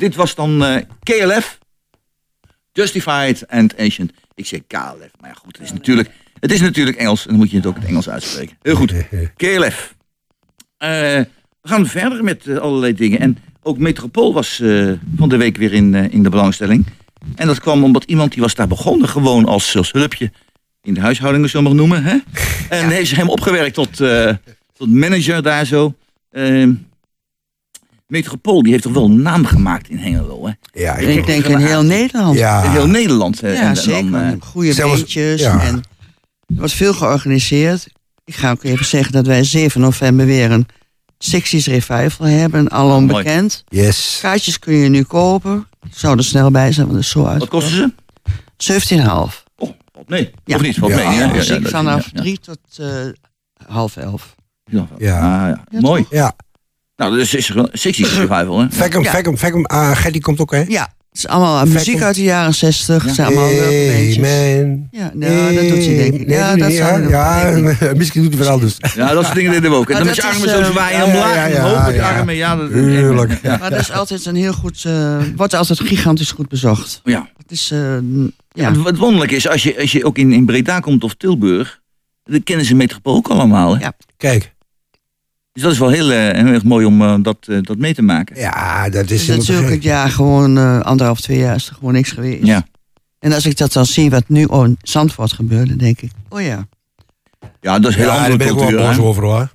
Dit 0.04 0.16
was 0.16 0.36
dan 0.36 0.64
eh, 0.64 0.76
KLF. 1.04 1.58
Justified 2.72 3.48
and 3.48 3.78
Ancient. 3.78 4.12
Ik 4.36 4.46
zeg 4.46 4.60
KLF, 4.68 5.12
maar 5.20 5.30
ja 5.30 5.34
goed, 5.34 5.58
het 5.58 5.66
is 5.66 5.74
natuurlijk, 5.74 6.10
het 6.40 6.52
is 6.52 6.62
natuurlijk 6.62 6.98
Engels. 6.98 7.24
En 7.24 7.30
dan 7.30 7.38
moet 7.38 7.52
je 7.52 7.58
het 7.58 7.66
ook 7.66 7.76
in 7.76 7.82
het 7.82 7.90
Engels 7.90 8.10
uitspreken. 8.10 8.58
Heel 8.62 8.76
goed, 8.76 8.94
KLF. 9.38 9.96
Eh, 10.78 10.90
we 11.62 11.70
gaan 11.70 11.88
verder 11.88 12.24
met 12.24 12.48
eh, 12.48 12.58
allerlei 12.58 12.94
dingen. 12.94 13.20
En 13.20 13.38
ook 13.62 13.78
Metropool 13.78 14.34
was 14.34 14.62
van 15.16 15.30
de 15.30 15.38
week 15.38 15.58
weer 15.58 15.74
in, 15.74 15.94
in 15.94 16.24
de 16.24 16.30
belangstelling. 16.30 16.86
En 17.36 17.48
dat 17.48 17.60
kwam 17.60 17.84
omdat 17.84 18.04
iemand 18.04 18.32
die 18.32 18.42
was 18.42 18.56
daar 18.56 18.68
begonnen 18.68 19.10
gewoon 19.10 19.46
als, 19.46 19.78
als 19.78 19.92
hulpje 19.92 20.32
in 20.82 20.94
de 20.94 21.02
huishouding, 21.02 21.50
zo 21.50 21.62
maar 21.62 21.76
noemen. 21.76 22.04
Hè? 22.04 22.18
En 22.78 22.90
heeft 22.90 23.10
zich 23.10 23.18
hem 23.18 23.30
opgewerkt 23.30 23.74
tot, 23.74 23.96
tot 24.74 24.90
manager 24.90 25.44
daar 25.44 25.66
zo. 25.66 25.96
Metropool 28.14 28.62
die 28.64 28.72
heeft 28.72 28.84
toch 28.84 28.94
wel 28.94 29.06
een 29.06 29.22
naam 29.22 29.46
gemaakt 29.46 29.90
in 29.90 29.98
Hengelo, 29.98 30.46
hè? 30.48 30.52
Ja, 30.82 30.96
Ik 30.96 31.26
denk 31.26 31.46
in 31.46 31.58
heel 31.58 31.84
Nederland. 31.84 32.38
Ja, 32.38 32.64
In 32.64 32.70
heel 32.72 32.88
Nederland. 32.88 33.42
hè. 33.42 33.52
Ja, 33.54 33.60
En 33.62 33.66
dan, 33.74 33.84
zeker. 33.84 34.14
eh, 34.22 34.32
Goede 34.40 34.74
zelfs- 34.74 34.96
beentjes. 34.96 35.42
ja. 35.42 35.62
En 35.62 35.76
er 36.48 36.56
wordt 36.56 36.74
veel 36.74 36.94
georganiseerd. 36.94 37.88
Ik 38.26 38.36
ga 38.36 38.52
ook 38.52 38.64
even 38.64 38.86
zeggen 38.86 39.12
dat 39.12 39.26
wij 39.28 39.44
7 39.44 39.82
november 39.82 40.26
weer 40.26 40.52
een 40.52 40.66
60s 41.18 41.66
revival 41.68 42.28
hebben. 42.28 42.70
Alom 42.70 43.06
Mooi. 43.06 43.24
bekend. 43.24 43.64
yes. 43.68 44.18
Kaartjes 44.22 44.60
kun 44.60 44.74
je 44.74 44.90
nu 44.90 45.04
kopen. 45.04 45.68
Ik 45.82 45.92
zou 45.96 46.18
er 46.18 46.24
snel 46.24 46.52
bij 46.52 46.72
zijn, 46.72 46.86
want 46.86 46.98
het 46.98 47.06
is 47.06 47.12
zo 47.12 47.26
uit. 47.26 47.40
wat 47.40 47.50
kosten 47.50 47.76
ze? 47.76 47.94
17,5. 48.58 49.44
Oh. 49.58 49.70
Ja. 50.46 50.56
Of 50.56 50.62
niet? 50.62 50.76
Ja, 50.76 50.88
hè? 51.12 51.34
Dus 51.34 51.48
ja, 51.48 51.56
ik 51.56 51.62
dat- 51.62 51.72
vanaf 51.72 52.10
ja, 52.14 52.22
3 52.22 52.40
tot 52.40 52.60
eh, 52.78 52.88
half 53.68 53.98
11. 53.98 54.36
Ja. 54.66 54.88
Ja. 54.98 55.16
Ah, 55.16 55.48
ja. 55.50 55.64
Ja, 55.70 55.80
Mooi. 55.80 56.06
Ja, 56.10 56.36
Nou, 56.96 57.16
dus 57.16 57.34
is 57.34 57.50
er 57.50 57.58
een 57.58 57.70
60 57.72 58.16
revival, 58.16 58.58
hè? 58.60 58.64
Ja. 58.64 58.70
Fackham, 58.72 59.38
Fackham. 59.38 59.66
Ah, 59.66 59.96
Gertie 59.98 60.22
komt 60.22 60.40
ook, 60.40 60.52
hè? 60.52 60.64
Ja, 60.68 60.94
het 61.10 61.18
is 61.18 61.28
allemaal 61.28 61.66
muziek 61.66 62.02
uit 62.02 62.16
de 62.16 62.24
jaren 62.24 62.54
60. 62.54 63.04
Het 63.04 63.16
zijn 63.16 63.28
allemaal 63.28 63.48
Hey, 63.50 64.18
man. 64.20 64.88
Ja, 64.92 65.12
nou, 65.14 65.54
dat 65.56 65.68
doet 65.68 65.84
ze 65.84 65.96
denk 65.96 66.14
ik. 66.14 66.28
Nee, 66.28 66.38
Ja, 66.38 66.56
dat 66.56 66.72
zou 66.72 67.10
ja, 67.10 67.48
ja, 67.48 67.94
misschien 67.96 68.22
doet 68.24 68.34
hij 68.34 68.44
wel 68.46 68.60
dus. 68.60 68.78
Ja, 68.96 69.14
dat 69.14 69.24
soort 69.24 69.36
dingen 69.36 69.52
deden 69.52 69.70
we 69.72 69.76
ook. 69.78 69.90
En 69.90 69.96
dan 69.98 70.06
met 70.06 70.16
je 70.16 70.24
armen 70.24 70.44
is, 70.46 70.52
zo 70.52 70.60
eh, 70.60 70.66
zwaaien 70.72 71.06
omlaag 71.06 71.36
ja, 71.36 71.46
en 71.46 71.52
ja, 71.54 71.66
omhoog 71.66 71.86
met 71.86 71.94
je 71.94 72.00
ja. 72.02 72.18
armen. 72.18 72.36
Ja, 72.36 72.56
dat, 72.56 72.72
Tuurlijk. 72.72 73.40
Ja. 73.44 73.58
Maar 73.58 73.70
dat 73.70 73.80
is 73.80 73.92
altijd 73.92 74.26
een 74.26 74.36
heel 74.36 74.54
goed... 74.54 74.84
eh, 74.86 75.18
wordt 75.36 75.54
altijd 75.54 75.80
gigantisch 75.80 76.32
goed 76.32 76.48
bezocht. 76.50 77.02
ja. 77.04 77.30
Het 77.38 77.52
is... 77.52 77.72
eh, 77.72 77.80
Ja. 78.54 78.70
ja. 78.70 78.72
Wat 78.72 78.98
wonderlijk 78.98 79.32
is, 79.32 79.48
als 79.48 79.64
je, 79.64 79.80
als 79.80 79.92
je 79.92 80.06
ook 80.06 80.18
in, 80.18 80.32
in 80.32 80.46
Breda 80.46 80.80
komt 80.80 81.04
of 81.04 81.14
Tilburg, 81.14 81.82
dan 82.24 82.44
kennen 82.44 82.66
ze 82.66 82.76
Metropool 82.76 83.16
ook 83.16 83.28
allemaal. 83.28 83.74
Hè? 83.76 83.80
Ja. 83.84 83.94
Kijk, 84.18 84.53
Dus 85.54 85.62
dat 85.64 85.72
is 85.72 85.78
wel 85.78 85.90
heel, 85.90 86.12
eh, 86.12 86.18
heel 86.18 86.54
erg 86.54 86.64
mooi 86.64 86.86
om 86.86 87.02
eh, 87.02 87.16
dat, 87.22 87.38
eh, 87.42 87.58
dat 87.62 87.78
mee 87.78 87.94
te 87.94 88.02
maken. 88.02 88.36
ja, 88.36 88.90
dat 88.90 89.10
is 89.10 89.28
natuurlijk 89.28 89.66
gek. 89.68 89.74
het 89.76 89.84
jaar 89.84 90.10
gewoon 90.10 90.84
anderhalf, 90.84 91.22
twee 91.22 91.38
jaar 91.38 91.56
is 91.56 91.70
er 91.70 91.76
gewoon 91.76 91.94
niks 91.94 92.12
geweest. 92.12 92.46
Ja. 92.46 92.66
En 93.20 93.34
als 93.34 93.46
ik 93.46 93.58
dat 93.58 93.74
dan 93.74 93.86
zie 93.86 94.10
wat 94.10 94.24
nu 94.28 94.46
in 94.48 94.78
Zandvoort 94.82 95.34
gebeurt, 95.34 95.68
dan 95.70 95.78
denk 95.78 96.02
ik, 96.02 96.12
oh 96.30 96.42
ja. 96.42 96.68
Ja, 97.62 97.80
dat 97.80 97.92
is 97.92 97.96
heel 97.98 98.06
Ja, 98.06 98.12
daar 98.12 98.20
andere 98.20 98.38
ben 98.38 98.48
ik 98.48 98.54
wel 98.54 98.68
cultuur. 98.68 98.88
boos 98.88 98.98
over, 99.00 99.24
hoor. 99.24 99.52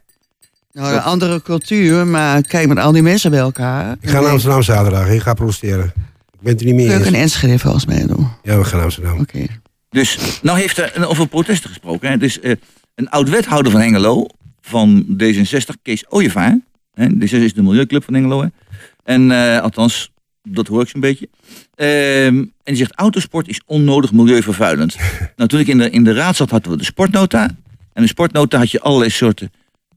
Nou, 0.72 0.94
een 0.94 1.02
andere 1.02 1.42
cultuur, 1.42 2.06
maar 2.06 2.42
kijk 2.42 2.68
met 2.68 2.78
al 2.78 2.92
die 2.92 3.02
mensen 3.02 3.30
bij 3.30 3.40
elkaar. 3.40 3.96
Ik 4.00 4.08
ga 4.08 4.20
naar 4.20 4.30
Amsterdam 4.30 4.62
zaterdag. 4.62 5.08
Ik 5.08 5.20
ga 5.20 5.34
protesteren. 5.34 5.84
Ik 5.84 6.40
ben 6.40 6.52
het 6.52 6.60
er 6.60 6.66
niet 6.66 6.74
meer 6.74 6.84
Kun 6.84 6.94
je 6.94 7.00
ook 7.00 7.06
eens. 7.06 7.14
in 7.14 7.20
Enschede 7.22 7.58
volgens 7.58 7.86
mij 7.86 8.06
doen. 8.06 8.10
Oké. 8.24 8.50
Ja, 8.50 8.58
we 8.58 8.64
gaan 8.64 8.76
naar 8.76 8.84
Amsterdam. 8.84 9.26
Dus, 9.90 10.18
nou 10.42 10.58
heeft 10.58 10.78
er 10.78 11.08
over 11.08 11.28
protesten 11.28 11.68
gesproken. 11.68 12.06
Hè. 12.08 12.14
Het 12.14 12.22
is 12.22 12.40
eh, 12.40 12.54
een 12.94 13.08
oud-wethouder 13.08 13.72
van 13.72 13.80
Hengelo, 13.80 14.26
van 14.68 15.06
D66, 15.22 15.82
Kees 15.82 16.10
Ooyevaar. 16.10 16.60
Hè. 16.94 17.06
D66 17.08 17.42
is 17.42 17.54
de 17.54 17.62
milieuclub 17.62 18.04
van 18.04 18.14
Hengelo. 18.14 18.42
Hè. 18.42 18.48
En 19.04 19.30
eh, 19.30 19.60
althans, 19.60 20.12
dat 20.42 20.66
hoor 20.66 20.82
ik 20.82 20.88
zo'n 20.88 21.00
beetje. 21.00 21.28
Ehm, 21.74 22.36
en 22.36 22.48
die 22.64 22.76
zegt, 22.76 22.92
autosport 22.94 23.48
is 23.48 23.60
onnodig 23.66 24.12
milieuvervuilend. 24.12 24.96
nou, 25.36 25.48
toen 25.48 25.60
ik 25.60 25.66
in 25.66 25.78
de, 25.78 25.90
in 25.90 26.04
de 26.04 26.12
raad 26.12 26.36
zat, 26.36 26.50
hadden 26.50 26.72
we 26.72 26.78
de 26.78 26.84
sportnota. 26.84 27.42
En 27.42 27.54
in 27.94 28.02
de 28.02 28.08
sportnota 28.08 28.58
had 28.58 28.70
je 28.70 28.80
allerlei 28.80 29.10
soorten 29.10 29.52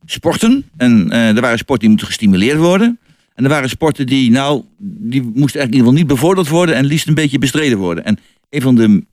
sporten. 0.05 0.69
En 0.77 1.11
eh, 1.11 1.35
er 1.35 1.41
waren 1.41 1.57
sporten 1.57 1.79
die 1.79 1.89
moeten 1.89 2.07
gestimuleerd 2.07 2.57
worden. 2.57 2.99
En 3.33 3.43
er 3.43 3.49
waren 3.49 3.69
sporten 3.69 4.05
die, 4.05 4.31
nou, 4.31 4.63
die 4.77 5.21
moesten 5.21 5.59
eigenlijk 5.59 5.71
in 5.71 5.73
ieder 5.73 5.77
geval 5.77 5.93
niet 5.93 6.07
bevorderd 6.07 6.47
worden 6.47 6.75
en 6.75 6.85
liefst 6.85 7.07
een 7.07 7.13
beetje 7.13 7.39
bestreden 7.39 7.77
worden. 7.77 8.05
En 8.05 8.19
een 8.49 8.61
van 8.61 8.75
de 8.75 9.03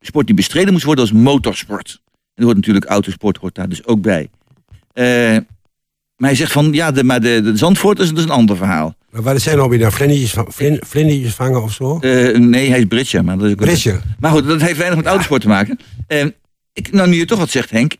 sport 0.00 0.26
die 0.26 0.34
bestreden 0.34 0.72
moest 0.72 0.84
worden 0.84 1.04
was 1.04 1.22
motorsport. 1.22 2.00
En 2.04 2.20
er 2.34 2.44
hoort 2.44 2.56
natuurlijk 2.56 2.84
autosport 2.84 3.36
hoort 3.36 3.54
daar 3.54 3.68
dus 3.68 3.84
ook 3.84 4.00
bij. 4.00 4.30
Eh, 4.92 5.36
maar 6.16 6.28
hij 6.28 6.34
zegt 6.34 6.52
van, 6.52 6.72
ja, 6.72 6.90
de, 6.90 7.04
maar 7.04 7.20
de, 7.20 7.42
dat 7.42 8.00
is 8.00 8.22
een 8.22 8.30
ander 8.30 8.56
verhaal. 8.56 8.94
Maar 9.10 9.22
waar 9.22 9.40
zijn 9.40 9.58
weer 9.68 9.78
nou 9.78 9.92
vlindertjes, 9.92 10.34
vlin- 10.48 10.80
vlindertjes 10.86 11.34
vangen 11.34 11.62
of 11.62 11.72
zo? 11.72 11.98
Eh, 11.98 12.38
nee, 12.38 12.70
hij 12.70 12.78
is 12.78 12.84
Britje. 12.84 13.22
Maar, 13.22 13.36
dat 13.38 13.46
is 13.46 13.52
ook 13.52 13.58
Britje. 13.58 14.00
maar 14.18 14.30
goed, 14.30 14.46
dat 14.46 14.60
heeft 14.60 14.76
weinig 14.76 14.98
met 14.98 15.06
autosport 15.06 15.40
te 15.42 15.48
maken. 15.48 15.78
Eh, 16.06 16.24
ik, 16.72 16.92
nou, 16.92 17.08
nu 17.08 17.16
je 17.16 17.24
toch 17.24 17.38
wat 17.38 17.50
zegt, 17.50 17.70
Henk. 17.70 17.94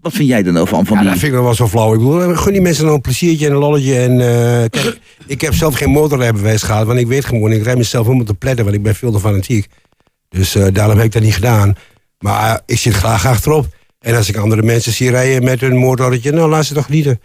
wat 0.00 0.12
vind 0.12 0.28
jij 0.28 0.44
er 0.44 0.52
nou 0.52 0.68
van? 0.68 0.86
van 0.86 0.96
Ja, 0.96 1.02
die... 1.02 1.10
dat 1.10 1.18
vind 1.20 1.32
ik 1.34 1.40
wel 1.40 1.54
zo 1.54 1.68
flauw. 1.68 1.92
Ik 1.92 1.98
bedoel, 1.98 2.34
gun 2.34 2.52
die 2.52 2.62
mensen 2.62 2.82
nou 2.84 2.96
een 2.96 3.02
pleziertje 3.02 3.46
en 3.46 3.52
een 3.52 3.58
lolletje. 3.58 3.98
En, 3.98 4.18
kijk, 4.70 4.98
ik 5.26 5.40
heb 5.40 5.54
zelf 5.54 5.74
geen 5.74 5.90
motorrijbewijs 5.90 6.62
gehad, 6.62 6.86
want 6.86 6.98
ik 6.98 7.06
weet 7.06 7.24
gewoon, 7.24 7.52
ik 7.52 7.62
rij 7.62 7.76
mezelf 7.76 8.04
helemaal 8.06 8.26
te 8.26 8.34
pletten, 8.34 8.64
want 8.64 8.76
ik 8.76 8.82
ben 8.82 8.94
veel 8.94 9.12
te 9.12 9.20
fanatiek. 9.20 9.66
Dus 10.28 10.56
daarom 10.72 10.96
heb 10.96 11.06
ik 11.06 11.12
dat 11.12 11.22
niet 11.22 11.34
gedaan. 11.34 11.74
Maar 12.18 12.60
ik 12.66 12.78
zit 12.78 12.94
graag 12.94 13.26
achterop. 13.26 13.76
En 14.00 14.14
als 14.16 14.28
ik 14.28 14.36
andere 14.36 14.62
mensen 14.62 14.92
zie 14.92 15.10
rijden 15.10 15.44
met 15.44 15.60
hun 15.60 15.76
motorretje, 15.76 16.30
nou 16.32 16.48
laat 16.50 16.66
ze 16.66 16.74
toch 16.74 16.84
genieten. 16.84 17.20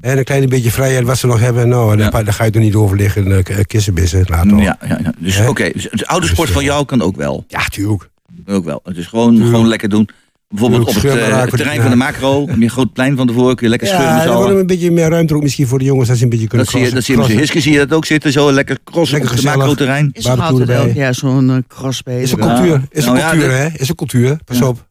En 0.00 0.18
een 0.18 0.24
klein 0.24 0.48
beetje 0.48 0.70
vrijheid 0.70 1.04
wat 1.06 1.18
ze 1.18 1.26
nog 1.26 1.40
hebben, 1.40 1.68
nou, 1.68 1.98
Ja. 1.98 2.10
daar, 2.10 2.24
daar 2.24 2.34
ga 2.34 2.44
je 2.44 2.50
toch 2.50 2.62
niet 2.62 2.74
over 2.74 2.96
liggen, 2.96 3.26
uh, 3.30 3.38
kissenbissen. 3.66 4.24
Laat 4.28 4.44
ja, 4.48 4.56
ja, 4.56 4.76
ja. 5.02 5.12
Dus 5.18 5.46
oké, 5.46 5.70
dus 5.72 5.86
het 5.90 6.02
autosport 6.02 6.46
Dus, 6.46 6.56
van 6.56 6.64
eh, 6.64 6.68
jou 6.68 6.84
kan 6.84 7.02
ook 7.02 7.16
wel. 7.16 7.44
Ja, 7.48 7.64
tuurlijk. 7.64 8.08
Ook 8.46 8.64
wel. 8.64 8.80
Het 8.84 8.96
is 8.96 9.06
gewoon, 9.06 9.28
Tuurlijk. 9.30 9.50
gewoon 9.50 9.68
lekker 9.68 9.88
doen. 9.88 10.08
Bijvoorbeeld 10.48 10.80
op 10.88 10.94
het, 10.94 11.04
eh, 11.04 11.42
terrein 11.42 11.76
ja. 11.76 11.80
van 11.82 11.90
de 11.90 11.96
macro. 11.96 12.46
Heb 12.46 12.56
je 12.56 12.62
een 12.62 12.70
groot 12.70 12.92
plein 12.92 13.16
van 13.16 13.26
tevoren. 13.26 13.56
Kun 13.56 13.64
je 13.64 13.70
lekker 13.70 13.88
scheuren 13.88 14.14
met 14.14 14.24
Ja, 14.24 14.30
er 14.30 14.36
wordt 14.36 14.54
een 14.54 14.66
beetje 14.66 14.90
meer 14.90 15.08
ruimte 15.08 15.34
ook 15.34 15.42
misschien 15.42 15.66
voor 15.66 15.78
de 15.78 15.84
jongens, 15.84 16.08
dat 16.08 16.16
ze 16.16 16.22
een 16.22 16.28
beetje 16.28 16.46
kunnen 16.46 16.66
Dat 16.66 16.74
zie 16.74 16.84
je, 16.84 16.94
dat 16.94 17.04
zie 17.04 17.16
je 17.16 17.22
crossen. 17.22 17.62
zie 17.62 17.72
je 17.72 17.78
dat 17.78 17.92
ook 17.92 18.04
zitten. 18.04 18.32
Zo 18.32 18.52
lekker 18.52 18.78
crossen 18.84 19.18
Lekker 19.18 19.38
op 19.38 19.44
het 19.44 19.56
macro-terrein. 19.56 20.10
Is 20.12 20.24
er 20.24 20.40
altijd 20.40 20.94
jaar 20.94 21.14
zo'n 21.14 21.50
eh, 21.50 21.56
cross 21.68 22.02
bezig? 22.02 22.22
Is 22.22 22.32
een 22.32 22.38
Ja. 22.38 22.54
cultuur, 22.56 22.82
is 22.90 23.04
een 23.06 23.12
Nou 23.12 23.24
ja, 23.24 23.30
cultuur, 23.30 23.56
hè? 23.56 23.68
Is 23.76 23.88
een 23.88 23.94
cultuur, 23.94 24.38
pas 24.44 24.58
Ja. 24.58 24.66
op. 24.66 24.86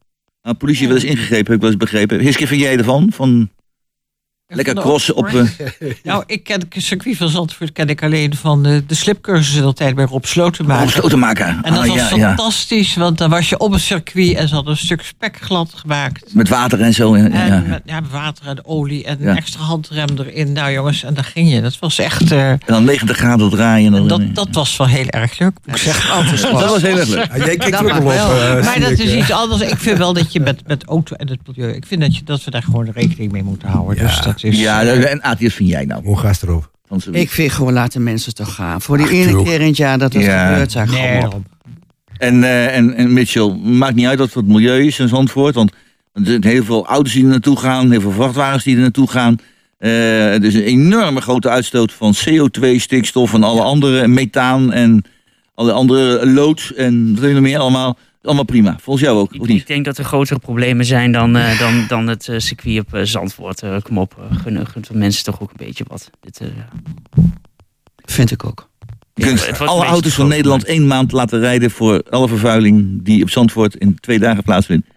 Nou, 0.47 0.59
politie 0.59 0.87
wel 0.87 0.95
eens 0.95 1.05
ingegrepen, 1.05 1.45
heb 1.45 1.55
ik 1.55 1.61
wel 1.61 1.69
eens 1.69 1.79
begrepen. 1.79 2.19
Hiske, 2.19 2.47
vind 2.47 2.61
jij 2.61 2.77
ervan? 2.77 3.11
Van 3.11 3.49
lekker 4.47 4.75
crossen 4.75 5.15
op... 5.15 5.27
eh, 5.27 5.43
Nou, 6.03 6.23
ik 6.25 6.43
ken 6.43 6.59
het 6.69 6.83
circuit 6.83 7.17
van 7.17 7.29
Zandvoort 7.29 7.71
ken 7.71 7.87
ik 7.89 8.03
alleen 8.03 8.35
van 8.35 8.63
de, 8.63 8.83
de 8.87 8.95
slipcursussen 8.95 9.63
altijd 9.63 9.95
bij 9.95 10.05
Rob 10.05 10.23
Slotenmaker. 10.23 10.83
op 10.85 10.89
sloten 10.91 11.19
maken. 11.19 11.45
En 11.61 11.73
dat 11.73 11.83
Ah, 11.83 11.87
was 11.87 11.95
ja, 11.95 12.15
ja. 12.15 12.27
fantastisch, 12.27 12.95
want 12.95 13.17
dan 13.17 13.29
was 13.29 13.49
je 13.49 13.57
op 13.59 13.71
het 13.71 13.81
circuit 13.81 14.33
en 14.35 14.47
ze 14.47 14.53
hadden 14.55 14.71
een 14.71 14.77
stuk 14.79 15.01
spek 15.01 15.37
glad 15.41 15.73
gemaakt. 15.75 16.33
Met 16.33 16.49
water 16.49 16.81
en 16.81 16.93
zo. 16.93 17.17
Ja, 17.17 17.23
En 17.29 17.47
ja. 17.47 17.63
met 17.67 17.81
ja, 17.85 18.01
water 18.11 18.47
en 18.47 18.65
olie 18.65 19.03
en 19.05 19.17
Ja. 19.19 19.29
een 19.29 19.37
extra 19.37 19.61
handrem 19.63 20.07
erin. 20.17 20.51
Nou 20.51 20.71
jongens, 20.71 21.03
en 21.03 21.13
daar 21.13 21.23
ging 21.23 21.51
je. 21.51 21.61
Dat 21.61 21.79
was 21.79 21.99
echt... 21.99 22.31
eh, 22.31 22.49
En 22.49 22.59
dan 22.65 22.83
90 22.83 23.17
graden 23.17 23.49
draaien. 23.49 23.85
En 23.95 24.07
dan, 24.07 24.07
dat, 24.07 24.35
dat 24.35 24.47
was 24.51 24.77
wel 24.77 24.87
heel 24.87 25.07
erg 25.07 25.39
leuk, 25.39 25.57
ik 25.65 25.77
zeggen. 25.77 26.25
dat 26.51 26.69
was 26.69 26.81
heel 26.81 26.97
erg 26.97 27.07
leuk. 27.07 27.27
Ja, 27.31 27.37
jij 27.45 27.55
kijkt 27.57 27.71
Dat 27.71 27.91
ook 27.91 28.03
wel 28.03 28.11
eh, 28.11 28.63
Maar 28.63 28.79
dat 28.79 28.91
is 28.91 29.11
eh. 29.11 29.17
iets 29.17 29.31
anders. 29.31 29.61
Ik 29.61 29.77
vind 29.77 29.97
wel 29.97 30.13
dat 30.13 30.31
je 30.33 30.39
met, 30.39 30.67
met 30.67 30.83
auto 30.85 31.15
en 31.15 31.29
het 31.29 31.39
milieu... 31.47 31.73
Ik 31.73 31.85
vind 31.85 32.01
dat, 32.01 32.15
je, 32.15 32.23
dat 32.23 32.43
we 32.43 32.51
daar 32.51 32.63
gewoon 32.63 32.89
rekening 32.93 33.31
mee 33.31 33.43
moeten 33.43 33.67
houden. 33.67 33.95
Ja. 33.95 34.07
Dus 34.07 34.21
dat 34.21 34.36
is... 34.43 34.59
Ja, 34.59 34.83
en 34.83 35.19
wat 35.21 35.37
vind 35.53 35.69
jij 35.69 35.85
nou? 35.85 36.03
Hoe 36.03 36.17
gast 36.17 36.43
erop? 36.43 36.71
Van 36.87 37.01
z'n- 37.01 37.13
Ik 37.13 37.29
vind 37.31 37.51
gewoon 37.51 37.73
laten 37.73 38.03
mensen 38.03 38.35
toch 38.35 38.55
gaan. 38.55 38.81
Voor 38.81 38.97
die 38.97 39.09
ene 39.09 39.43
keer 39.43 39.61
in 39.61 39.67
het 39.67 39.77
jaar 39.77 39.97
dat 39.97 40.13
het 40.13 40.23
Ja. 40.23 40.47
gebeurt, 40.49 40.71
zeg 40.71 40.91
nee, 40.91 41.21
gewoon. 41.21 41.45
En, 42.17 42.43
eh, 42.43 42.75
en, 42.75 42.93
en 42.95 43.13
Mitchell, 43.13 43.49
maakt 43.63 43.95
niet 43.95 44.05
uit 44.05 44.19
wat 44.19 44.29
voor 44.29 44.41
het 44.41 44.51
milieu 44.51 44.85
is 44.85 44.99
in 44.99 45.07
Zandvoort. 45.07 45.55
Want 45.55 45.71
er 46.13 46.25
zijn 46.25 46.43
heel 46.43 46.63
veel 46.63 46.85
auto's 46.85 47.13
die 47.13 47.23
er 47.23 47.29
naartoe 47.29 47.57
gaan. 47.57 47.91
Heel 47.91 48.01
veel 48.01 48.11
vrachtwagens 48.11 48.63
die 48.63 48.75
er 48.75 48.81
naartoe 48.81 49.09
gaan. 49.09 49.35
Eh, 49.77 50.33
er 50.33 50.43
is 50.43 50.53
een 50.53 50.61
enorme 50.63 51.21
grote 51.21 51.49
uitstoot 51.49 51.91
van 51.93 52.13
CO2, 52.25 52.79
stikstof 52.79 53.33
en 53.33 53.43
alle 53.43 53.61
andere 53.61 54.07
methaan 54.07 54.71
en 54.73 55.03
alle 55.55 55.71
andere 55.71 56.27
lood 56.27 56.71
en 56.75 57.09
wat 57.11 57.19
wil 57.19 57.27
je 57.29 57.33
nog 57.35 57.43
meer 57.43 57.59
allemaal. 57.59 57.97
Allemaal 58.21 58.43
prima. 58.43 58.77
Volgens 58.81 59.05
jou 59.05 59.19
ook, 59.19 59.33
Ik, 59.33 59.41
of 59.41 59.47
niet? 59.47 59.61
ik 59.61 59.67
denk 59.67 59.85
dat 59.85 59.97
er 59.97 60.03
grotere 60.03 60.39
problemen 60.39 60.85
zijn 60.85 61.11
dan, 61.11 61.35
eh, 61.35 61.59
dan, 61.59 61.85
dan 61.87 62.07
het 62.07 62.27
eh, 62.27 62.39
circuit 62.39 62.79
op 62.79 62.93
eh, 62.93 63.01
Zandvoort. 63.03 63.61
Eh, 63.61 63.77
kom 63.81 63.97
op, 63.97 64.15
de 64.43 64.97
mensen 64.97 65.23
toch 65.23 65.41
ook 65.41 65.49
een 65.49 65.65
beetje 65.65 65.83
wat. 65.87 66.09
Dit, 66.19 66.39
eh, 66.39 66.47
Vind 68.05 68.31
ik 68.31 68.45
ook. 68.45 68.69
Alle 69.65 69.85
auto's 69.85 70.13
van 70.13 70.27
Nederland 70.27 70.63
één 70.65 70.87
maand 70.87 71.11
laten 71.11 71.39
rijden 71.39 71.71
voor 71.71 72.03
alle 72.09 72.27
vervuiling 72.27 73.03
die 73.03 73.23
op 73.23 73.29
Zandvoort 73.29 73.75
in 73.75 73.99
twee 73.99 74.19
dagen 74.19 74.43
plaatsvindt. 74.43 74.87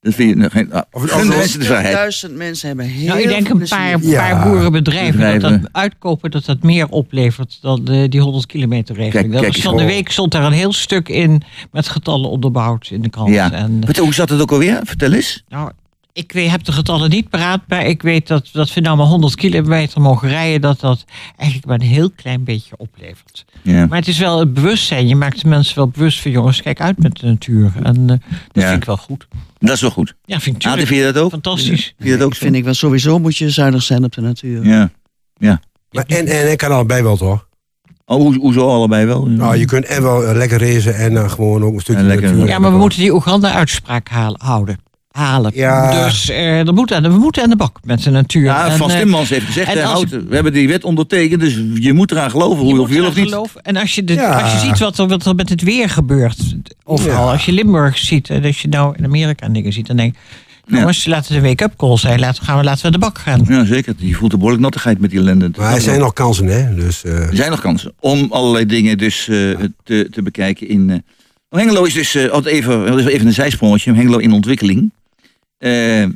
Dat 0.00 0.14
vind 0.14 0.28
je 0.28 0.36
nog 0.36 0.52
geen. 0.52 0.72
Ah, 0.72 0.82
Of 0.92 1.24
mensen 1.28 1.58
de 1.58 1.64
vrijheid. 1.64 1.94
Duizend 1.94 2.36
mensen 2.36 2.68
hebben 2.68 2.86
heel 2.86 3.06
Nou, 3.08 3.20
ik 3.20 3.28
denk 3.28 3.48
een 3.48 3.68
paar. 3.68 4.02
Ja. 4.02 4.30
paar 4.30 4.48
boerenbedrijven 4.48 5.20
dat 5.20 5.32
Bedrijven. 5.32 5.62
dat 5.62 5.72
uitkopen 5.72 6.30
dat 6.30 6.44
dat 6.44 6.62
meer 6.62 6.88
oplevert 6.88 7.58
dan 7.60 7.84
de, 7.84 8.08
die 8.08 8.20
100 8.20 8.46
kilometer 8.46 8.94
regeling. 8.94 9.30
Kijk, 9.30 9.42
dat 9.42 9.52
kijk 9.52 9.64
van 9.64 9.76
de 9.76 9.84
week 9.84 10.10
stond 10.10 10.32
daar 10.32 10.44
een 10.44 10.52
heel 10.52 10.72
stuk 10.72 11.08
in 11.08 11.42
met 11.72 11.88
getallen 11.88 12.30
onderbouwd 12.30 12.88
in 12.90 13.02
de 13.02 13.08
krant. 13.10 13.28
Ja. 13.34 13.52
En, 13.52 13.82
Hoe 13.98 14.14
zat 14.14 14.28
het 14.28 14.40
ook 14.40 14.52
alweer? 14.52 14.80
Vertel 14.84 15.12
eens. 15.12 15.44
nou, 15.48 15.70
Ik 16.12 16.32
weet, 16.32 16.50
heb 16.50 16.64
de 16.64 16.72
getallen 16.72 17.10
niet 17.10 17.28
paraat, 17.28 17.60
maar 17.68 17.86
ik 17.86 18.02
weet 18.02 18.26
dat, 18.26 18.48
dat 18.52 18.74
we 18.74 18.80
nou 18.80 18.96
maar 18.96 19.06
100 19.06 19.34
kilometer 19.34 20.00
mogen 20.00 20.28
rijden, 20.28 20.60
dat 20.60 20.80
dat 20.80 21.04
eigenlijk 21.36 21.68
maar 21.68 21.80
een 21.80 21.86
heel 21.86 22.10
klein 22.10 22.44
beetje 22.44 22.74
oplevert. 22.76 23.44
Ja. 23.62 23.86
Maar 23.86 23.98
het 23.98 24.08
is 24.08 24.18
wel 24.18 24.38
het 24.38 24.54
bewustzijn. 24.54 25.08
Je 25.08 25.16
maakt 25.16 25.40
de 25.42 25.48
mensen 25.48 25.76
wel 25.76 25.88
bewust 25.88 26.20
van 26.20 26.30
jongens, 26.30 26.62
kijk 26.62 26.80
uit 26.80 26.98
met 26.98 27.16
de 27.18 27.26
natuur. 27.26 27.72
En 27.82 27.96
eh, 27.96 28.06
dat 28.52 28.62
Ja. 28.62 28.68
vind 28.68 28.80
ik 28.82 28.84
wel 28.84 28.96
goed. 28.96 29.26
Dat 29.58 29.70
is 29.74 29.80
wel 29.80 29.90
goed. 29.90 30.14
Ja, 30.24 30.40
vind 30.40 30.56
ik 30.56 30.62
tuurlijk. 30.62 30.86
vind 30.86 31.00
je 31.06 31.12
dat 31.12 31.22
ook? 31.22 31.30
Fantastisch. 31.30 31.94
Vind 31.98 32.08
je 32.10 32.16
dat 32.16 32.26
ook? 32.26 32.34
Vind 32.34 32.54
ik 32.54 32.64
wel 32.64 32.74
sowieso 32.74 33.18
moet 33.18 33.36
je 33.36 33.50
zuinig 33.50 33.82
zijn 33.82 34.04
op 34.04 34.12
de 34.12 34.20
natuur. 34.20 34.64
Ja. 34.66 34.90
Maar, 35.90 36.04
en, 36.06 36.26
en 36.26 36.48
het 36.48 36.56
kan 36.56 36.70
allebei 36.72 37.02
wel, 37.02 37.16
toch? 37.16 37.48
Oh, 38.04 38.16
hoe, 38.16 38.36
hoezo 38.38 38.68
allebei 38.68 39.06
wel? 39.06 39.26
Nou, 39.26 39.56
je 39.56 39.64
kunt 39.64 39.84
en 39.84 40.02
wel 40.02 40.34
lekker 40.34 40.58
racen 40.60 40.94
en 40.94 41.14
dan 41.14 41.30
gewoon 41.30 41.62
ook 41.64 41.74
een 41.74 41.80
stukje 41.80 42.02
natuur 42.02 42.46
Ja, 42.46 42.58
maar 42.58 42.72
we 42.72 42.78
moeten 42.78 42.98
die 42.98 43.14
Oeganda-uitspraak 43.14 44.08
halen, 44.08 44.40
houden. 44.44 44.78
Halen. 45.10 45.50
Ja. 45.54 46.04
Dus 46.04 46.30
eh, 46.30 46.58
er 46.66 46.74
moet 46.74 46.92
aan, 46.92 47.02
de- 47.02 47.10
we 47.10 47.18
moeten 47.18 47.42
aan 47.42 47.50
de 47.50 47.56
bak 47.56 47.78
met 47.84 48.02
de 48.02 48.10
natuur. 48.10 48.42
Ja, 48.44 48.66
En, 48.70 48.76
Van 48.76 48.90
eh, 48.90 48.98
Timmans 48.98 49.28
heeft 49.28 49.46
gezegd, 49.46 49.68
en 49.70 49.76
hè, 49.78 49.84
als- 49.84 49.92
houd- 49.92 50.24
we 50.28 50.34
hebben 50.34 50.52
die 50.52 50.68
wet 50.68 50.84
ondertekend, 50.84 51.40
dus 51.40 51.60
je 51.74 51.92
moet 51.92 52.10
eraan 52.10 52.30
geloven, 52.30 52.56
je 52.56 52.62
hoe 52.64 52.74
je 52.74 52.80
of 52.80 52.88
wil 52.88 53.06
of 53.06 53.16
niet. 53.16 53.28
geloven. 53.28 53.62
En 53.62 53.76
als 53.76 53.94
je, 53.94 54.04
de, 54.04 54.12
Ja. 54.14 54.40
als 54.40 54.52
je 54.52 54.58
ziet 54.58 54.78
wat 54.78 54.98
er, 54.98 55.08
wat 55.08 55.26
er 55.26 55.34
met 55.34 55.48
het 55.48 55.62
weer 55.62 55.88
gebeurt, 55.88 56.38
overal. 56.84 57.24
Ja. 57.26 57.32
Als 57.32 57.44
je 57.44 57.52
Limburg 57.52 57.98
ziet, 57.98 58.30
en 58.30 58.44
als 58.44 58.62
je 58.62 58.68
nou 58.68 58.94
in 58.98 59.04
Amerika 59.04 59.48
dingen 59.48 59.72
ziet, 59.72 59.86
dan 59.86 59.96
denk 59.96 60.14
ik, 60.14 60.20
Ja. 60.66 60.78
jongens, 60.78 61.06
laten 61.06 61.34
we 61.34 61.40
de 61.40 61.46
wake-up 61.48 61.72
call 61.76 61.96
zijn. 61.98 62.20
Laten, 62.20 62.44
gaan 62.44 62.58
we, 62.58 62.64
laten 62.64 62.80
we 62.80 62.86
aan 62.86 62.92
de 62.92 62.98
bak 62.98 63.18
gaan. 63.18 63.44
Ja, 63.48 63.64
zeker. 63.64 63.94
Je 63.96 64.14
voelt 64.14 64.30
de 64.30 64.36
behoorlijk 64.36 64.62
nattigheid 64.62 65.00
met 65.00 65.10
die 65.10 65.18
ellende. 65.18 65.50
Maar 65.56 65.74
er 65.74 65.80
zijn 65.80 65.98
nog 66.00 66.12
kansen, 66.12 66.46
hè? 66.46 66.74
Dus, 66.74 67.04
eh, 67.04 67.12
Er 67.28 67.36
zijn 67.36 67.50
nog 67.50 67.60
kansen 67.60 67.92
om 68.00 68.26
allerlei 68.30 68.66
dingen 68.66 68.98
dus 68.98 69.28
eh, 69.28 69.36
te, 69.84 70.08
te 70.10 70.22
bekijken 70.22 70.68
in... 70.68 70.90
eh, 70.90 70.96
Hengelo 71.60 71.84
is 71.84 71.92
dus, 71.94 72.14
eh, 72.14 72.30
altijd 72.30 72.54
even, 72.54 72.86
dat 72.86 72.98
is 72.98 73.04
even 73.06 73.26
een 73.26 73.32
zijsprongetje, 73.32 73.92
Hengelo 73.94 74.18
in 74.18 74.32
ontwikkeling. 74.32 74.90
Eh, 75.60 76.06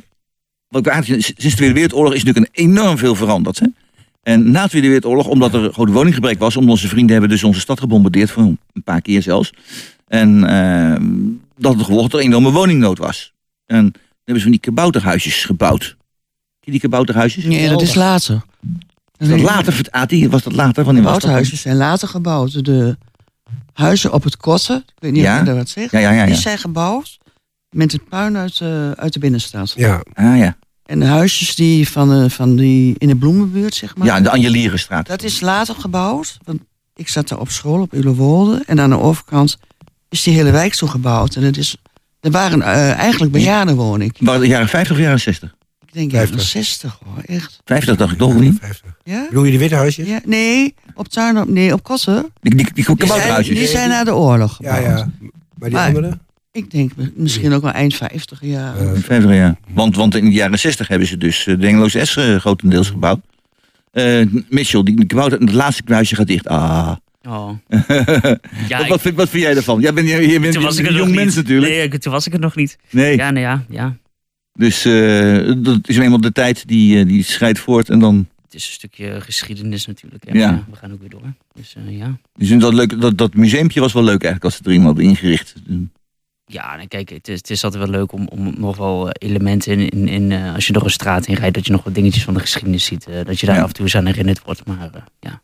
wat 0.67 0.85
ik 0.85 0.91
aardig 0.91 1.05
vind, 1.05 1.23
sinds 1.23 1.43
de 1.43 1.51
Tweede 1.55 1.73
Wereldoorlog 1.73 2.13
is 2.13 2.23
natuurlijk 2.23 2.57
een 2.57 2.63
enorm 2.65 2.97
veel 2.97 3.15
veranderd. 3.15 3.59
Hè? 3.59 3.67
En 4.23 4.51
na 4.51 4.63
de 4.63 4.69
Tweede 4.69 4.87
Wereldoorlog, 4.87 5.27
omdat 5.27 5.53
er 5.53 5.73
groot 5.73 5.89
woninggebrek 5.89 6.39
was, 6.39 6.55
omdat 6.57 6.71
onze 6.71 6.87
vrienden 6.87 7.11
hebben 7.11 7.29
dus 7.29 7.43
onze 7.43 7.59
stad 7.59 7.79
gebombardeerd, 7.79 8.31
voor 8.31 8.43
een 8.43 8.83
paar 8.83 9.01
keer 9.01 9.21
zelfs. 9.21 9.51
En 10.07 10.43
eh, 10.49 10.95
dat 11.57 11.73
het 11.73 11.81
gevolg 11.83 12.01
dat 12.01 12.13
er 12.13 12.19
een 12.19 12.25
enorme 12.25 12.51
woningnood 12.51 12.97
was. 12.97 13.33
En 13.65 13.75
dan 13.81 13.93
hebben 14.15 14.35
ze 14.35 14.41
van 14.41 14.51
die 14.51 14.59
kabouterhuisjes 14.59 15.45
gebouwd. 15.45 15.81
Ken 15.89 15.97
je 16.59 16.71
die 16.71 16.79
kabouterhuisjes? 16.79 17.43
Nee, 17.43 17.69
dat 17.69 17.81
is 17.81 17.95
later. 17.95 18.41
Is 19.17 19.27
dat 19.27 19.39
later, 19.39 19.87
Ati, 19.89 20.29
was 20.29 20.43
dat 20.43 20.53
later? 20.53 20.83
Wanneer 20.83 21.03
was? 21.03 21.11
Woudhuizen 21.11 21.57
zijn 21.57 21.75
later 21.75 22.07
gebouwd. 22.07 22.65
De 22.65 22.97
huizen 23.73 24.13
op 24.13 24.23
het 24.23 24.37
Kotten, 24.37 24.77
ik 24.77 24.93
weet 24.99 25.11
niet 25.11 25.21
Ja. 25.21 25.33
of 25.33 25.39
je 25.39 25.45
daar 25.45 25.55
wat 25.55 25.69
zegt, 25.69 25.91
Ja, 25.91 25.99
ja, 25.99 26.11
ja. 26.11 26.19
ja. 26.19 26.25
die 26.25 26.35
zijn 26.35 26.57
gebouwd 26.57 27.17
met 27.75 27.91
het 27.91 28.09
puin 28.09 28.37
uit, 28.37 28.59
eh, 28.61 28.91
uit 28.91 29.13
de 29.13 29.19
binnenstad. 29.19 29.73
ja. 29.75 30.03
Ah 30.13 30.37
ja. 30.37 30.57
En 30.85 30.99
de 30.99 31.05
huisjes 31.05 31.55
die 31.55 31.89
van, 31.89 32.13
eh, 32.23 32.29
van 32.29 32.55
die 32.55 32.95
in 32.97 33.07
de 33.07 33.15
bloemenbuurt, 33.15 33.75
zeg 33.75 33.95
maar. 33.95 34.07
Ja, 34.07 34.21
de 34.21 34.29
Anjelierenstraat. 34.29 35.07
Dat 35.07 35.23
is 35.23 35.39
later 35.39 35.75
gebouwd. 35.75 36.37
Want 36.43 36.59
ik 36.95 37.09
zat 37.09 37.27
daar 37.27 37.39
op 37.39 37.49
school 37.49 37.81
op 37.81 37.93
Ulewold. 37.93 38.63
En 38.65 38.79
aan 38.79 38.89
de 38.89 38.99
overkant 38.99 39.57
is 40.09 40.23
die 40.23 40.33
hele 40.33 40.51
wijk 40.51 40.73
zo 40.73 40.87
gebouwd. 40.87 41.35
En 41.35 41.43
het 41.43 41.57
is, 41.57 41.77
er 42.19 42.31
waren 42.31 42.61
eh, 42.61 42.91
eigenlijk 42.91 43.31
bejaardenwoningen. 43.31 44.13
Waren 44.19 44.33
het 44.33 44.41
de 44.41 44.47
jaren 44.55 44.67
50 44.67 44.95
of 44.95 45.01
jaren 45.01 45.19
60? 45.19 45.55
Ik 45.85 45.93
denk 45.93 46.11
jaren 46.11 46.27
50. 46.27 46.47
60 46.49 46.99
hoor, 47.05 47.23
echt. 47.23 47.61
50 47.65 47.95
dacht 47.95 48.11
ik 48.11 48.17
toch 48.17 48.39
niet? 48.39 48.57
50. 48.59 48.97
Ja? 49.03 49.25
Bedoel 49.29 49.43
je 49.43 49.49
die 49.49 49.59
witte 49.59 49.75
huisjes? 49.75 50.07
ja? 50.07 50.19
Nee, 50.25 50.75
op 50.95 51.07
Tuin, 51.07 51.53
nee, 51.53 51.73
op 51.73 51.83
Kotten. 51.83 52.31
Die, 52.41 52.55
die, 52.55 52.65
die 52.73 52.95
Die 52.95 53.07
zijn, 53.07 53.43
die 53.43 53.67
zijn 53.67 53.89
na 53.89 54.03
de 54.03 54.15
oorlog 54.15 54.57
Ja, 54.61 54.73
gebouwd. 54.75 54.97
ja. 54.97 55.09
Maar 55.57 55.69
die 55.69 55.77
Maar- 55.77 55.87
andere? 55.87 56.17
Ik 56.55 56.71
denk 56.71 56.91
misschien 57.15 57.53
ook 57.53 57.61
wel 57.61 57.71
eind 57.71 57.95
50 57.95 58.39
jaar. 58.41 58.77
Eh, 58.77 58.91
50 58.93 59.31
jaar. 59.31 59.55
Want, 59.73 59.95
want 59.95 60.15
in 60.15 60.25
de 60.25 60.31
jaren 60.31 60.59
60 60.59 60.87
hebben 60.87 61.07
ze 61.07 61.17
dus 61.17 61.47
eh, 61.47 61.59
de 61.59 61.67
Engeloze 61.67 62.05
S 62.05 62.15
eh, 62.17 62.35
grotendeels 62.35 62.89
gebouwd. 62.89 63.19
Eh, 63.91 64.21
Mitchell, 64.49 64.83
die, 64.83 65.05
kabouter, 65.05 65.39
het 65.39 65.51
laatste 65.53 65.93
huisje 65.93 66.15
gaat 66.15 66.27
dicht. 66.27 66.47
Ah. 66.47 66.95
Oh. 67.27 67.49
wat, 67.67 67.85
Ja, 68.69 68.87
wat, 68.87 69.01
vind, 69.01 69.15
wat 69.15 69.29
vind 69.29 69.43
jij 69.43 69.55
ervan? 69.55 69.81
Jij 69.81 69.93
bent, 69.93 70.09
je, 70.09 70.27
je 70.27 70.39
bent 70.39 70.53
toen 70.53 70.63
was 70.63 70.77
ik 70.77 70.85
een 70.87 70.93
jong 70.93 71.07
nog 71.07 71.15
mens 71.15 71.35
niet. 71.35 71.43
natuurlijk. 71.43 71.71
Nee, 71.71 71.83
ik- 71.83 72.01
toen 72.01 72.11
was 72.11 72.27
ik 72.27 72.33
er 72.33 72.39
nog 72.39 72.55
niet. 72.55 72.77
Nee. 72.89 73.15
Ja, 73.17 73.31
nou 73.31 73.45
ja, 73.45 73.63
ja. 73.69 73.95
Dus 74.53 74.85
eh, 74.85 75.51
dat 75.57 75.79
is 75.87 75.97
eenmaal 75.97 76.21
de 76.21 76.31
tijd 76.31 76.67
die, 76.67 77.05
die 77.05 77.23
scheidt 77.23 77.59
voort. 77.59 77.89
En 77.89 77.99
dan 77.99 78.27
Het 78.43 78.53
is 78.53 78.65
een 78.65 78.71
stukje 78.73 79.21
geschiedenis 79.21 79.85
natuurlijk. 79.85 80.23
Ja, 80.33 80.63
we 80.69 80.75
gaan 80.75 80.91
ook 80.91 80.99
weer 80.99 81.09
door. 81.09 81.33
Dus 81.53 81.75
eh, 81.87 81.97
ja. 81.97 82.17
dus 82.35 82.49
dat, 82.49 82.73
leuk, 82.73 83.01
dat, 83.01 83.17
dat 83.17 83.33
museumpje 83.33 83.79
was 83.79 83.93
wel 83.93 84.03
leuk 84.03 84.23
eigenlijk 84.23 84.43
als 84.43 84.55
ze 84.55 84.61
het 84.63 84.77
er 84.77 84.81
hadden 84.81 85.03
ingericht. 85.03 85.53
Ja, 86.45 86.79
en 86.79 86.87
kijk, 86.87 87.09
het 87.09 87.27
is, 87.27 87.37
het 87.37 87.49
is 87.49 87.63
altijd 87.63 87.83
wel 87.83 87.91
leuk 87.91 88.11
om, 88.11 88.27
om 88.27 88.53
nog 88.57 88.77
wel 88.77 89.09
eh, 89.09 89.29
elementen 89.29 89.71
in, 89.79 89.89
in, 89.89 90.07
in 90.07 90.31
eh, 90.31 90.53
als 90.53 90.67
je 90.67 90.73
door 90.73 90.83
een 90.83 90.89
straat 90.89 91.25
heen 91.25 91.35
rijdt, 91.35 91.55
dat 91.55 91.65
je 91.65 91.71
nog 91.71 91.83
wat 91.83 91.95
dingetjes 91.95 92.23
van 92.23 92.33
de 92.33 92.39
geschiedenis 92.39 92.85
ziet. 92.85 93.07
eh, 93.07 93.25
dat 93.25 93.39
je 93.39 93.45
daar 93.45 93.55
Ja. 93.55 93.61
af 93.61 93.67
en 93.67 93.73
toe 93.73 93.85
eens 93.85 93.95
aan 93.95 94.05
herinnerd 94.05 94.41
wordt. 94.45 94.65
Maar 94.67 94.89
eh, 94.93 95.01
ja, 95.19 95.41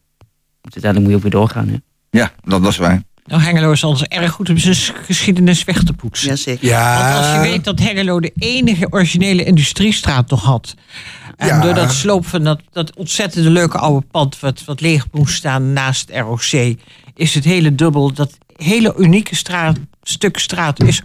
uiteindelijk 0.61 0.99
moet 1.01 1.09
je 1.09 1.15
ook 1.15 1.21
weer 1.21 1.31
doorgaan. 1.31 1.67
Hè? 1.67 1.75
Ja, 2.09 2.31
dat, 2.43 2.63
dat 2.63 2.71
is 2.71 2.77
waar. 2.77 3.03
Nou, 3.25 3.41
Hengelo 3.41 3.71
is 3.71 3.83
altijd 3.83 4.09
erg 4.11 4.31
goed 4.31 4.49
om 4.49 4.57
zijn 4.57 4.75
geschiedenis 5.03 5.63
weg 5.63 5.83
te 5.83 5.93
poetsen. 5.93 6.27
Jazeker. 6.29 6.67
Ja. 6.67 7.03
Want 7.03 7.17
als 7.25 7.33
je 7.45 7.51
weet 7.51 7.63
dat 7.63 7.79
Hengelo 7.79 8.19
de 8.19 8.31
enige 8.35 8.87
originele 8.89 9.43
industriestraat 9.43 10.29
nog 10.29 10.43
had. 10.43 10.75
En 11.35 11.47
Ja. 11.47 11.61
door 11.61 11.73
dat 11.73 11.91
sloop 11.91 12.25
van 12.25 12.43
dat, 12.43 12.61
dat 12.71 12.95
ontzettende 12.95 13.49
leuke 13.49 13.77
oude 13.77 14.05
pand 14.11 14.39
wat, 14.39 14.63
wat 14.65 14.81
leeg 14.81 15.05
moest 15.11 15.35
staan 15.35 15.73
naast 15.73 16.09
ROC, 16.09 16.75
is 17.15 17.33
het 17.33 17.43
hele 17.43 17.75
dubbel, 17.75 18.13
dat 18.13 18.37
hele 18.63 18.93
unieke 18.97 19.35
straat, 19.35 19.77
stuk 20.03 20.37
straat 20.39 20.83
is 20.83 21.01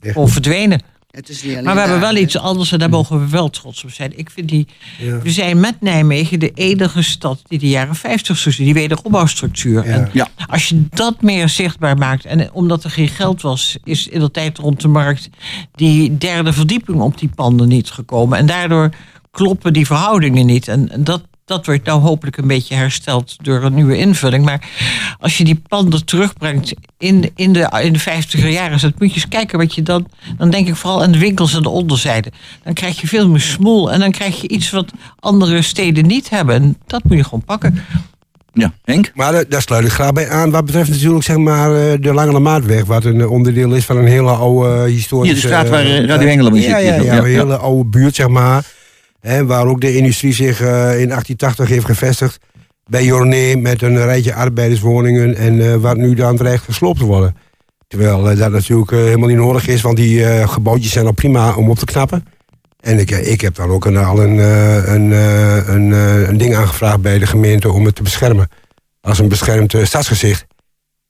gewoon 0.00 0.28
verdwenen. 0.28 0.82
Het 1.10 1.28
is 1.28 1.42
niet 1.42 1.52
alleen 1.52 1.64
Maar 1.64 1.74
we 1.74 1.80
hebben 1.80 2.00
daar, 2.00 2.12
wel 2.12 2.22
iets 2.22 2.38
anders 2.38 2.72
en 2.72 2.78
daar 2.78 2.88
mogen 2.88 3.20
we 3.20 3.28
wel 3.28 3.50
trots 3.50 3.84
op 3.84 3.90
zijn. 3.90 4.18
Ik 4.18 4.30
vind 4.30 4.48
die, 4.48 4.66
Ja. 4.98 5.18
we 5.18 5.30
zijn 5.30 5.60
met 5.60 5.80
Nijmegen 5.80 6.40
de 6.40 6.50
enige 6.54 7.02
stad 7.02 7.42
die 7.48 7.58
de 7.58 7.68
jaren 7.68 7.94
50 7.94 8.36
zo 8.38 8.50
die 8.50 8.74
wederopbouwstructuur. 8.74 9.86
Ja. 9.86 9.92
En 9.92 10.08
Ja. 10.12 10.28
als 10.46 10.68
je 10.68 10.84
dat 10.88 11.22
meer 11.22 11.48
zichtbaar 11.48 11.96
maakt, 11.96 12.24
en 12.24 12.52
omdat 12.52 12.84
er 12.84 12.90
geen 12.90 13.08
geld 13.08 13.42
was, 13.42 13.76
is 13.84 14.08
in 14.08 14.20
de 14.20 14.30
tijd 14.30 14.58
rond 14.58 14.80
de 14.80 14.88
markt 14.88 15.28
die 15.74 16.18
derde 16.18 16.52
verdieping 16.52 17.00
op 17.00 17.18
die 17.18 17.30
panden 17.34 17.68
niet 17.68 17.90
gekomen. 17.90 18.38
En 18.38 18.46
daardoor 18.46 18.90
kloppen 19.30 19.72
die 19.72 19.86
verhoudingen 19.86 20.46
niet. 20.46 20.68
En 20.68 20.90
en 20.90 21.04
dat, 21.04 21.22
dat 21.44 21.66
wordt 21.66 21.84
nou 21.84 22.00
hopelijk 22.00 22.36
een 22.36 22.46
beetje 22.46 22.74
hersteld 22.74 23.36
door 23.42 23.62
een 23.62 23.74
nieuwe 23.74 23.96
invulling. 23.96 24.44
Maar 24.44 24.68
als 25.18 25.38
je 25.38 25.44
die 25.44 25.62
panden 25.68 26.04
terugbrengt 26.04 26.74
in, 26.98 27.30
in, 27.34 27.52
de, 27.52 27.80
in 27.82 27.92
de 27.92 28.00
50er 28.00 28.48
jaren, 28.48 28.80
dan 28.80 28.92
moet 28.98 29.08
je 29.08 29.14
eens 29.14 29.28
kijken 29.28 29.58
wat 29.58 29.74
je 29.74 29.82
dan. 29.82 30.06
Dan 30.36 30.50
denk 30.50 30.68
ik 30.68 30.76
vooral 30.76 31.02
aan 31.02 31.12
de 31.12 31.18
winkels 31.18 31.56
aan 31.56 31.62
de 31.62 31.68
onderzijde. 31.68 32.32
Dan 32.62 32.72
krijg 32.72 33.00
je 33.00 33.06
veel 33.06 33.28
meer 33.28 33.40
smoel 33.40 33.92
en 33.92 34.00
dan 34.00 34.10
krijg 34.10 34.40
je 34.40 34.48
iets 34.48 34.70
wat 34.70 34.92
andere 35.20 35.62
steden 35.62 36.06
niet 36.06 36.30
hebben. 36.30 36.54
En 36.54 36.76
dat 36.86 37.04
moet 37.04 37.16
je 37.16 37.24
gewoon 37.24 37.44
pakken. 37.44 37.84
Ja, 38.52 38.72
Henk? 38.84 39.10
Maar 39.14 39.48
daar 39.48 39.62
sluit 39.62 39.84
ik 39.84 39.90
graag 39.90 40.12
bij 40.12 40.28
aan. 40.28 40.50
Wat 40.50 40.64
betreft 40.64 40.90
natuurlijk 40.90 41.24
zeg 41.24 41.36
maar, 41.36 41.76
eh, 41.76 41.92
de 42.00 42.12
Lange 42.12 42.40
Maatweg. 42.40 42.84
Wat 42.84 43.04
een 43.04 43.20
eh, 43.20 43.30
onderdeel 43.30 43.72
is 43.72 43.84
van 43.84 43.96
een 43.96 44.06
hele 44.06 44.30
oude 44.30 44.74
eh, 44.74 44.84
historische... 44.84 45.34
Hier, 45.34 45.42
de 45.42 45.48
straat 45.48 45.68
waar, 45.68 46.04
Radio 46.04 46.28
ja, 46.28 46.60
zit, 46.60 46.64
Ja, 46.64 46.76
ja, 46.78 46.96
zo. 46.96 47.04
Ja, 47.04 47.16
een 47.16 47.30
ja. 47.30 47.38
hele 47.38 47.56
oude 47.56 47.88
buurt 47.88 48.14
zeg 48.14 48.28
maar. 48.28 48.64
Hè, 49.24 49.46
waar 49.46 49.66
ook 49.66 49.80
de 49.80 49.96
industrie 49.96 50.32
zich 50.32 50.60
eh, 50.60 50.68
in 51.00 51.08
1880 51.08 51.68
heeft 51.68 51.84
gevestigd. 51.84 52.38
Bij 52.86 53.04
Jorné 53.04 53.54
met 53.54 53.82
een 53.82 54.04
rijtje 54.04 54.34
arbeiderswoningen. 54.34 55.36
En 55.36 55.60
eh, 55.60 55.74
wat 55.74 55.96
nu 55.96 56.14
dan 56.14 56.36
dreigt 56.36 56.64
gesloopt 56.64 56.98
te 56.98 57.04
worden. 57.04 57.36
Terwijl 57.88 58.30
eh, 58.30 58.38
dat 58.38 58.50
natuurlijk 58.50 58.90
helemaal 58.90 59.28
niet 59.28 59.36
nodig 59.36 59.66
is. 59.66 59.80
Want 59.80 59.96
die 59.96 60.46
gebouwtjes 60.48 60.92
zijn 60.92 61.06
al 61.06 61.12
prima 61.12 61.54
om 61.54 61.70
op 61.70 61.78
te 61.78 61.84
knappen. 61.84 62.26
En 62.80 62.98
ik, 62.98 63.10
ik 63.10 63.40
heb 63.40 63.54
dan 63.54 63.70
ook 63.70 63.84
een, 63.84 63.96
al 63.96 64.22
een, 64.22 64.38
een, 64.92 65.10
een, 66.28 66.38
ding 66.38 66.56
aangevraagd 66.56 67.00
bij 67.00 67.18
de 67.18 67.26
gemeente 67.26 67.72
om 67.72 67.84
het 67.84 67.94
te 67.94 68.02
beschermen. 68.02 68.48
Als 69.00 69.18
een 69.18 69.28
beschermd 69.28 69.74
stadsgezicht. 69.82 70.46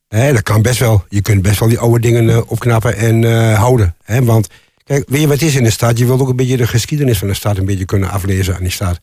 Dat 0.07 0.43
kan 0.43 0.61
best 0.61 0.79
wel. 0.79 1.03
Je 1.09 1.21
kunt 1.21 1.41
best 1.41 1.59
wel 1.59 1.69
die 1.69 1.79
oude 1.79 1.99
dingen 1.99 2.47
opknappen 2.47 2.97
en 2.97 3.53
houden. 3.53 3.95
Want 4.23 4.47
kijk, 4.85 5.03
weet 5.09 5.21
je 5.21 5.27
wat 5.27 5.39
het 5.39 5.47
is 5.49 5.55
in 5.55 5.63
de 5.63 5.69
stad? 5.69 5.97
Je 5.97 6.05
wilt 6.05 6.21
ook 6.21 6.29
een 6.29 6.35
beetje 6.35 6.57
de 6.57 6.67
geschiedenis 6.67 7.17
van 7.17 7.27
de 7.27 7.33
stad 7.33 7.57
een 7.57 7.65
beetje 7.65 7.85
kunnen 7.85 8.09
aflezen 8.09 8.55
aan 8.55 8.61
die 8.61 8.71
stad. 8.71 8.99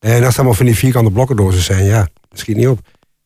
En 0.00 0.16
als 0.18 0.26
het 0.26 0.36
allemaal 0.36 0.54
van 0.54 0.66
die 0.66 0.74
vierkante 0.76 1.10
blokkendozen 1.10 1.62
zijn, 1.62 1.84
ja, 1.84 2.08
dat 2.28 2.38
schiet 2.38 2.56
niet 2.56 2.68
op. 2.68 2.80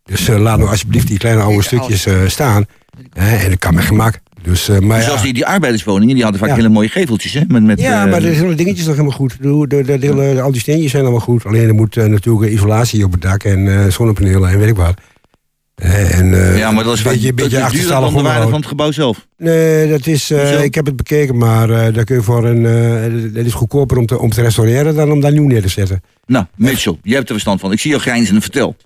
Dus 0.05 0.29
eh, 0.29 0.39
laat 0.39 0.59
nou 0.59 0.71
alsjeblieft 0.71 1.07
die 1.09 1.19
kleine 1.19 1.43
oude 1.43 1.63
stukjes 1.63 2.07
eh, 2.07 2.15
staan. 2.27 2.65
Hè, 3.13 3.37
en 3.37 3.49
dat 3.51 3.59
kan 3.59 3.75
met 3.75 3.85
gemak. 3.85 4.19
Dus, 4.43 4.69
eh, 4.69 4.79
maar 4.79 4.99
ja. 4.99 5.05
Zoals 5.05 5.23
die, 5.23 5.33
die 5.33 5.47
arbeiderswoningen, 5.47 6.15
die 6.15 6.23
hadden 6.23 6.41
vaak 6.41 6.51
Ja. 6.51 6.57
hele 6.57 6.69
mooie 6.69 6.89
geveltjes. 6.89 7.33
Hè? 7.33 7.41
Met, 7.49 7.63
met, 7.63 7.81
Ja, 7.81 8.07
maar 8.07 8.21
de 8.21 8.29
hele 8.29 8.55
dingetjes 8.55 8.87
nog 8.87 8.95
helemaal 8.97 9.17
goed. 9.17 9.37
De, 9.41 9.65
de, 9.69 9.83
de, 9.85 9.99
de 9.99 10.07
hele- 10.07 10.43
al 10.43 10.53
die 10.53 10.61
steentjes 10.61 10.91
zijn 10.91 11.03
allemaal 11.03 11.21
goed. 11.21 11.45
Alleen 11.47 11.69
er 11.69 11.75
moet 11.75 11.95
natuurlijk 11.97 12.53
isolatie 12.53 13.05
op 13.05 13.13
het 13.13 13.23
dak 13.23 13.45
en 13.45 13.69
eh, 13.85 13.91
zonnepanelen 13.91 14.51
en 14.51 14.59
weet 14.59 14.69
ik 14.69 14.77
wat. 14.77 14.95
En, 15.75 16.35
eh, 16.35 16.59
ja, 16.59 16.71
maar 16.71 16.85
dat 16.85 16.93
is 16.99 17.05
een 17.05 17.11
beetje, 17.11 17.27
dat 17.27 17.35
beetje 17.37 17.45
is 17.45 17.51
duurder 17.51 17.63
achterstallig 17.63 18.05
dan 18.05 18.13
de 18.13 18.15
waarde 18.15 18.19
onderhoud. 18.19 18.51
van 18.51 18.59
het 18.59 18.69
gebouw 18.69 18.91
zelf. 18.93 19.27
Nee, 19.37 19.89
dat 19.91 20.07
is, 20.07 20.31
eh, 20.31 20.63
ik 20.63 20.75
heb 20.75 20.87
het 20.87 20.97
bekeken, 20.97 21.37
maar 21.37 21.71
eh 21.71 21.95
daar 21.95 22.05
kun 22.05 22.17
je 22.17 22.23
voor 22.23 22.45
een. 22.45 22.67
eh 22.67 23.35
het 23.37 23.47
is 23.47 23.53
goedkoper 23.53 23.97
om 23.99 24.07
te, 24.07 24.19
om 24.19 24.31
te 24.31 24.43
restaureren 24.43 24.95
dan 24.95 25.11
om 25.11 25.21
daar 25.21 25.33
nieuw 25.33 25.47
neer 25.47 25.63
te 25.63 25.69
zetten. 25.69 26.03
Nou, 26.27 26.45
Mitchell, 26.57 26.97
jij 27.03 27.15
hebt 27.15 27.27
er 27.27 27.33
verstand 27.35 27.61
van. 27.61 27.73
Ik 27.73 27.81
zie 27.81 27.91
jou 27.91 28.03
grijnzen 28.03 28.35
en 28.35 28.43
vertel. 28.43 28.77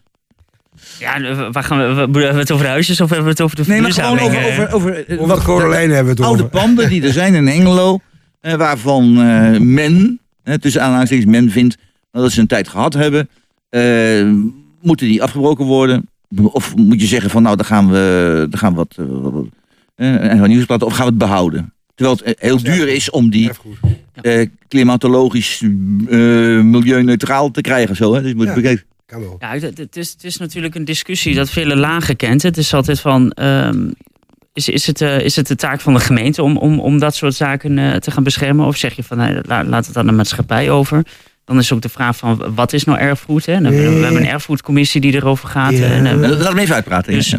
Ja, 0.98 1.20
waar 1.50 1.64
gaan 1.64 1.78
we, 1.78 1.84
hebben 2.00 2.32
we 2.32 2.38
het 2.38 2.50
over 2.50 2.66
huisjes 2.66 3.00
of 3.00 3.08
hebben 3.08 3.26
we 3.26 3.32
het 3.32 3.40
over 3.40 3.56
de 3.56 3.64
Nee, 3.66 3.80
maar 3.80 3.92
gewoon 3.92 4.18
over, 4.20 4.44
over, 4.46 4.72
over, 4.72 5.04
Over 5.18 5.36
de 5.36 5.42
Corolijn 5.42 5.90
hebben 5.90 6.04
we 6.14 6.20
het 6.22 6.28
oude 6.30 6.42
over. 6.42 6.58
panden 6.58 6.88
die 6.88 7.02
er 7.02 7.12
zijn 7.12 7.34
in 7.34 7.46
Hengelo. 7.46 7.98
eh, 8.40 8.54
waarvan 8.54 9.18
eh, 9.20 9.60
men, 9.60 10.20
hè, 10.42 10.58
tussen 10.58 10.82
aanhalingstekens 10.82 11.30
men 11.30 11.50
vindt 11.50 11.76
dat 12.12 12.32
ze 12.32 12.40
een 12.40 12.46
tijd 12.46 12.68
gehad 12.68 12.94
hebben. 12.94 13.28
Eh, 13.68 14.30
moeten 14.82 15.06
die 15.06 15.22
afgebroken 15.22 15.64
worden? 15.64 16.08
Of 16.42 16.76
moet 16.76 17.00
je 17.00 17.06
zeggen 17.06 17.30
van 17.30 17.42
nou, 17.42 17.56
dan 17.56 17.64
gaan 17.66 17.90
we, 17.90 18.46
dan 18.50 18.58
gaan 18.58 18.70
we 18.70 18.76
wat, 18.76 18.94
eh, 18.98 19.04
wat, 19.08 19.32
wat, 19.32 19.44
eh, 19.94 20.30
en 20.30 20.38
wat 20.38 20.48
nieuws 20.48 20.64
plaatsen, 20.64 20.88
of 20.88 20.94
gaan 20.94 21.04
we 21.04 21.10
het 21.10 21.18
behouden? 21.20 21.72
Terwijl 21.94 22.16
het 22.16 22.26
eh, 22.26 22.48
heel 22.48 22.62
duur 22.62 22.88
is 22.88 23.10
om 23.10 23.30
die 23.30 23.50
eh, 24.22 24.46
klimatologisch 24.68 25.60
eh, 25.62 25.68
milieuneutraal 26.62 27.50
te 27.50 27.60
krijgen. 27.60 27.96
Zo, 27.96 28.14
hè? 28.14 28.22
Dus 28.22 28.34
moet 28.34 28.46
Ja. 28.46 28.54
begrijpen. 28.54 28.84
Kan 29.06 29.20
wel. 29.20 29.36
Ja, 29.38 29.50
het, 29.52 29.78
het, 29.78 29.96
is, 29.96 30.10
het 30.12 30.24
is 30.24 30.36
natuurlijk 30.36 30.74
een 30.74 30.84
discussie 30.84 31.34
dat 31.34 31.50
vele 31.50 31.76
lagen 31.76 32.16
kent. 32.16 32.42
Het 32.42 32.56
is 32.56 32.74
altijd 32.74 33.00
van. 33.00 33.30
ehm, 33.30 33.90
is, 34.52 34.68
is, 34.68 34.86
het, 34.86 35.00
is 35.00 35.36
het 35.36 35.46
de 35.46 35.54
taak 35.56 35.80
van 35.80 35.92
de 35.94 36.00
gemeente 36.00 36.42
om, 36.42 36.56
om, 36.56 36.80
om 36.80 36.98
dat 36.98 37.14
soort 37.14 37.34
zaken 37.34 37.78
eh, 37.78 37.96
te 37.96 38.10
gaan 38.10 38.22
beschermen? 38.22 38.66
Of 38.66 38.76
zeg 38.76 38.96
je 38.96 39.02
van 39.02 39.16
nou, 39.16 39.40
la- 39.42 39.64
laat 39.64 39.86
het 39.86 39.96
aan 39.96 40.06
de 40.06 40.12
maatschappij 40.12 40.70
over? 40.70 41.06
Dan 41.46 41.58
is 41.58 41.72
ook 41.72 41.80
de 41.80 41.88
vraag 41.88 42.16
van 42.16 42.54
wat 42.54 42.72
is 42.72 42.84
nou 42.84 42.98
erfgoed? 42.98 43.46
Hè? 43.46 43.52
Hebben 43.52 43.70
we, 43.70 43.88
we 43.98 44.04
hebben 44.04 44.20
een 44.22 44.28
erfgoedcommissie 44.28 45.00
die 45.00 45.14
erover 45.14 45.48
gaat. 45.48 45.72
Ja. 45.72 45.86
En, 45.86 46.06
eh, 46.06 46.16
Laat 46.30 46.48
hem 46.48 46.58
even 46.58 46.74
uitpraten. 46.74 47.12
Dus- 47.12 47.30
ja. 47.30 47.38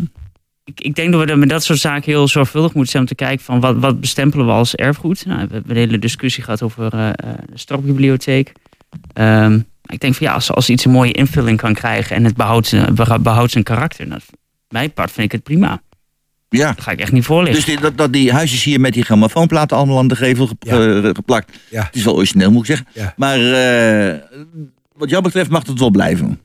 ik, 0.64 0.82
ik 0.82 0.96
denk 0.96 1.12
dat 1.12 1.26
we 1.26 1.32
er 1.32 1.38
met 1.38 1.50
dat 1.50 1.64
soort 1.64 1.80
zaken 1.80 2.12
heel 2.12 2.28
zorgvuldig 2.28 2.74
moeten 2.74 2.92
zijn 2.92 3.04
om 3.04 3.10
te 3.10 3.16
kijken 3.16 3.46
van 3.46 3.60
wat, 3.60 3.76
wat 3.78 4.00
bestempelen 4.00 4.46
we 4.46 4.52
als 4.52 4.76
erfgoed. 4.76 5.26
Nou, 5.26 5.48
we 5.48 5.54
hebben 5.54 5.72
een 5.72 5.78
hele 5.78 6.00
discussie 6.00 6.44
gehad 6.44 6.62
over 6.62 6.94
eh, 6.94 7.08
eh, 7.10 7.14
de 7.52 7.58
strafbibliotheek. 7.58 8.52
Ehm, 9.14 9.60
ik 9.86 10.00
denk 10.00 10.16
van 10.16 10.28
ja, 10.28 10.34
als, 10.34 10.52
als 10.52 10.70
iets 10.70 10.86
een 10.86 10.92
mooie 10.92 11.12
invulling 11.12 11.58
kan 11.58 11.74
krijgen 11.74 12.16
en 12.16 12.24
het 12.24 12.36
behoudt, 12.36 12.68
zijn- 12.68 12.96
beha- 12.96 13.20
behoudt 13.20 13.52
zijn 13.52 13.64
karakter. 13.64 14.08
Nou, 14.08 14.22
mijn 14.70 14.94
part 14.94 15.12
vind 15.12 15.26
ik 15.26 15.32
het 15.32 15.44
prima. 15.44 15.82
Ja. 16.50 16.68
Dat 16.74 16.82
ga 16.84 16.92
ik 16.92 17.00
echt 17.00 17.12
niet 17.12 17.26
voorlichten. 17.26 17.56
Dus 17.56 17.66
die, 17.66 17.80
dat, 17.82 17.98
dat 17.98 18.14
die 18.14 18.32
huisjes 18.32 18.64
hier 18.64 18.80
met 18.80 18.94
die 18.94 19.04
grammofoonplaten 19.04 19.78
allemaal 19.78 19.98
aan 19.98 20.08
de 20.08 20.16
gevel 20.16 20.50
Ja. 20.60 20.80
eh, 21.02 21.10
geplakt. 21.14 21.58
Ja. 21.70 21.84
Het 21.84 21.96
is 21.96 22.04
wel 22.04 22.16
origineel, 22.16 22.52
moet 22.52 22.60
ik 22.62 22.76
zeggen. 22.76 22.88
Ja. 22.94 23.14
Maar 23.18 23.38
eh, 23.40 24.16
wat 24.94 25.10
jou 25.10 25.24
betreft 25.24 25.50
mag 25.50 25.68
het 25.68 25.80
wel 25.80 25.90
blijven. 25.90 26.40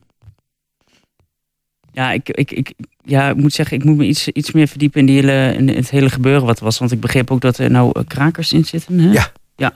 Ja, 1.92 2.12
ik, 2.12 2.28
ik, 2.28 2.50
ik, 2.50 2.72
ja, 3.04 3.28
ik 3.30 3.36
moet 3.36 3.52
zeggen, 3.52 3.76
ik 3.76 3.84
moet 3.84 3.96
me 3.96 4.06
iets, 4.06 4.28
iets 4.28 4.52
meer 4.52 4.68
verdiepen 4.68 5.00
in, 5.00 5.06
die 5.06 5.14
hele, 5.14 5.54
in 5.56 5.68
het 5.68 5.90
hele 5.90 6.10
gebeuren 6.10 6.46
wat 6.46 6.58
er 6.58 6.64
was. 6.64 6.78
Want 6.78 6.92
ik 6.92 7.00
begreep 7.00 7.30
ook 7.30 7.40
dat 7.40 7.58
er 7.58 7.70
nou 7.70 7.90
eh, 7.92 8.02
krakers 8.06 8.52
in 8.52 8.64
zitten. 8.64 8.98
Hè? 8.98 9.12
Ja. 9.12 9.32
Ja, 9.56 9.72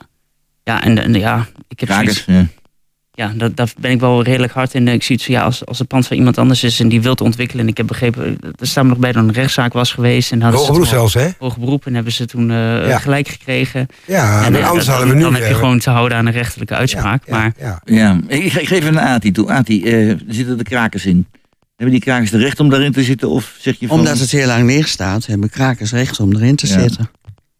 ja 0.63 0.83
en, 0.83 0.97
en 0.97 1.13
ja, 1.13 1.47
ik 1.67 1.79
heb 1.79 1.89
zoiets- 1.91 2.23
Krakers. 2.23 2.25
Ja. 2.25 2.56
Ja, 3.17 3.31
dat, 3.35 3.55
daar 3.55 3.71
ben 3.79 3.91
ik 3.91 3.99
wel 3.99 4.23
redelijk 4.23 4.53
hard 4.53 4.73
in. 4.73 4.87
Ik 4.87 5.03
zie 5.03 5.15
het 5.15 5.23
zo, 5.25 5.31
ja, 5.31 5.41
als, 5.43 5.65
als 5.65 5.79
het 5.79 5.87
pand 5.87 6.07
van 6.07 6.17
iemand 6.17 6.37
anders 6.37 6.63
is 6.63 6.79
en 6.79 6.87
die 6.89 7.01
wil 7.01 7.11
het 7.11 7.21
ontwikkelen. 7.21 7.63
En 7.63 7.69
ik 7.69 7.77
heb 7.77 7.87
begrepen, 7.87 8.37
er 8.59 8.67
staan 8.67 8.87
nog 8.87 8.97
bij 8.97 9.11
dat 9.11 9.23
een 9.23 9.31
rechtszaak 9.31 9.73
was 9.73 9.91
geweest. 9.91 10.31
En 10.31 10.41
hadden 10.41 10.59
ze 10.59 10.65
Hoge 10.65 10.79
beroep 10.79 10.93
zelfs, 10.93 11.13
hè? 11.13 11.29
Hoge 11.39 11.59
beroep 11.59 11.85
en 11.85 11.93
hebben 11.93 12.13
ze 12.13 12.25
toen 12.25 12.51
eh, 12.51 12.87
Ja. 12.87 12.97
gelijk 12.99 13.27
gekregen. 13.27 13.87
Ja, 14.05 14.45
en 14.45 14.51
maar 14.51 14.61
eh, 14.61 14.67
anders 14.67 14.85
dan, 14.85 14.95
hadden 14.95 15.13
we 15.13 15.17
nu... 15.19 15.23
dan 15.25 15.33
heb 15.33 15.43
je 15.43 15.49
eh, 15.49 15.55
gewoon 15.55 15.79
te 15.79 15.89
houden 15.89 16.17
aan 16.17 16.25
een 16.25 16.31
rechterlijke 16.33 16.75
uitspraak. 16.75 17.23
ja, 17.25 17.31
maar 17.37 17.53
ja. 17.59 17.81
Ja, 17.85 18.19
ik, 18.27 18.43
ik 18.43 18.51
geef 18.51 18.71
even 18.71 18.87
een 18.87 18.99
Ati 18.99 19.31
toe. 19.31 19.49
Ati, 19.49 19.83
eh, 19.83 20.09
er 20.09 20.19
zitten 20.27 20.57
de 20.57 20.63
krakers 20.63 21.05
in. 21.05 21.27
Hebben 21.75 21.95
die 21.95 22.03
krakers 22.05 22.31
de 22.31 22.37
recht 22.37 22.59
om 22.59 22.69
daarin 22.69 22.91
te 22.91 23.03
zitten? 23.03 23.29
Of 23.29 23.55
zeg 23.59 23.79
je 23.79 23.87
van... 23.87 23.97
Omdat 23.97 24.19
het 24.19 24.31
heel 24.31 24.47
lang 24.47 24.65
leeg 24.65 24.87
staat, 24.87 25.25
hebben 25.25 25.49
krakers 25.49 25.91
recht 25.91 26.19
om 26.19 26.35
erin 26.35 26.55
te 26.55 26.67
Ja. 26.67 26.79
zitten. 26.79 27.09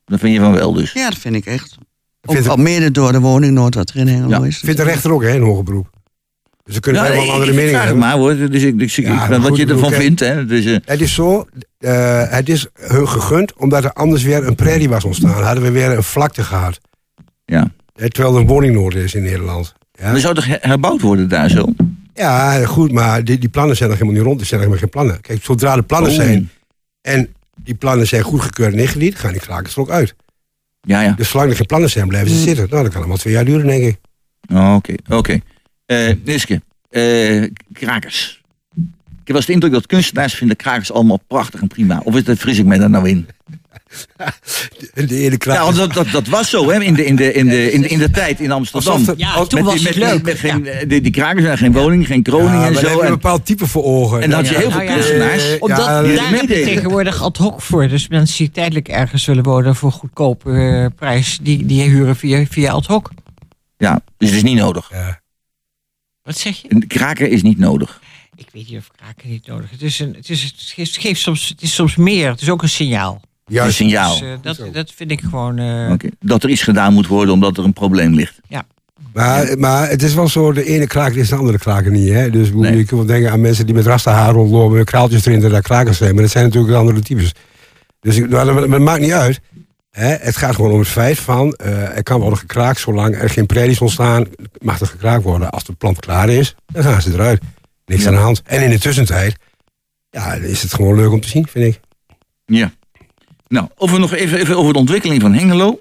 Dat 0.06 0.20
vind 0.20 0.34
je 0.34 0.40
van 0.40 0.52
wel 0.54 0.74
dus. 0.74 0.92
Ja, 0.94 1.10
dat 1.10 1.20
vind 1.20 1.36
ik 1.36 1.46
echt. 1.46 1.78
Ook 2.30 2.36
Vindt- 2.36 2.50
al 2.50 2.58
mede 2.58 2.92
door 2.92 3.12
de 3.12 3.20
woningnood 3.20 3.76
wat 3.76 3.90
er 3.90 3.96
in 3.96 4.08
Hengelo 4.08 4.42
is. 4.42 4.58
Vindt 4.58 4.78
de 4.78 4.84
rechter 4.84 5.12
ook, 5.12 5.24
hè, 5.24 5.30
een 5.36 5.42
hoger 5.42 5.64
beroep. 5.64 5.90
Dus 6.64 6.76
ze 6.76 6.82
kunnen 6.82 7.04
Ja, 7.04 7.10
helemaal 7.12 7.32
andere 7.34 7.54
meningen 7.54 7.80
hebben. 7.80 7.98
maar 7.98 8.14
hoor. 8.18 8.36
Dus 8.36 8.64
ik, 8.64 8.80
dus 8.80 8.98
ik, 8.98 9.06
Ja, 9.06 9.28
maar 9.28 9.40
wat 9.42 9.56
je 9.58 9.66
ervan 9.66 9.92
vindt. 9.92 10.20
Hè? 10.20 10.46
Dus, 10.46 10.66
eh, 10.66 10.76
Het 10.86 11.02
is 11.02 11.14
zo, 11.14 11.48
eh, 11.78 12.24
het 12.30 12.50
is 12.50 12.68
hun 12.74 13.08
gegund 13.10 13.54
omdat 13.54 13.84
er 13.84 13.94
anders 13.94 14.24
weer 14.24 14.48
een 14.48 14.56
prairie 14.56 14.90
was 14.90 15.04
ontstaan. 15.04 15.44
Hadden 15.44 15.64
we 15.64 15.72
weer 15.72 15.92
een 15.92 16.04
vlakte 16.04 16.44
gehad. 16.44 16.80
ja. 17.46 17.72
Terwijl 18.08 18.36
er 18.36 18.42
een 18.42 18.48
woningnood 18.48 18.94
is 18.96 19.16
in 19.16 19.24
Nederland. 19.24 19.74
Ja, 19.92 20.14
Er 20.14 20.20
zou 20.20 20.36
toch 20.36 20.46
her- 20.46 20.58
herbouwd 20.62 21.02
worden 21.02 21.30
daar 21.30 21.50
zo? 21.50 21.66
ja 22.14 22.66
goed, 22.66 22.92
maar 22.92 23.24
die, 23.24 23.38
die 23.38 23.50
plannen 23.50 23.76
zijn 23.76 23.90
nog 23.90 23.98
helemaal 24.00 24.20
niet 24.20 24.28
rond. 24.30 24.42
Er 24.42 24.48
zijn 24.48 24.62
nog 24.62 24.70
helemaal 24.70 24.92
geen 24.92 25.02
plannen. 25.04 25.22
Kijk, 25.22 25.44
zodra 25.44 25.76
de 25.76 25.82
plannen 25.82 26.10
Oh. 26.12 26.16
zijn 26.18 26.50
en 27.02 27.34
die 27.64 27.76
plannen 27.76 28.08
zijn 28.08 28.22
goedgekeurd 28.24 28.74
en 28.74 28.80
ingediend, 28.80 29.16
gaan 29.16 29.32
die 29.32 29.42
krakers 29.42 29.76
er 29.76 29.82
ook 29.82 29.90
uit. 29.90 30.16
Ja, 30.88 31.02
ja. 31.02 31.12
Dus 31.12 31.30
zolang 31.30 31.50
er 31.50 31.56
geen 31.56 31.66
plannen 31.66 31.90
zijn, 31.90 32.08
blijven 32.08 32.30
ze 32.32 32.38
zitten. 32.38 32.68
Nou, 32.70 32.82
dat 32.82 32.92
kan 32.92 33.00
allemaal 33.00 33.18
twee 33.18 33.34
jaar 33.34 33.46
duren, 33.46 33.68
denk 33.68 33.84
ik. 33.84 33.98
Oh, 34.54 34.76
Oké, 34.76 34.94
oké. 35.10 35.40
Eh, 35.86 36.14
Niske, 36.24 36.62
eh, 36.90 37.52
krakers. 37.74 38.42
Ik 38.76 39.34
heb 39.34 39.36
wel 39.36 39.36
eens 39.36 39.46
de 39.46 39.54
indruk 39.54 39.72
dat 39.72 39.86
kunstenaars 39.86 40.34
vinden 40.34 40.58
krakers 40.58 40.92
allemaal 40.92 41.20
prachtig 41.28 41.62
en 41.62 41.68
prima. 41.68 42.02
Of 42.04 42.16
is 42.16 42.24
dat, 42.24 42.38
fris 42.38 42.58
ik 42.58 42.66
mij 42.66 42.78
daar 42.78 42.90
nou 42.90 43.10
in? 43.10 43.28
De 44.94 45.08
ene 45.16 45.32
Ja, 45.32 45.38
kraker... 45.38 45.64
want 45.64 45.76
dat, 45.76 45.94
dat, 45.94 46.12
dat 46.12 46.28
was 46.28 46.50
zo 46.50 46.70
hè, 46.70 46.82
in, 46.84 46.94
de, 46.94 47.06
in, 47.06 47.16
de, 47.16 47.34
in, 47.34 47.48
de, 47.48 47.72
in, 47.72 47.82
de, 47.82 47.88
in 47.88 48.00
de 48.00 48.10
tijd 48.10 48.40
in 48.40 48.52
Amsterdam. 48.52 49.04
Er- 49.08 49.14
Ja, 49.18 49.46
toen 49.46 49.60
met, 49.64 49.64
was 49.72 49.80
die- 49.80 49.88
het 49.88 49.98
met, 49.98 50.10
leuk. 50.12 50.22
Met, 50.24 50.40
geen, 50.40 50.64
Ja. 50.64 50.72
eh, 50.72 50.90
die, 50.90 51.02
die 51.02 51.12
krakers 51.12 51.44
zijn 51.46 51.58
geen 51.58 51.72
woning, 51.72 52.06
geen 52.08 52.24
kroning 52.24 52.52
ja, 52.62 52.68
en 52.68 52.74
zo. 52.74 52.80
heb 52.80 52.90
je 52.90 52.96
een 53.00 53.06
En, 53.06 53.12
bepaald 53.12 53.46
type 53.46 53.68
voor 53.68 53.84
ogen. 53.84 54.22
en 54.22 54.30
dan 54.30 54.40
had 54.40 54.50
je 54.50 54.58
heel 54.58 54.72
veel 54.72 54.80
Nou 54.80 54.90
ja. 54.90 54.94
kunstenaars. 54.94 55.60
Omdat 55.60 55.78
Ja, 55.78 56.02
daar 56.02 56.30
heb 56.30 56.42
je 56.42 56.48
tegenwoordig 56.48 57.22
ad 57.22 57.38
hoc 57.38 57.62
voor. 57.62 57.88
Dus 57.88 58.08
mensen 58.08 58.38
die 58.38 58.52
tijdelijk 58.52 58.88
ergens 58.88 59.26
willen 59.26 59.44
wonen 59.44 59.76
voor 59.76 59.92
goedkope 59.92 60.52
eh, 60.52 60.86
prijs, 60.96 61.40
die, 61.42 61.66
die 61.66 61.82
huren 61.90 62.16
via, 62.16 62.46
via 62.46 62.72
ad 62.72 62.86
hoc. 62.86 63.10
Ja, 63.78 64.02
dus 64.18 64.28
het 64.30 64.38
is 64.38 64.44
niet 64.44 64.58
nodig. 64.58 64.90
Ja. 64.92 65.22
Wat 66.24 66.38
zeg 66.38 66.62
je? 66.62 66.68
Een 66.74 66.88
kraker 66.88 67.28
is 67.30 67.42
niet 67.42 67.58
nodig. 67.58 68.02
Ik 68.36 68.48
weet 68.54 68.70
niet 68.70 68.78
of 68.78 68.88
kraken 68.96 69.30
niet 69.30 69.48
nodig 69.48 69.66
is. 69.66 69.72
Het, 69.72 69.82
is 69.82 70.00
een, 70.00 70.14
het, 70.16 70.30
is, 70.30 70.44
het, 70.44 70.54
geeft, 70.58 70.94
het 70.96 71.04
geeft 71.04 71.22
soms, 71.22 71.48
het 71.50 71.62
is 71.62 71.74
soms 71.74 71.96
meer. 71.96 72.30
Het 72.30 72.42
is 72.42 72.50
ook 72.50 72.62
een 72.62 72.70
signaal. 72.70 73.22
Juist. 73.48 73.76
signaal. 73.76 74.12
Dus, 74.20 74.22
eh, 74.22 74.34
dat, 74.42 74.74
dat 74.74 74.92
vind 74.96 75.12
ik 75.12 75.22
gewoon... 75.22 75.58
eh, 75.60 75.92
Oké. 75.92 76.08
Dat 76.20 76.44
er 76.44 76.50
iets 76.50 76.62
gedaan 76.62 76.94
moet 76.94 77.08
worden 77.08 77.34
omdat 77.34 77.58
er 77.58 77.64
een 77.64 77.74
probleem 77.74 78.14
ligt. 78.14 78.40
Maar, 79.14 79.58
maar 79.58 79.90
het 79.90 80.04
is 80.04 80.14
wel 80.14 80.28
zo, 80.28 80.52
de 80.54 80.64
ene 80.64 80.88
kraker 80.88 81.18
is 81.18 81.30
de 81.30 81.36
andere 81.36 81.58
kraker 81.58 81.92
niet. 81.92 82.10
Hè? 82.10 82.30
Dus 82.30 82.52
Nee. 82.54 82.72
je 82.72 82.78
kunt 82.78 82.90
wel 82.90 83.06
denken 83.06 83.32
aan 83.32 83.42
mensen 83.42 83.66
die 83.66 83.76
met 83.76 83.86
rasta 83.86 84.12
haar 84.14 84.34
rondlopen, 84.34 84.86
kraaltjes 84.86 85.26
erin, 85.26 85.40
dat 85.40 85.52
daar 85.52 85.62
krakers 85.62 85.98
zijn. 85.98 86.14
Maar 86.14 86.24
dat 86.24 86.32
zijn 86.32 86.46
natuurlijk 86.46 86.74
andere 86.76 87.00
types. 87.00 87.32
Dus 88.00 88.16
ik- 88.18 88.30
maar 88.30 88.46
dat, 88.46 88.54
maar 88.54 88.68
dat 88.70 88.80
maakt 88.80 89.02
niet 89.02 89.12
uit. 89.12 89.40
Hè? 89.92 90.08
Het 90.08 90.38
gaat 90.38 90.56
gewoon 90.56 90.72
om 90.72 90.80
het 90.80 90.88
feit 90.88 91.18
van, 91.20 91.54
eh, 91.54 91.96
er 91.98 92.04
kan 92.04 92.20
worden 92.20 92.40
gekraakt 92.40 92.80
zolang 92.80 93.16
er 93.22 93.30
geen 93.30 93.46
predies 93.46 93.82
ontstaan, 93.82 94.26
mag 94.62 94.80
er 94.80 94.88
gekraakt 94.88 95.24
worden. 95.24 95.50
Als 95.50 95.64
de 95.64 95.74
plant 95.74 96.00
klaar 96.00 96.30
is, 96.30 96.56
dan 96.66 96.84
gaan 96.84 97.02
ze 97.02 97.14
eruit. 97.14 97.42
Niks 97.86 98.02
Ja. 98.02 98.08
aan 98.08 98.14
de 98.16 98.20
hand. 98.22 98.42
En 98.46 98.64
in 98.64 98.70
de 98.70 98.80
tussentijd, 98.80 99.36
ja, 100.10 100.34
is 100.34 100.62
het 100.62 100.74
gewoon 100.74 100.96
leuk 100.96 101.12
om 101.12 101.22
te 101.22 101.28
zien, 101.30 101.48
vind 101.48 101.66
ik. 101.66 101.80
Ja. 102.46 102.72
Nou, 103.48 103.68
over 103.78 104.00
nog 104.00 104.14
even, 104.14 104.40
even 104.40 104.58
over 104.58 104.74
de 104.74 104.80
ontwikkeling 104.80 105.22
van 105.22 105.34
Hengelo. 105.34 105.80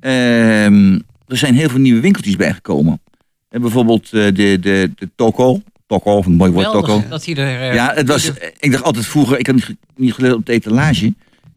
Ehm, 0.00 0.92
er 1.26 1.36
zijn 1.36 1.54
heel 1.54 1.68
veel 1.68 1.78
nieuwe 1.80 2.00
winkeltjes 2.00 2.36
bijgekomen. 2.36 3.00
En 3.48 3.60
bijvoorbeeld 3.60 4.04
eh, 4.04 4.10
de, 4.24 4.30
de, 4.60 4.90
de 4.96 5.08
Toko. 5.16 5.60
Toko, 5.86 6.16
of 6.16 6.26
een 6.26 6.32
mooi 6.34 6.50
woord, 6.52 6.72
Toko. 6.72 7.02
dat 7.08 7.24
hij 7.24 7.34
er... 7.34 7.60
eh, 7.68 7.74
Ja, 7.74 7.92
het 7.94 8.08
was, 8.08 8.30
ik 8.58 8.72
dacht 8.72 8.84
altijd 8.84 9.06
vroeger, 9.06 9.38
ik 9.38 9.46
had 9.46 9.54
niet, 9.54 9.74
niet 9.96 10.12
gelet 10.12 10.32
op 10.32 10.46
de 10.46 10.52
etalage. 10.52 11.14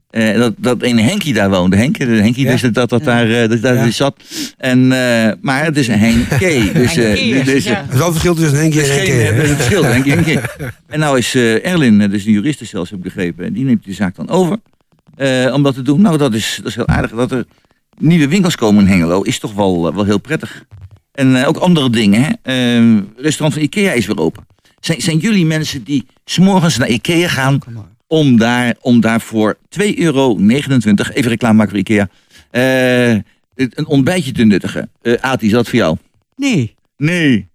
eh, 0.09 0.37
dat, 0.37 0.53
dat 0.57 0.83
een 0.83 0.99
Henkie 0.99 1.33
daar 1.33 1.49
woonde. 1.49 1.75
Henk, 1.75 1.97
de 1.97 2.05
Henkie, 2.05 2.45
Ja. 2.45 2.51
dus 2.51 2.61
dat, 2.61 2.73
dat, 2.73 2.89
dat 2.89 3.03
daar, 3.03 3.31
eh, 3.31 3.49
dat, 3.49 3.61
daar 3.61 3.75
Ja. 3.75 3.83
dus 3.83 3.95
zat. 3.95 4.21
En, 4.57 4.79
eh, 4.91 5.31
maar 5.41 5.63
het 5.65 5.77
is 5.77 5.87
een 5.87 5.99
Henkie. 5.99 6.71
Dus, 6.81 6.97
eh, 6.97 7.03
Henkie, 7.05 7.43
dus, 7.43 7.65
eh, 7.65 7.71
ja. 7.71 7.85
Is 7.91 7.97
wel 7.97 8.05
een 8.07 8.11
verschil 8.11 8.35
tussen 8.35 8.57
er 8.57 8.63
en 8.63 8.69
is 8.71 8.73
keer. 9.03 9.33
er 9.33 9.43
is 9.43 9.49
een 9.49 9.55
verschil, 9.55 9.83
Henkie, 9.83 10.11
Henkie. 10.13 10.39
En 10.87 10.99
nou 10.99 11.17
is 11.17 11.35
eh, 11.35 11.65
Erlin, 11.65 12.01
eh, 12.01 12.09
dus 12.09 12.23
de 12.23 12.31
juriste 12.31 12.65
zelfs, 12.65 12.89
heb 12.89 12.99
ik 12.99 13.05
begrepen. 13.05 13.45
En 13.45 13.53
die 13.53 13.63
neemt 13.65 13.83
die 13.83 13.93
zaak 13.93 14.15
dan 14.15 14.29
over. 14.29 14.57
Eh, 15.19 15.53
om 15.53 15.63
dat 15.63 15.73
te 15.73 15.81
doen. 15.81 16.01
Nou, 16.01 16.17
dat 16.17 16.33
is, 16.33 16.55
dat 16.57 16.67
is 16.67 16.75
heel 16.75 16.87
aardig. 16.87 17.11
Dat 17.11 17.31
er 17.31 17.45
nieuwe 17.97 18.27
winkels 18.27 18.55
komen 18.55 18.83
in 18.83 18.91
Hengelo 18.91 19.21
is 19.21 19.39
toch 19.39 19.53
wel, 19.53 19.87
eh, 19.87 19.95
wel 19.95 20.05
heel 20.05 20.19
prettig. 20.19 20.65
En 21.11 21.35
eh, 21.35 21.47
ook 21.47 21.57
andere 21.57 21.89
dingen. 21.89 22.21
Hè. 22.23 22.31
Eh, 22.41 23.03
restaurant 23.15 23.53
van 23.53 23.63
Ikea 23.63 23.91
is 23.91 24.05
weer 24.05 24.17
open. 24.17 24.45
Zijn, 24.79 25.01
zijn 25.01 25.17
jullie 25.17 25.45
mensen 25.45 25.83
die 25.83 26.05
s'morgens 26.25 26.77
naar 26.77 26.89
Ikea 26.89 27.27
gaan 27.27 27.59
om 28.07 28.37
daar, 28.37 28.75
om 28.81 28.99
daar 28.99 29.21
voor 29.21 29.57
2,29 29.69 29.95
euro, 29.95 30.37
even 30.37 31.29
reclame 31.29 31.57
maken 31.57 31.69
voor 31.69 31.79
Ikea, 31.79 32.09
een 33.55 33.87
ontbijtje 33.87 34.31
te 34.31 34.43
nuttigen? 34.43 34.89
Eh 35.01 35.13
Ati, 35.21 35.45
is 35.45 35.51
dat 35.51 35.69
voor 35.69 35.79
jou? 35.79 35.97
Nee. 36.35 36.75
Nee. 36.97 37.47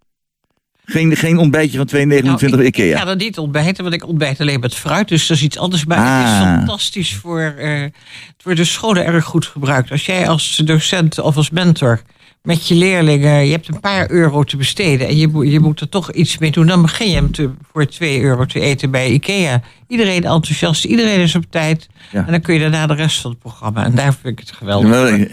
Geen, 0.87 1.17
geen 1.17 1.39
ontbijtje 1.39 1.77
van 1.79 1.89
2,29 1.97 2.25
Nou, 2.25 2.47
ik, 2.47 2.53
ik 2.53 2.67
Ikea. 2.67 2.99
ga 2.99 3.07
er 3.09 3.17
niet 3.17 3.39
ontbijten, 3.39 3.83
want 3.83 3.95
ik 3.95 4.07
ontbijt 4.09 4.41
alleen 4.41 4.61
met 4.61 4.75
fruit. 4.75 5.09
Dus 5.09 5.27
dat 5.27 5.37
is 5.37 5.43
iets 5.43 5.59
anders. 5.59 5.85
Maar 5.85 6.19
het 6.19 6.27
is 6.27 6.33
Ah. 6.33 6.57
fantastisch 6.57 7.15
voor... 7.15 7.41
eh, 7.59 7.81
het 7.83 8.43
wordt 8.43 8.59
door 8.59 8.67
scholen 8.69 9.05
erg 9.05 9.25
goed 9.25 9.47
gebruikt. 9.47 9.91
Als 9.91 10.07
jij 10.07 10.29
als 10.29 10.57
docent 10.57 11.19
of 11.19 11.37
als 11.37 11.51
mentor 11.51 12.03
met 12.43 12.69
je 12.69 12.75
leerlingen... 12.75 13.45
je 13.47 13.51
hebt 13.53 13.69
een 13.69 13.81
paar 13.81 14.11
euro 14.11 14.43
te 14.45 14.57
besteden 14.57 15.09
en 15.09 15.17
je, 15.17 15.29
moet- 15.29 15.51
je 15.51 15.61
moet 15.61 15.81
er 15.81 15.89
toch 15.89 16.13
iets 16.13 16.39
mee 16.39 16.51
doen... 16.51 16.67
dan 16.67 16.83
begin 16.83 17.09
je 17.09 17.15
hem 17.15 17.33
te, 17.33 17.51
voor 17.73 17.87
2 17.87 18.21
euro 18.21 18.45
te 18.45 18.61
eten 18.61 18.91
bij 18.91 19.11
Ikea. 19.11 19.61
Iedereen 19.89 20.25
enthousiast, 20.25 20.85
iedereen 20.85 21.21
is 21.21 21.35
op 21.35 21.45
tijd. 21.51 21.87
Ja. 22.13 22.25
En 22.27 22.31
dan 22.33 22.41
kun 22.41 22.55
je 22.55 22.61
daarna 22.61 22.87
de 22.87 22.95
rest 22.95 23.21
van 23.21 23.31
het 23.31 23.41
programma. 23.41 23.85
En 23.85 23.95
daar 23.95 24.13
vind 24.15 24.27
ik 24.27 24.39
het 24.39 24.53
geweldig. 24.57 24.89
Geweldig. 24.89 25.29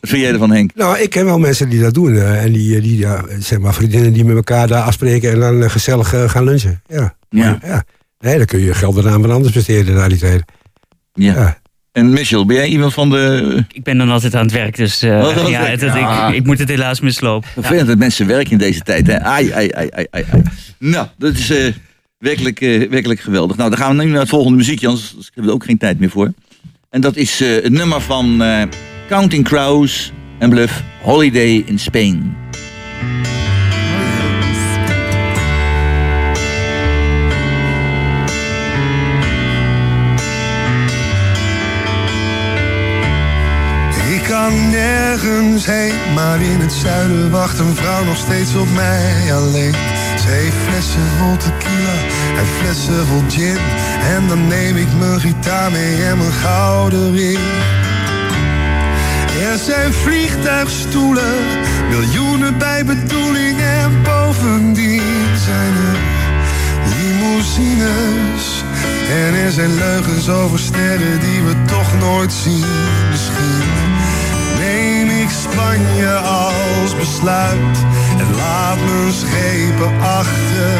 Wat 0.00 0.10
vind 0.10 0.22
jij 0.22 0.32
ervan, 0.32 0.50
Henk? 0.50 0.70
Nou, 0.74 0.98
ik 0.98 1.10
ken 1.10 1.24
wel 1.24 1.38
mensen 1.38 1.68
die 1.68 1.80
dat 1.80 1.94
doen. 1.94 2.16
eh, 2.16 2.44
en 2.44 2.52
die, 2.52 2.76
eh, 2.76 2.82
die 2.82 2.98
ja, 2.98 3.24
zeg 3.38 3.58
maar, 3.58 3.74
vriendinnen 3.74 4.12
die 4.12 4.24
met 4.24 4.36
elkaar 4.36 4.66
daar 4.68 4.82
afspreken 4.82 5.32
en 5.32 5.40
dan 5.40 5.62
eh, 5.62 5.70
gezellig 5.70 6.08
gaan 6.26 6.44
lunchen. 6.44 6.82
Ja. 6.86 7.14
Ja. 7.30 7.58
ja. 7.64 7.84
Nee, 8.18 8.36
dan 8.36 8.46
kun 8.46 8.60
je 8.60 8.74
geld 8.74 8.96
eraan 8.96 9.20
van 9.20 9.30
anders 9.30 9.54
besteden 9.54 9.94
na 9.94 10.08
die 10.08 10.18
tijd. 10.18 10.42
Ja. 11.12 11.34
Ja. 11.34 11.60
En 11.92 12.10
Michel, 12.10 12.46
ben 12.46 12.56
jij 12.56 12.68
iemand 12.68 12.92
van 12.94 13.10
de... 13.10 13.64
Ik 13.72 13.82
ben 13.82 13.98
dan 13.98 14.10
altijd 14.10 14.34
aan 14.34 14.42
het 14.44 14.52
werk, 14.52 14.76
dus 14.76 15.02
eh, 15.02 15.18
aan 15.20 15.34
het 15.34 15.48
ja, 15.48 15.64
het- 15.64 15.80
Ja. 15.80 16.28
Ik, 16.28 16.34
ik 16.34 16.44
moet 16.46 16.58
het 16.58 16.68
helaas 16.68 17.00
mislopen. 17.00 17.48
Ja. 17.54 17.60
Vervelend 17.60 17.86
dat 17.88 17.98
mensen 17.98 18.26
werken 18.26 18.52
in 18.52 18.58
deze 18.58 18.80
tijd, 18.80 19.06
hè? 19.06 19.20
Ai, 19.20 19.50
ai, 19.52 19.70
ai, 19.70 19.88
ai, 19.90 20.06
ai. 20.10 20.24
ai. 20.32 20.42
Nou, 20.78 21.06
dat 21.18 21.34
is 21.34 21.50
eh, 21.50 21.72
werkelijk, 22.18 22.60
eh, 22.60 22.88
werkelijk 22.90 23.20
geweldig. 23.20 23.56
Nou, 23.56 23.70
dan 23.70 23.78
gaan 23.78 23.96
we 23.96 24.04
nu 24.04 24.10
naar 24.10 24.20
het 24.20 24.28
volgende 24.28 24.56
muziekje, 24.56 24.86
anders 24.86 25.14
ik 25.18 25.30
heb 25.34 25.44
er 25.44 25.52
ook 25.52 25.64
geen 25.64 25.78
tijd 25.78 25.98
meer 26.00 26.10
voor. 26.10 26.32
En 26.90 27.00
dat 27.00 27.16
is 27.16 27.40
eh, 27.40 27.48
het 27.62 27.72
nummer 27.72 28.00
van 28.00 28.42
eh, 28.42 28.62
Counting 29.12 29.44
Crows 29.44 30.12
en 30.38 30.50
Bluff, 30.50 30.82
Holiday 31.02 31.62
in 31.66 31.78
Spain. 31.78 32.36
Ik 44.12 44.22
kan 44.28 44.70
nergens 44.70 45.66
heen, 45.66 45.92
maar 46.14 46.42
in 46.42 46.60
het 46.60 46.72
zuiden 46.72 47.30
wacht 47.30 47.58
een 47.58 47.74
vrouw 47.74 48.04
nog 48.04 48.16
steeds 48.16 48.54
op 48.54 48.68
mij 48.74 49.34
alleen. 49.34 49.74
Ze 50.18 50.28
heeft 50.28 50.56
flessen 50.68 51.06
vol 51.18 51.36
tequila 51.36 51.94
en 52.38 52.46
flessen 52.46 53.06
vol 53.06 53.22
gin. 53.28 53.58
En 54.16 54.28
dan 54.28 54.46
neem 54.46 54.76
ik 54.76 54.88
mijn 54.98 55.20
gitaar 55.20 55.70
mee 55.70 56.04
en 56.04 56.18
mijn 56.18 56.32
gouden 56.32 57.16
ring. 57.16 57.38
Er 59.52 59.58
zijn 59.58 59.92
vliegtuigstoelen, 59.92 61.34
miljoenen 61.88 62.58
bij 62.58 62.84
bedoeling. 62.84 63.60
En 63.60 64.02
bovendien 64.02 65.36
zijn 65.46 65.72
er 65.90 65.98
limousines. 66.96 68.64
En 69.10 69.34
er 69.34 69.50
zijn 69.50 69.74
leugens 69.74 70.28
over 70.28 70.58
sterren 70.58 71.20
die 71.20 71.42
we 71.42 71.54
toch 71.66 71.98
nooit 71.98 72.32
zien. 72.32 72.64
Misschien 73.10 73.62
neem 74.58 75.08
ik 75.08 75.28
Spanje 75.30 76.14
als 76.14 76.96
besluit 76.96 77.76
en 78.18 78.34
laat 78.36 78.78
mijn 78.78 79.12
schepen 79.12 80.00
achter. 80.00 80.72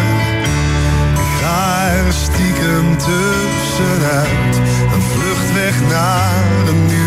Ik 1.14 1.32
ga 1.40 1.88
er 1.88 2.12
stiekem 2.12 2.96
tussenuit, 2.96 4.56
een 4.94 5.02
vlucht 5.02 5.52
weg 5.54 5.80
naar 5.88 6.68
een 6.68 6.86
nieuw 6.86 7.01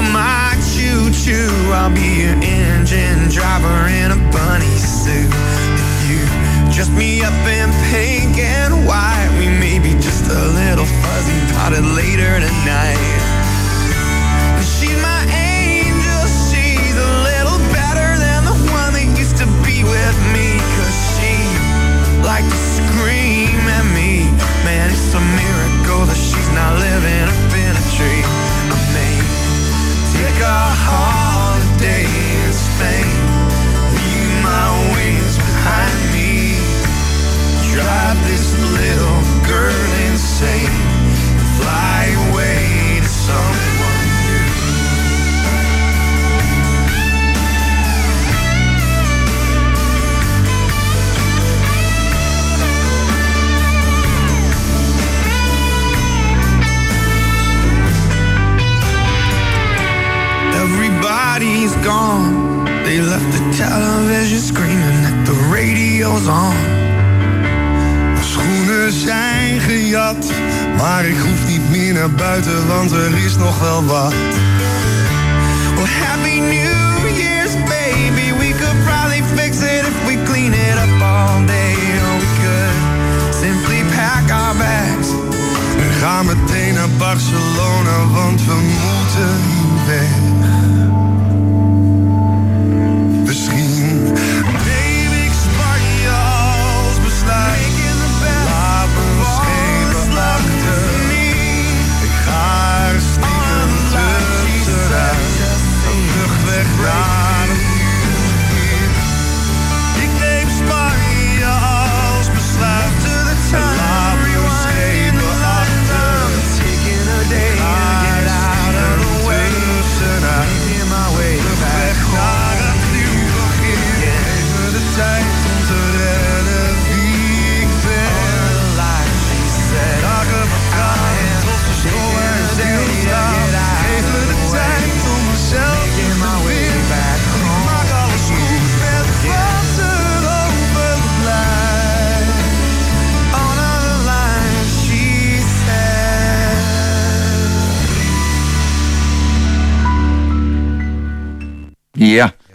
on 0.00 0.12
my 0.12 0.56
choo-choo. 0.72 1.52
I'll 1.72 1.92
be 1.92 2.24
your 2.24 2.36
engine 2.42 3.28
driver 3.28 3.88
in 3.88 4.12
a 4.12 4.20
bunny 4.32 4.76
suit. 4.78 5.28
If 5.28 6.10
you 6.10 6.20
dress 6.72 6.88
me 6.90 7.22
up 7.22 7.34
in 7.46 7.68
pink 7.90 8.38
and 8.38 8.86
white, 8.86 9.30
we 9.38 9.46
may 9.46 9.78
be 9.78 9.92
just 10.00 10.24
a 10.30 10.42
little 10.60 10.86
fuzzy 10.86 11.40
potted 11.52 11.84
later 11.84 12.40
tonight. 12.40 13.19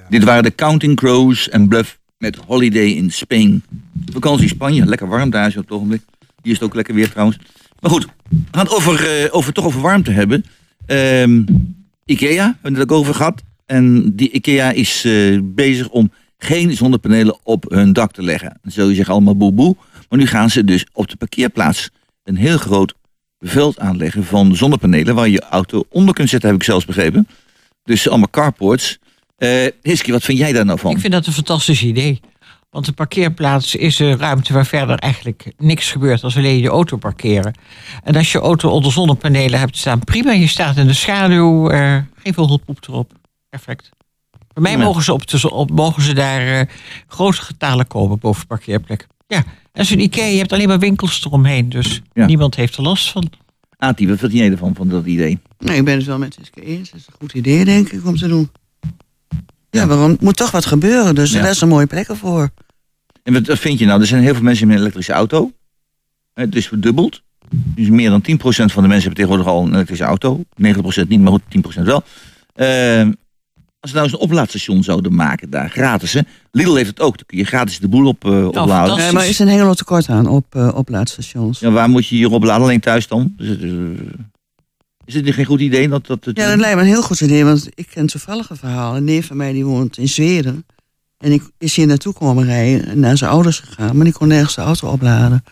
Dit 0.09 0.23
waren 0.23 0.43
de 0.43 0.55
Counting 0.55 0.95
Crows 0.95 1.49
en 1.49 1.67
Bluff 1.67 1.99
met 2.17 2.35
Holiday 2.35 2.87
in 2.87 3.11
Spain. 3.11 3.63
Vakantie 4.11 4.47
Spanje, 4.47 4.85
lekker 4.85 5.07
warm 5.07 5.29
daar 5.29 5.51
zo 5.51 5.59
op 5.59 5.65
het 5.65 5.73
ogenblik. 5.73 6.01
Hier 6.41 6.51
is 6.51 6.59
het 6.59 6.67
ook 6.67 6.75
lekker 6.75 6.93
weer 6.93 7.09
trouwens. 7.09 7.37
Maar 7.79 7.91
goed, 7.91 8.05
we 8.29 8.37
gaan 8.51 8.65
het 8.65 8.75
over, 8.75 9.23
eh, 9.23 9.35
over, 9.35 9.53
toch 9.53 9.65
over 9.65 9.81
warmte 9.81 10.11
hebben. 10.11 10.45
Ehm, 10.85 11.43
Ikea, 12.05 12.43
hebben 12.43 12.73
we 12.73 12.79
het 12.79 12.91
ook 12.91 12.97
over 12.97 13.13
gehad. 13.13 13.43
En 13.65 14.15
die 14.15 14.31
Ikea 14.31 14.71
is 14.71 15.05
eh, 15.05 15.39
bezig 15.43 15.89
om 15.89 16.11
geen 16.37 16.75
zonnepanelen 16.75 17.37
op 17.43 17.65
hun 17.69 17.93
dak 17.93 18.11
te 18.11 18.23
leggen. 18.23 18.59
Dan 18.61 18.71
zul 18.71 18.89
je 18.89 18.95
zeggen 18.95 19.13
allemaal 19.13 19.37
boe 19.37 19.51
boe. 19.51 19.75
Maar 20.09 20.19
nu 20.19 20.27
gaan 20.27 20.49
ze 20.49 20.63
dus 20.63 20.85
op 20.93 21.09
de 21.09 21.15
parkeerplaats 21.15 21.89
een 22.23 22.35
heel 22.35 22.57
groot 22.57 22.93
veld 23.39 23.79
aanleggen 23.79 24.23
van 24.23 24.55
zonnepanelen... 24.55 25.15
waar 25.15 25.29
je 25.29 25.41
auto 25.41 25.83
onder 25.89 26.13
kunt 26.13 26.29
zetten, 26.29 26.49
heb 26.49 26.59
ik 26.59 26.65
zelfs 26.65 26.85
begrepen. 26.85 27.27
Dus 27.83 28.09
allemaal 28.09 28.29
carports. 28.29 28.99
Eh 29.35 29.65
Hiski, 29.81 30.11
wat 30.11 30.23
vind 30.23 30.37
jij 30.37 30.51
daar 30.53 30.65
nou 30.65 30.79
van? 30.79 30.91
Ik 30.91 30.99
vind 30.99 31.13
dat 31.13 31.25
een 31.27 31.33
fantastisch 31.33 31.83
idee. 31.83 32.19
Want 32.69 32.85
de 32.87 32.91
parkeerplaats 32.93 33.75
is 33.75 33.99
een 33.99 34.17
ruimte 34.17 34.53
waar 34.53 34.65
verder 34.65 34.97
eigenlijk 34.99 35.53
niks 35.57 35.91
gebeurt 35.91 36.23
als 36.23 36.37
alleen 36.37 36.59
je 36.59 36.67
auto 36.69 36.97
parkeren. 36.97 37.53
En 38.03 38.15
als 38.15 38.31
je 38.31 38.39
auto 38.39 38.69
onder 38.69 38.91
zonnepanelen 38.91 39.59
hebt 39.59 39.77
staan, 39.77 39.99
prima. 39.99 40.31
Je 40.31 40.47
staat 40.47 40.77
in 40.77 40.87
de 40.87 40.93
schaduw, 40.93 41.69
eh, 41.69 41.97
geen 42.15 42.33
vogelpoep 42.33 42.79
erop. 42.87 43.11
Perfect. 43.49 43.89
Bij 44.53 44.63
mij 44.63 44.71
Ja. 44.71 44.77
mogen, 44.77 45.03
ze 45.03 45.13
op 45.13 45.27
de, 45.27 45.51
op, 45.51 45.69
mogen 45.71 46.01
ze 46.03 46.13
daar 46.13 46.47
eh, 46.59 46.67
grote 47.07 47.41
getalen 47.41 47.87
kopen 47.87 48.19
boven 48.19 48.47
parkeerplek. 48.47 49.07
Ja, 49.27 49.43
en 49.71 49.85
zo'n 49.85 49.99
Ikea, 49.99 50.25
je 50.25 50.37
hebt 50.37 50.53
alleen 50.53 50.67
maar 50.67 50.79
winkels 50.79 51.25
eromheen. 51.25 51.69
Dus 51.69 52.01
Ja. 52.13 52.25
niemand 52.25 52.55
heeft 52.55 52.77
er 52.77 52.83
last 52.83 53.11
van. 53.11 53.29
Ati, 53.77 54.07
wat 54.07 54.19
vind 54.19 54.31
jij 54.33 54.51
ervan, 54.51 54.75
van 54.75 54.87
dat 54.89 55.05
idee? 55.05 55.39
Nee, 55.59 55.77
ik 55.77 55.85
ben 55.85 55.95
het 55.97 56.05
wel 56.05 56.17
met 56.17 56.37
Iske 56.41 56.61
eens. 56.61 56.91
Het 56.91 56.99
is 56.99 57.07
een 57.07 57.13
goed 57.19 57.33
idee, 57.33 57.65
denk 57.65 57.89
ik, 57.91 58.05
om 58.05 58.15
te 58.17 58.27
doen. 58.27 58.49
Ja, 59.75 59.87
waarom? 59.87 60.11
Er 60.11 60.17
moet 60.19 60.35
toch 60.35 60.51
wat 60.51 60.65
gebeuren, 60.65 61.15
dus 61.15 61.31
Ja. 61.31 61.41
daar 61.41 61.49
is 61.49 61.61
een 61.61 61.67
mooie 61.67 61.85
plek 61.87 62.07
voor. 62.11 62.49
En 63.23 63.33
wat 63.45 63.59
vind 63.59 63.79
je 63.79 63.85
nou? 63.85 64.01
Er 64.01 64.07
zijn 64.07 64.21
heel 64.23 64.33
veel 64.33 64.43
mensen 64.43 64.65
met 64.67 64.75
een 64.75 64.81
elektrische 64.81 65.13
auto. 65.13 65.51
Het 66.33 66.55
is 66.55 66.67
verdubbeld. 66.67 67.21
Dus 67.49 67.87
meer 67.89 68.09
dan 68.09 68.21
10% 68.21 68.71
van 68.71 68.83
de 68.83 68.89
mensen 68.89 69.07
hebben 69.07 69.13
tegenwoordig 69.13 69.47
al 69.47 69.65
een 69.65 69.73
elektrische 69.73 70.03
auto. 70.03 70.43
90% 70.55 71.07
niet, 71.07 71.19
maar 71.21 71.31
goed, 71.31 71.41
10% 71.49 71.85
wel. 71.85 72.03
Ehm, 72.55 73.11
als 73.79 73.91
we 73.91 73.97
nou 73.99 74.03
eens 74.03 74.13
een 74.13 74.19
oplaadstation 74.27 74.83
zouden 74.83 75.15
maken 75.15 75.49
daar, 75.49 75.69
gratis 75.69 76.13
hè. 76.13 76.19
Lidl 76.51 76.75
heeft 76.75 76.89
het 76.89 76.99
ook, 76.99 77.17
dan 77.17 77.25
kun 77.25 77.37
je 77.37 77.43
gratis 77.43 77.79
de 77.79 77.87
boel 77.87 78.07
op, 78.07 78.25
eh, 78.25 78.31
opladen. 78.47 78.67
fantastisch. 78.67 79.03
Nee, 79.03 79.13
maar 79.13 79.23
er 79.23 79.29
is 79.29 79.39
een 79.39 79.47
Hengelo 79.47 79.73
tekort 79.73 80.09
aan 80.09 80.27
op 80.27 80.55
uh, 80.55 80.71
oplaadstations. 80.75 81.59
Ja, 81.59 81.71
waar 81.71 81.89
moet 81.89 82.07
je 82.07 82.15
hier 82.15 82.31
opladen? 82.31 82.63
Alleen 82.63 82.79
thuis 82.79 83.07
dan? 83.07 83.33
Dus 83.37 83.59
eh, 83.59 83.69
is 85.05 85.13
het 85.13 85.33
geen 85.33 85.45
goed 85.45 85.59
idee 85.59 85.87
dat 85.89 86.07
dat... 86.07 86.25
het- 86.25 86.35
dat 86.35 86.57
lijkt 86.59 86.75
me 86.75 86.81
een 86.81 86.87
heel 86.87 87.01
goed 87.03 87.21
idee, 87.21 87.43
want 87.45 87.69
ik 87.73 87.87
ken 87.93 88.05
toevallig 88.05 88.49
een 88.49 88.57
verhaal. 88.57 88.95
Een 88.95 89.03
neef 89.03 89.27
van 89.27 89.37
mij 89.37 89.51
die 89.53 89.65
woont 89.65 89.97
in 89.97 90.07
Zweden. 90.07 90.65
En 91.17 91.31
ik 91.31 91.43
is 91.57 91.75
hier 91.75 91.87
naartoe 91.87 92.13
komen 92.13 92.45
rijden 92.45 92.85
en 92.87 92.99
naar 92.99 93.17
zijn 93.17 93.31
ouders 93.31 93.59
gegaan, 93.59 93.95
maar 93.95 94.05
die 94.05 94.13
kon 94.13 94.27
nergens 94.27 94.55
de 94.55 94.61
auto 94.61 94.87
opladen. 94.87 95.43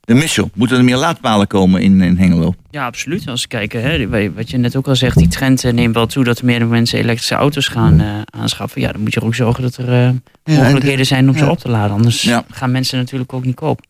De 0.00 0.14
Michel, 0.14 0.50
moeten 0.54 0.76
er 0.78 0.84
meer 0.84 0.96
laadpalen 0.96 1.46
komen 1.46 1.82
in, 1.82 2.00
in 2.00 2.16
Hengelo? 2.16 2.54
Ja, 2.70 2.86
absoluut. 2.86 3.28
Als 3.28 3.42
we 3.42 3.48
kijken, 3.48 3.82
hè, 3.82 4.08
wat 4.34 4.50
je 4.50 4.56
net 4.56 4.76
ook 4.76 4.88
al 4.88 4.96
zegt, 4.96 5.16
die 5.18 5.28
trend 5.28 5.64
eh, 5.64 5.72
neemt 5.72 5.94
wel 5.94 6.06
toe 6.06 6.24
dat 6.24 6.38
er 6.38 6.44
meer 6.44 6.66
mensen 6.66 6.98
elektrische 6.98 7.34
auto's 7.34 7.68
gaan 7.68 8.00
eh, 8.00 8.20
aanschaffen. 8.24 8.80
Ja, 8.80 8.92
dan 8.92 9.00
moet 9.00 9.14
je 9.14 9.20
er 9.20 9.26
ook 9.26 9.34
zorgen 9.34 9.62
dat 9.62 9.76
er 9.76 9.88
eh, 9.88 10.10
Ja, 10.44 10.62
mogelijkheden 10.62 11.06
zijn 11.06 11.28
om 11.28 11.36
ze 11.38 11.44
ja. 11.44 11.50
op 11.50 11.58
te 11.58 11.68
laden. 11.68 11.96
Anders 11.96 12.22
Ja. 12.22 12.44
gaan 12.50 12.70
mensen 12.70 12.98
natuurlijk 12.98 13.32
ook 13.32 13.44
niet 13.44 13.54
kopen. 13.54 13.84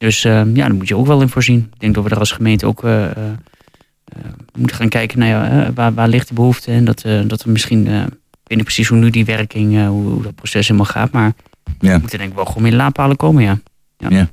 Dus 0.00 0.24
eh, 0.24 0.32
ja, 0.32 0.66
daar 0.66 0.74
moet 0.74 0.88
je 0.88 0.96
ook 0.96 1.06
wel 1.06 1.20
in 1.20 1.28
voorzien. 1.28 1.58
Ik 1.74 1.80
denk 1.80 1.94
dat 1.94 2.04
we 2.04 2.10
er 2.10 2.18
als 2.18 2.32
gemeente 2.32 2.66
ook 2.66 2.84
eh, 2.84 3.04
eh, 3.04 3.10
eh, 4.04 4.18
moeten 4.58 4.76
gaan 4.76 4.88
kijken 4.88 5.18
naar 5.18 5.28
ja, 5.28 5.72
waar, 5.74 5.94
waar 5.94 6.08
ligt 6.08 6.28
de 6.28 6.34
behoefte. 6.34 6.70
En 6.72 6.84
dat, 6.84 7.02
eh, 7.02 7.20
dat 7.26 7.42
we 7.42 7.50
misschien, 7.50 7.86
eh, 7.86 8.00
ik 8.02 8.08
weet 8.44 8.56
niet 8.56 8.64
precies 8.64 8.88
hoe 8.88 8.98
nu 8.98 9.10
die 9.10 9.24
werking, 9.24 9.76
eh, 9.76 9.88
hoe, 9.88 10.02
hoe 10.10 10.22
dat 10.22 10.34
proces 10.34 10.66
helemaal 10.66 10.90
gaat. 10.92 11.12
Maar 11.12 11.32
Ja. 11.78 11.92
we 11.94 11.98
moeten 12.00 12.18
denk 12.18 12.30
ik 12.30 12.36
wel 12.36 12.44
gewoon 12.44 12.62
meer 12.62 12.72
laadpalen 12.72 13.16
komen, 13.16 13.42
ja. 13.42 13.58
Nee, 13.98 14.26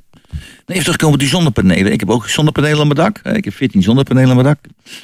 even 0.66 0.82
terugkomen 0.82 1.14
op 1.14 1.20
die 1.20 1.28
zonnepanelen. 1.28 1.92
Ik 1.92 2.00
heb 2.00 2.10
ook 2.10 2.28
zonnepanelen 2.28 2.78
op 2.78 2.84
mijn 2.96 3.12
dak. 3.12 3.34
Ik 3.36 3.44
heb 3.44 3.54
14 3.54 3.82
zonnepanelen 3.82 4.28
op 4.36 4.42
mijn 4.42 4.46
dak. 4.46 4.58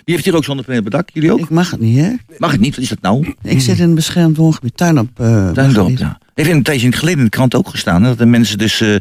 Wie 0.05 0.15
heeft 0.15 0.25
hier 0.25 0.37
ook 0.37 0.45
zonnepanelen 0.45 0.87
op 0.87 0.93
het 0.93 1.01
dak? 1.01 1.11
Jullie 1.15 1.33
ook? 1.33 1.39
Ik 1.39 1.51
mag 1.51 1.71
het 1.71 1.81
niet, 1.81 1.99
hè? 2.01 2.13
Mag 2.39 2.51
het 2.53 2.61
niet? 2.61 2.75
Wat 2.75 2.85
is 2.85 2.89
dat 2.91 3.01
nou? 3.01 3.35
Ik 3.43 3.61
zit 3.61 3.79
in 3.79 3.85
een 3.85 3.95
beschermd 3.95 4.37
woongebied, 4.37 4.77
tuin 4.77 4.99
op. 4.99 5.09
eh, 5.21 5.27
Tuindorp, 5.27 5.75
woongebied. 5.75 5.99
ja. 5.99 6.19
Heeft 6.35 6.51
een 6.51 6.63
tijdje 6.63 6.93
geleden 6.93 7.19
in 7.19 7.25
de 7.25 7.31
krant 7.31 7.55
ook 7.55 7.69
gestaan. 7.69 8.03
Hè, 8.03 8.09
dat 8.09 8.19
de 8.19 8.27
mensen 8.27 8.59
dus 8.59 8.81
eh, 8.81 8.97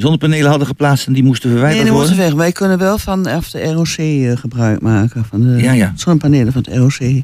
zonnepanelen 0.00 0.48
hadden 0.50 0.66
geplaatst 0.66 1.06
en 1.06 1.12
die 1.12 1.22
moesten 1.22 1.48
Nee, 1.48 1.58
verwijderd 1.58 1.86
die 1.86 1.96
moeten 1.96 2.16
worden. 2.16 2.36
weg. 2.36 2.44
Wij 2.44 2.52
kunnen 2.52 2.78
wel 2.78 2.98
van 2.98 3.28
of 3.28 3.50
de 3.50 3.72
ROC 3.72 3.86
eh, 3.96 4.36
gebruik 4.36 4.80
maken. 4.80 5.24
Van 5.24 5.40
de 5.40 5.48
Ja, 5.62 5.72
ja. 5.72 5.92
zonnepanelen 5.96 6.52
van 6.52 6.64
het 6.68 6.76
ROC. 6.76 7.22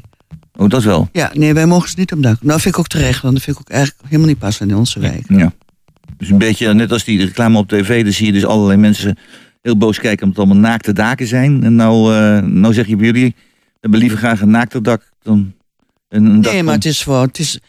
Oh, 0.57 0.69
dat 0.69 0.83
wel. 0.83 1.09
Ja, 1.11 1.31
nee, 1.33 1.53
wij 1.53 1.65
mogen 1.65 1.89
ze 1.89 1.95
niet 1.97 2.11
op 2.11 2.23
dak. 2.23 2.37
Nou, 2.41 2.59
vind 2.59 2.73
ik 2.73 2.79
ook 2.79 2.87
terecht, 2.87 3.21
want 3.21 3.33
dat 3.33 3.43
vind 3.43 3.57
ik 3.57 3.61
ook 3.61 3.69
eigenlijk 3.69 4.01
helemaal 4.05 4.27
niet 4.27 4.37
passen 4.39 4.69
in 4.69 4.75
onze 4.75 4.99
wijk. 4.99 5.23
Ja. 5.27 5.53
Dus 6.17 6.29
een 6.29 6.37
beetje 6.37 6.73
net 6.73 6.91
als 6.91 7.03
die 7.03 7.19
reclame 7.25 7.57
op 7.57 7.67
tv. 7.67 8.03
Dan 8.03 8.13
zie 8.13 8.25
je 8.25 8.31
dus 8.31 8.45
allerlei 8.45 8.79
mensen 8.79 9.17
heel 9.61 9.77
boos 9.77 9.99
kijken 9.99 10.25
omdat 10.27 10.43
het 10.43 10.51
allemaal 10.51 10.69
naakte 10.71 10.93
daken 10.93 11.27
zijn. 11.27 11.63
En 11.63 11.75
nou, 11.75 12.15
eh, 12.15 12.41
nou 12.41 12.73
zeg 12.73 12.87
je 12.87 12.95
bij 12.95 13.05
jullie, 13.05 13.25
we 13.35 13.77
hebben 13.81 13.99
liever 13.99 14.17
graag 14.17 14.41
een 14.41 14.49
naakte 14.49 14.81
dak 14.81 15.11
dan 15.23 15.53
een, 16.09 16.25
een 16.25 16.41
dak. 16.41 16.53
Nee, 16.53 16.63
maar 16.63 16.73
het 16.73 16.85
is 16.85 17.03
voor, 17.03 17.21
het 17.21 17.39
is, 17.39 17.59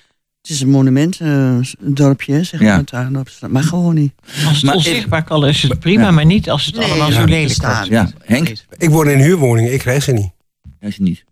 het 0.46 0.54
is 0.56 0.60
een 0.60 0.70
monument, 0.70 1.20
eh, 1.20 1.28
een 1.28 1.66
dorpje, 1.80 2.44
zeg 2.44 2.60
Ja. 2.60 2.74
maar, 2.74 2.84
tuinop. 2.84 3.28
Dat 3.40 3.50
mag 3.50 3.68
gewoon 3.68 3.94
niet. 3.94 4.12
Als 4.46 4.56
het 4.56 4.62
Maar 4.62 4.74
onzichtbaar 4.74 5.24
kan, 5.24 5.46
is 5.46 5.62
het 5.62 5.78
prima, 5.80 6.02
Ja. 6.02 6.10
maar 6.10 6.24
niet 6.26 6.50
als 6.50 6.66
het 6.66 6.78
allemaal 6.78 7.12
zo 7.12 7.20
ja, 7.20 7.24
lelijk 7.24 7.62
wordt. 7.62 7.86
Ja, 7.86 8.10
Henk? 8.24 8.52
Ik 8.78 8.90
woon 8.90 9.08
in 9.08 9.18
een 9.18 9.24
huurwoning, 9.24 9.68
ik 9.68 9.78
krijg 9.78 10.02
ze 10.02 10.12
niet. 10.12 10.30
Ja, 10.80 10.86
is 10.86 10.94
het 10.94 11.02
niet. 11.02 11.24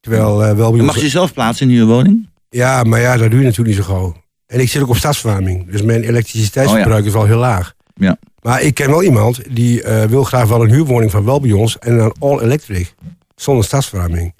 Terwijl 0.00 0.44
eh, 0.44 0.56
wel 0.56 0.72
bij 0.72 0.82
mag 0.82 1.00
je 1.00 1.08
zelf 1.08 1.32
plaatsen 1.32 1.68
in 1.68 1.74
je 1.74 1.84
woning? 1.84 2.28
Ja, 2.50 2.82
maar 2.82 3.00
ja, 3.00 3.16
dat 3.16 3.30
doe 3.30 3.38
je 3.38 3.44
natuurlijk 3.46 3.76
niet 3.76 3.86
zo 3.86 3.92
gauw. 3.92 4.16
En 4.46 4.60
ik 4.60 4.68
zit 4.68 4.82
ook 4.82 4.88
op 4.88 4.96
stadsverwarming. 4.96 5.70
Dus 5.70 5.82
mijn 5.82 6.02
elektriciteitsverbruik 6.02 7.04
is 7.04 7.12
wel 7.12 7.24
heel 7.24 7.38
laag. 7.38 7.74
Ja. 7.94 8.18
Maar 8.42 8.62
ik 8.62 8.74
ken 8.74 8.90
wel 8.90 9.02
iemand 9.02 9.40
die 9.54 9.82
eh, 9.82 10.04
wil 10.04 10.24
graag 10.24 10.48
wel 10.48 10.62
een 10.62 10.70
huurwoning 10.70 11.10
van 11.10 11.24
wel 11.24 11.40
bij 11.40 11.52
ons. 11.52 11.78
En 11.78 11.96
dan 11.96 12.14
all 12.18 12.38
electric. 12.38 12.94
Zonder 13.36 13.64
stadsverwarming. 13.64 14.34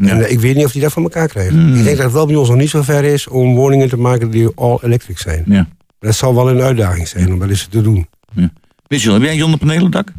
Ja. 0.00 0.08
En 0.08 0.24
eh, 0.24 0.30
ik 0.30 0.40
weet 0.40 0.56
niet 0.56 0.64
of 0.64 0.72
die 0.72 0.82
dat 0.82 0.92
van 0.92 1.02
elkaar 1.02 1.28
krijgen. 1.28 1.54
Hmm. 1.54 1.74
Ik 1.76 1.84
denk 1.84 1.96
dat 1.96 2.04
het 2.04 2.14
wel 2.14 2.26
bij 2.26 2.36
ons 2.36 2.48
nog 2.48 2.58
niet 2.58 2.70
zo 2.70 2.82
ver 2.82 3.04
is 3.04 3.28
om 3.28 3.54
woningen 3.54 3.88
te 3.88 3.96
maken 3.96 4.30
die 4.30 4.48
all 4.54 4.78
electric 4.82 5.18
zijn. 5.18 5.44
Ja. 5.46 5.68
Dat 5.98 6.14
zal 6.14 6.34
wel 6.34 6.50
een 6.50 6.60
uitdaging 6.60 7.08
zijn 7.08 7.32
om 7.32 7.38
dat 7.38 7.48
eens 7.48 7.66
te 7.66 7.82
doen. 7.82 8.06
Michel, 8.88 9.12
heb 9.12 9.22
jij 9.22 9.32
een 9.32 9.38
zonnepanelen 9.38 9.82
op 9.86 9.92
het 9.92 10.06
dak? 10.06 10.14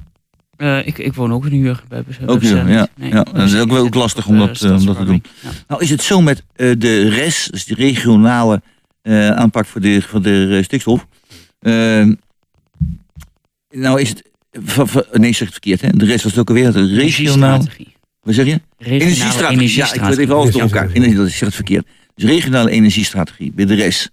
Eh, 0.57 0.87
ik, 0.87 0.97
ik 0.97 1.13
woon 1.13 1.33
ook 1.33 1.45
in 1.45 1.51
huur. 1.51 1.83
Bij, 1.87 2.03
bij 2.03 2.27
Ook 2.27 2.41
huur, 2.41 2.69
ja. 2.69 2.87
Nee, 2.95 3.11
Ja, 3.11 3.23
dat 3.23 3.47
is 3.47 3.55
ook 3.55 3.69
wel 3.69 3.83
zit 3.83 3.95
lastig 3.95 4.27
om 4.27 4.33
eh, 4.33 4.47
dat, 4.47 4.61
eh, 4.61 4.75
om 4.75 4.85
dat 4.85 4.97
te 4.97 5.05
doen. 5.05 5.23
Ja. 5.41 5.49
Nou 5.67 5.81
is 5.81 5.89
het 5.89 6.01
zo 6.01 6.21
met 6.21 6.43
eh, 6.55 6.71
de 6.77 7.09
RES, 7.09 7.47
dus 7.51 7.65
de 7.65 7.75
regionale 7.75 8.61
eh, 9.07 9.29
aanpak 9.29 9.65
voor 9.65 9.81
de, 9.81 10.01
voor 10.01 10.21
de 10.21 10.55
eh, 10.57 10.63
stikstof. 10.63 11.07
Eh, 11.59 12.05
nou 13.69 14.01
is 14.01 14.09
het, 14.09 14.23
nee 15.11 15.33
zeg 15.33 15.39
het 15.39 15.51
verkeerd 15.51 15.81
hè, 15.81 15.89
de 15.89 16.05
rest 16.05 16.23
was 16.23 16.31
het 16.31 16.41
ook 16.41 16.47
alweer, 16.47 16.71
de 16.71 16.95
regionale. 16.95 17.65
Wat 18.27 18.35
zeg 18.35 18.45
je? 18.45 18.61
Regionale 18.77 19.51
Energiestrategie, 19.51 19.77
ja 19.77 19.93
ik 19.93 20.01
weet 20.01 20.17
even 20.17 20.35
alles 20.35 20.51
door 20.51 20.61
elkaar, 20.61 20.93
dat 20.93 21.27
is 21.27 21.39
het 21.39 21.55
verkeerd. 21.55 21.87
Dus 22.15 22.29
regionale 22.29 22.69
energiestrategie, 22.69 23.51
bij 23.51 23.65
de 23.65 23.73
rest, 23.73 24.11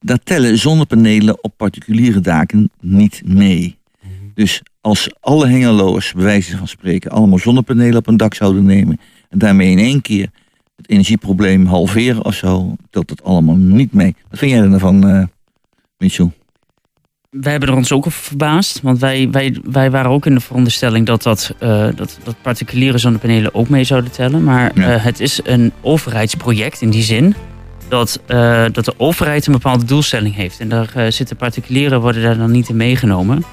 daar 0.00 0.18
tellen 0.18 0.58
zonnepanelen 0.58 1.42
op 1.42 1.52
particuliere 1.56 2.20
daken 2.20 2.70
niet 2.80 3.22
mee. 3.24 3.76
Dus 4.34 4.62
als 4.80 5.10
alle 5.20 5.46
hengeloers, 5.46 6.12
bij 6.12 6.24
wijze 6.24 6.56
van 6.56 6.68
spreken, 6.68 7.10
allemaal 7.10 7.38
zonnepanelen 7.38 7.96
op 7.96 8.06
een 8.06 8.16
dak 8.16 8.34
zouden 8.34 8.64
nemen 8.64 9.00
en 9.28 9.38
daarmee 9.38 9.70
in 9.70 9.78
één 9.78 10.00
keer 10.00 10.30
het 10.76 10.88
energieprobleem 10.88 11.66
halveren 11.66 12.24
of 12.24 12.34
zo, 12.34 12.76
telt 12.90 13.08
dat 13.08 13.22
allemaal 13.22 13.56
niet 13.56 13.92
mee. 13.92 14.14
Wat 14.30 14.38
vind 14.38 14.50
jij 14.50 14.60
er 14.60 14.68
nou 14.68 14.80
van, 14.80 15.08
eh 15.08 15.24
Michel? 15.98 16.32
Wij 17.30 17.50
hebben 17.50 17.68
er 17.68 17.76
ons 17.76 17.92
ook 17.92 18.06
over 18.06 18.22
verbaasd. 18.22 18.80
Want 18.82 18.98
wij, 18.98 19.28
wij, 19.30 19.56
wij 19.64 19.90
waren 19.90 20.10
ook 20.10 20.26
in 20.26 20.34
de 20.34 20.40
veronderstelling 20.40 21.06
dat, 21.06 21.22
dat, 21.22 21.54
eh, 21.58 21.86
dat, 21.94 22.18
dat 22.24 22.34
particuliere 22.42 22.98
zonnepanelen 22.98 23.54
ook 23.54 23.68
mee 23.68 23.84
zouden 23.84 24.10
tellen. 24.10 24.44
Maar 24.44 24.70
Ja. 24.74 24.92
eh, 24.92 25.04
het 25.04 25.20
is 25.20 25.40
een 25.44 25.72
overheidsproject 25.80 26.80
in 26.80 26.90
die 26.90 27.02
zin. 27.02 27.34
Dat, 27.88 28.20
eh, 28.26 28.64
dat 28.72 28.84
de 28.84 28.94
overheid 28.96 29.46
een 29.46 29.52
bepaalde 29.52 29.84
doelstelling 29.84 30.34
heeft. 30.34 30.60
En 30.60 30.68
daar 30.68 31.12
zitten 31.12 31.36
particulieren 31.36 32.00
worden 32.00 32.22
daar 32.22 32.36
dan 32.38 32.50
niet 32.50 32.68
in 32.68 32.76
meegenomen. 32.76 33.44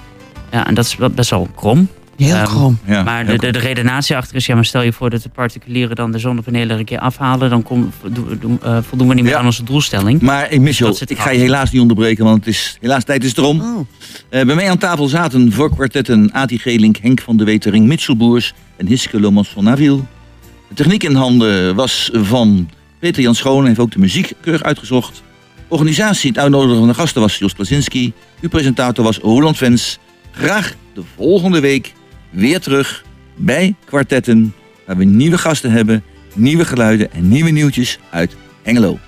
Ja, 0.51 0.67
en 0.67 0.73
dat 0.73 0.85
is 0.85 0.97
best 1.15 1.29
wel 1.29 1.47
krom. 1.55 1.87
Heel 2.17 2.35
Ehm, 2.35 2.45
krom. 2.45 2.77
Ja, 2.87 3.03
maar 3.03 3.25
heel 3.25 3.37
de, 3.37 3.45
de, 3.45 3.51
de 3.51 3.59
redenatie 3.59 4.15
achter 4.15 4.35
is, 4.35 4.45
ja, 4.45 4.55
maar 4.55 4.65
stel 4.65 4.81
je 4.81 4.93
voor 4.93 5.09
dat 5.09 5.23
de 5.23 5.29
particulieren 5.29 5.95
dan 5.95 6.11
de 6.11 6.19
zonnepanelen 6.19 6.69
er 6.69 6.79
een 6.79 6.85
keer 6.85 6.99
afhalen, 6.99 7.49
dan 7.49 7.63
kom, 7.63 7.91
eh, 8.61 8.77
voldoen 8.81 9.07
we 9.07 9.13
niet 9.13 9.23
meer 9.23 9.33
Ja. 9.33 9.39
aan 9.39 9.45
onze 9.45 9.63
doelstelling. 9.63 10.21
Maar 10.21 10.43
eh, 10.43 10.59
Michel, 10.59 10.87
Dat 10.87 10.97
zit 10.97 11.09
ik 11.09 11.19
ga 11.19 11.29
je 11.29 11.39
helaas 11.39 11.71
niet 11.71 11.81
onderbreken, 11.81 12.25
want 12.25 12.45
het 12.45 12.47
is 12.53 12.77
helaas 12.81 13.03
tijd 13.03 13.23
is 13.23 13.35
erom. 13.35 13.61
Oh. 13.61 13.79
Eh, 14.29 14.45
bij 14.45 14.55
mij 14.55 14.69
aan 14.69 14.77
tafel 14.77 15.07
zaten 15.07 15.51
voor 15.51 15.69
kwartetten 15.69 16.29
Ati 16.33 16.57
Gelink, 16.59 16.97
Henk 16.97 17.21
van 17.21 17.37
de 17.37 17.43
Wetering, 17.43 17.87
Mitchell 17.87 18.15
Boers 18.15 18.53
en 18.77 18.87
Hiske 18.87 19.19
Lomans 19.19 19.49
van 19.49 19.63
Naviel. 19.63 20.05
De 20.67 20.75
techniek 20.75 21.03
in 21.03 21.15
handen 21.15 21.75
was 21.75 22.09
van 22.13 22.69
Peter 22.99 23.21
Jan 23.21 23.35
Schoon, 23.35 23.65
heeft 23.65 23.79
ook 23.79 23.91
de 23.91 23.99
muziek 23.99 24.33
keurig 24.41 24.63
uitgezocht. 24.63 25.23
Organisatie, 25.67 26.29
het 26.29 26.39
uitnodigen 26.39 26.77
van 26.77 26.87
de 26.87 26.93
gasten 26.93 27.21
was 27.21 27.37
Jos 27.37 27.53
Klasinski. 27.53 28.13
Uw 28.41 28.49
presentator 28.49 29.03
was 29.03 29.17
Roland 29.17 29.57
Vens. 29.57 29.99
Graag 30.31 30.73
de 30.93 31.01
volgende 31.15 31.59
week 31.59 31.93
weer 32.33 32.59
terug 32.59 33.03
bij 33.35 33.75
kwartetten, 33.85 34.53
waar 34.85 34.97
we 34.97 35.03
nieuwe 35.03 35.37
gasten 35.37 35.71
hebben, 35.71 36.03
nieuwe 36.33 36.65
geluiden 36.65 37.11
en 37.11 37.27
nieuwe 37.27 37.49
nieuwtjes 37.49 37.99
uit 38.09 38.35
Hengelo. 38.61 38.99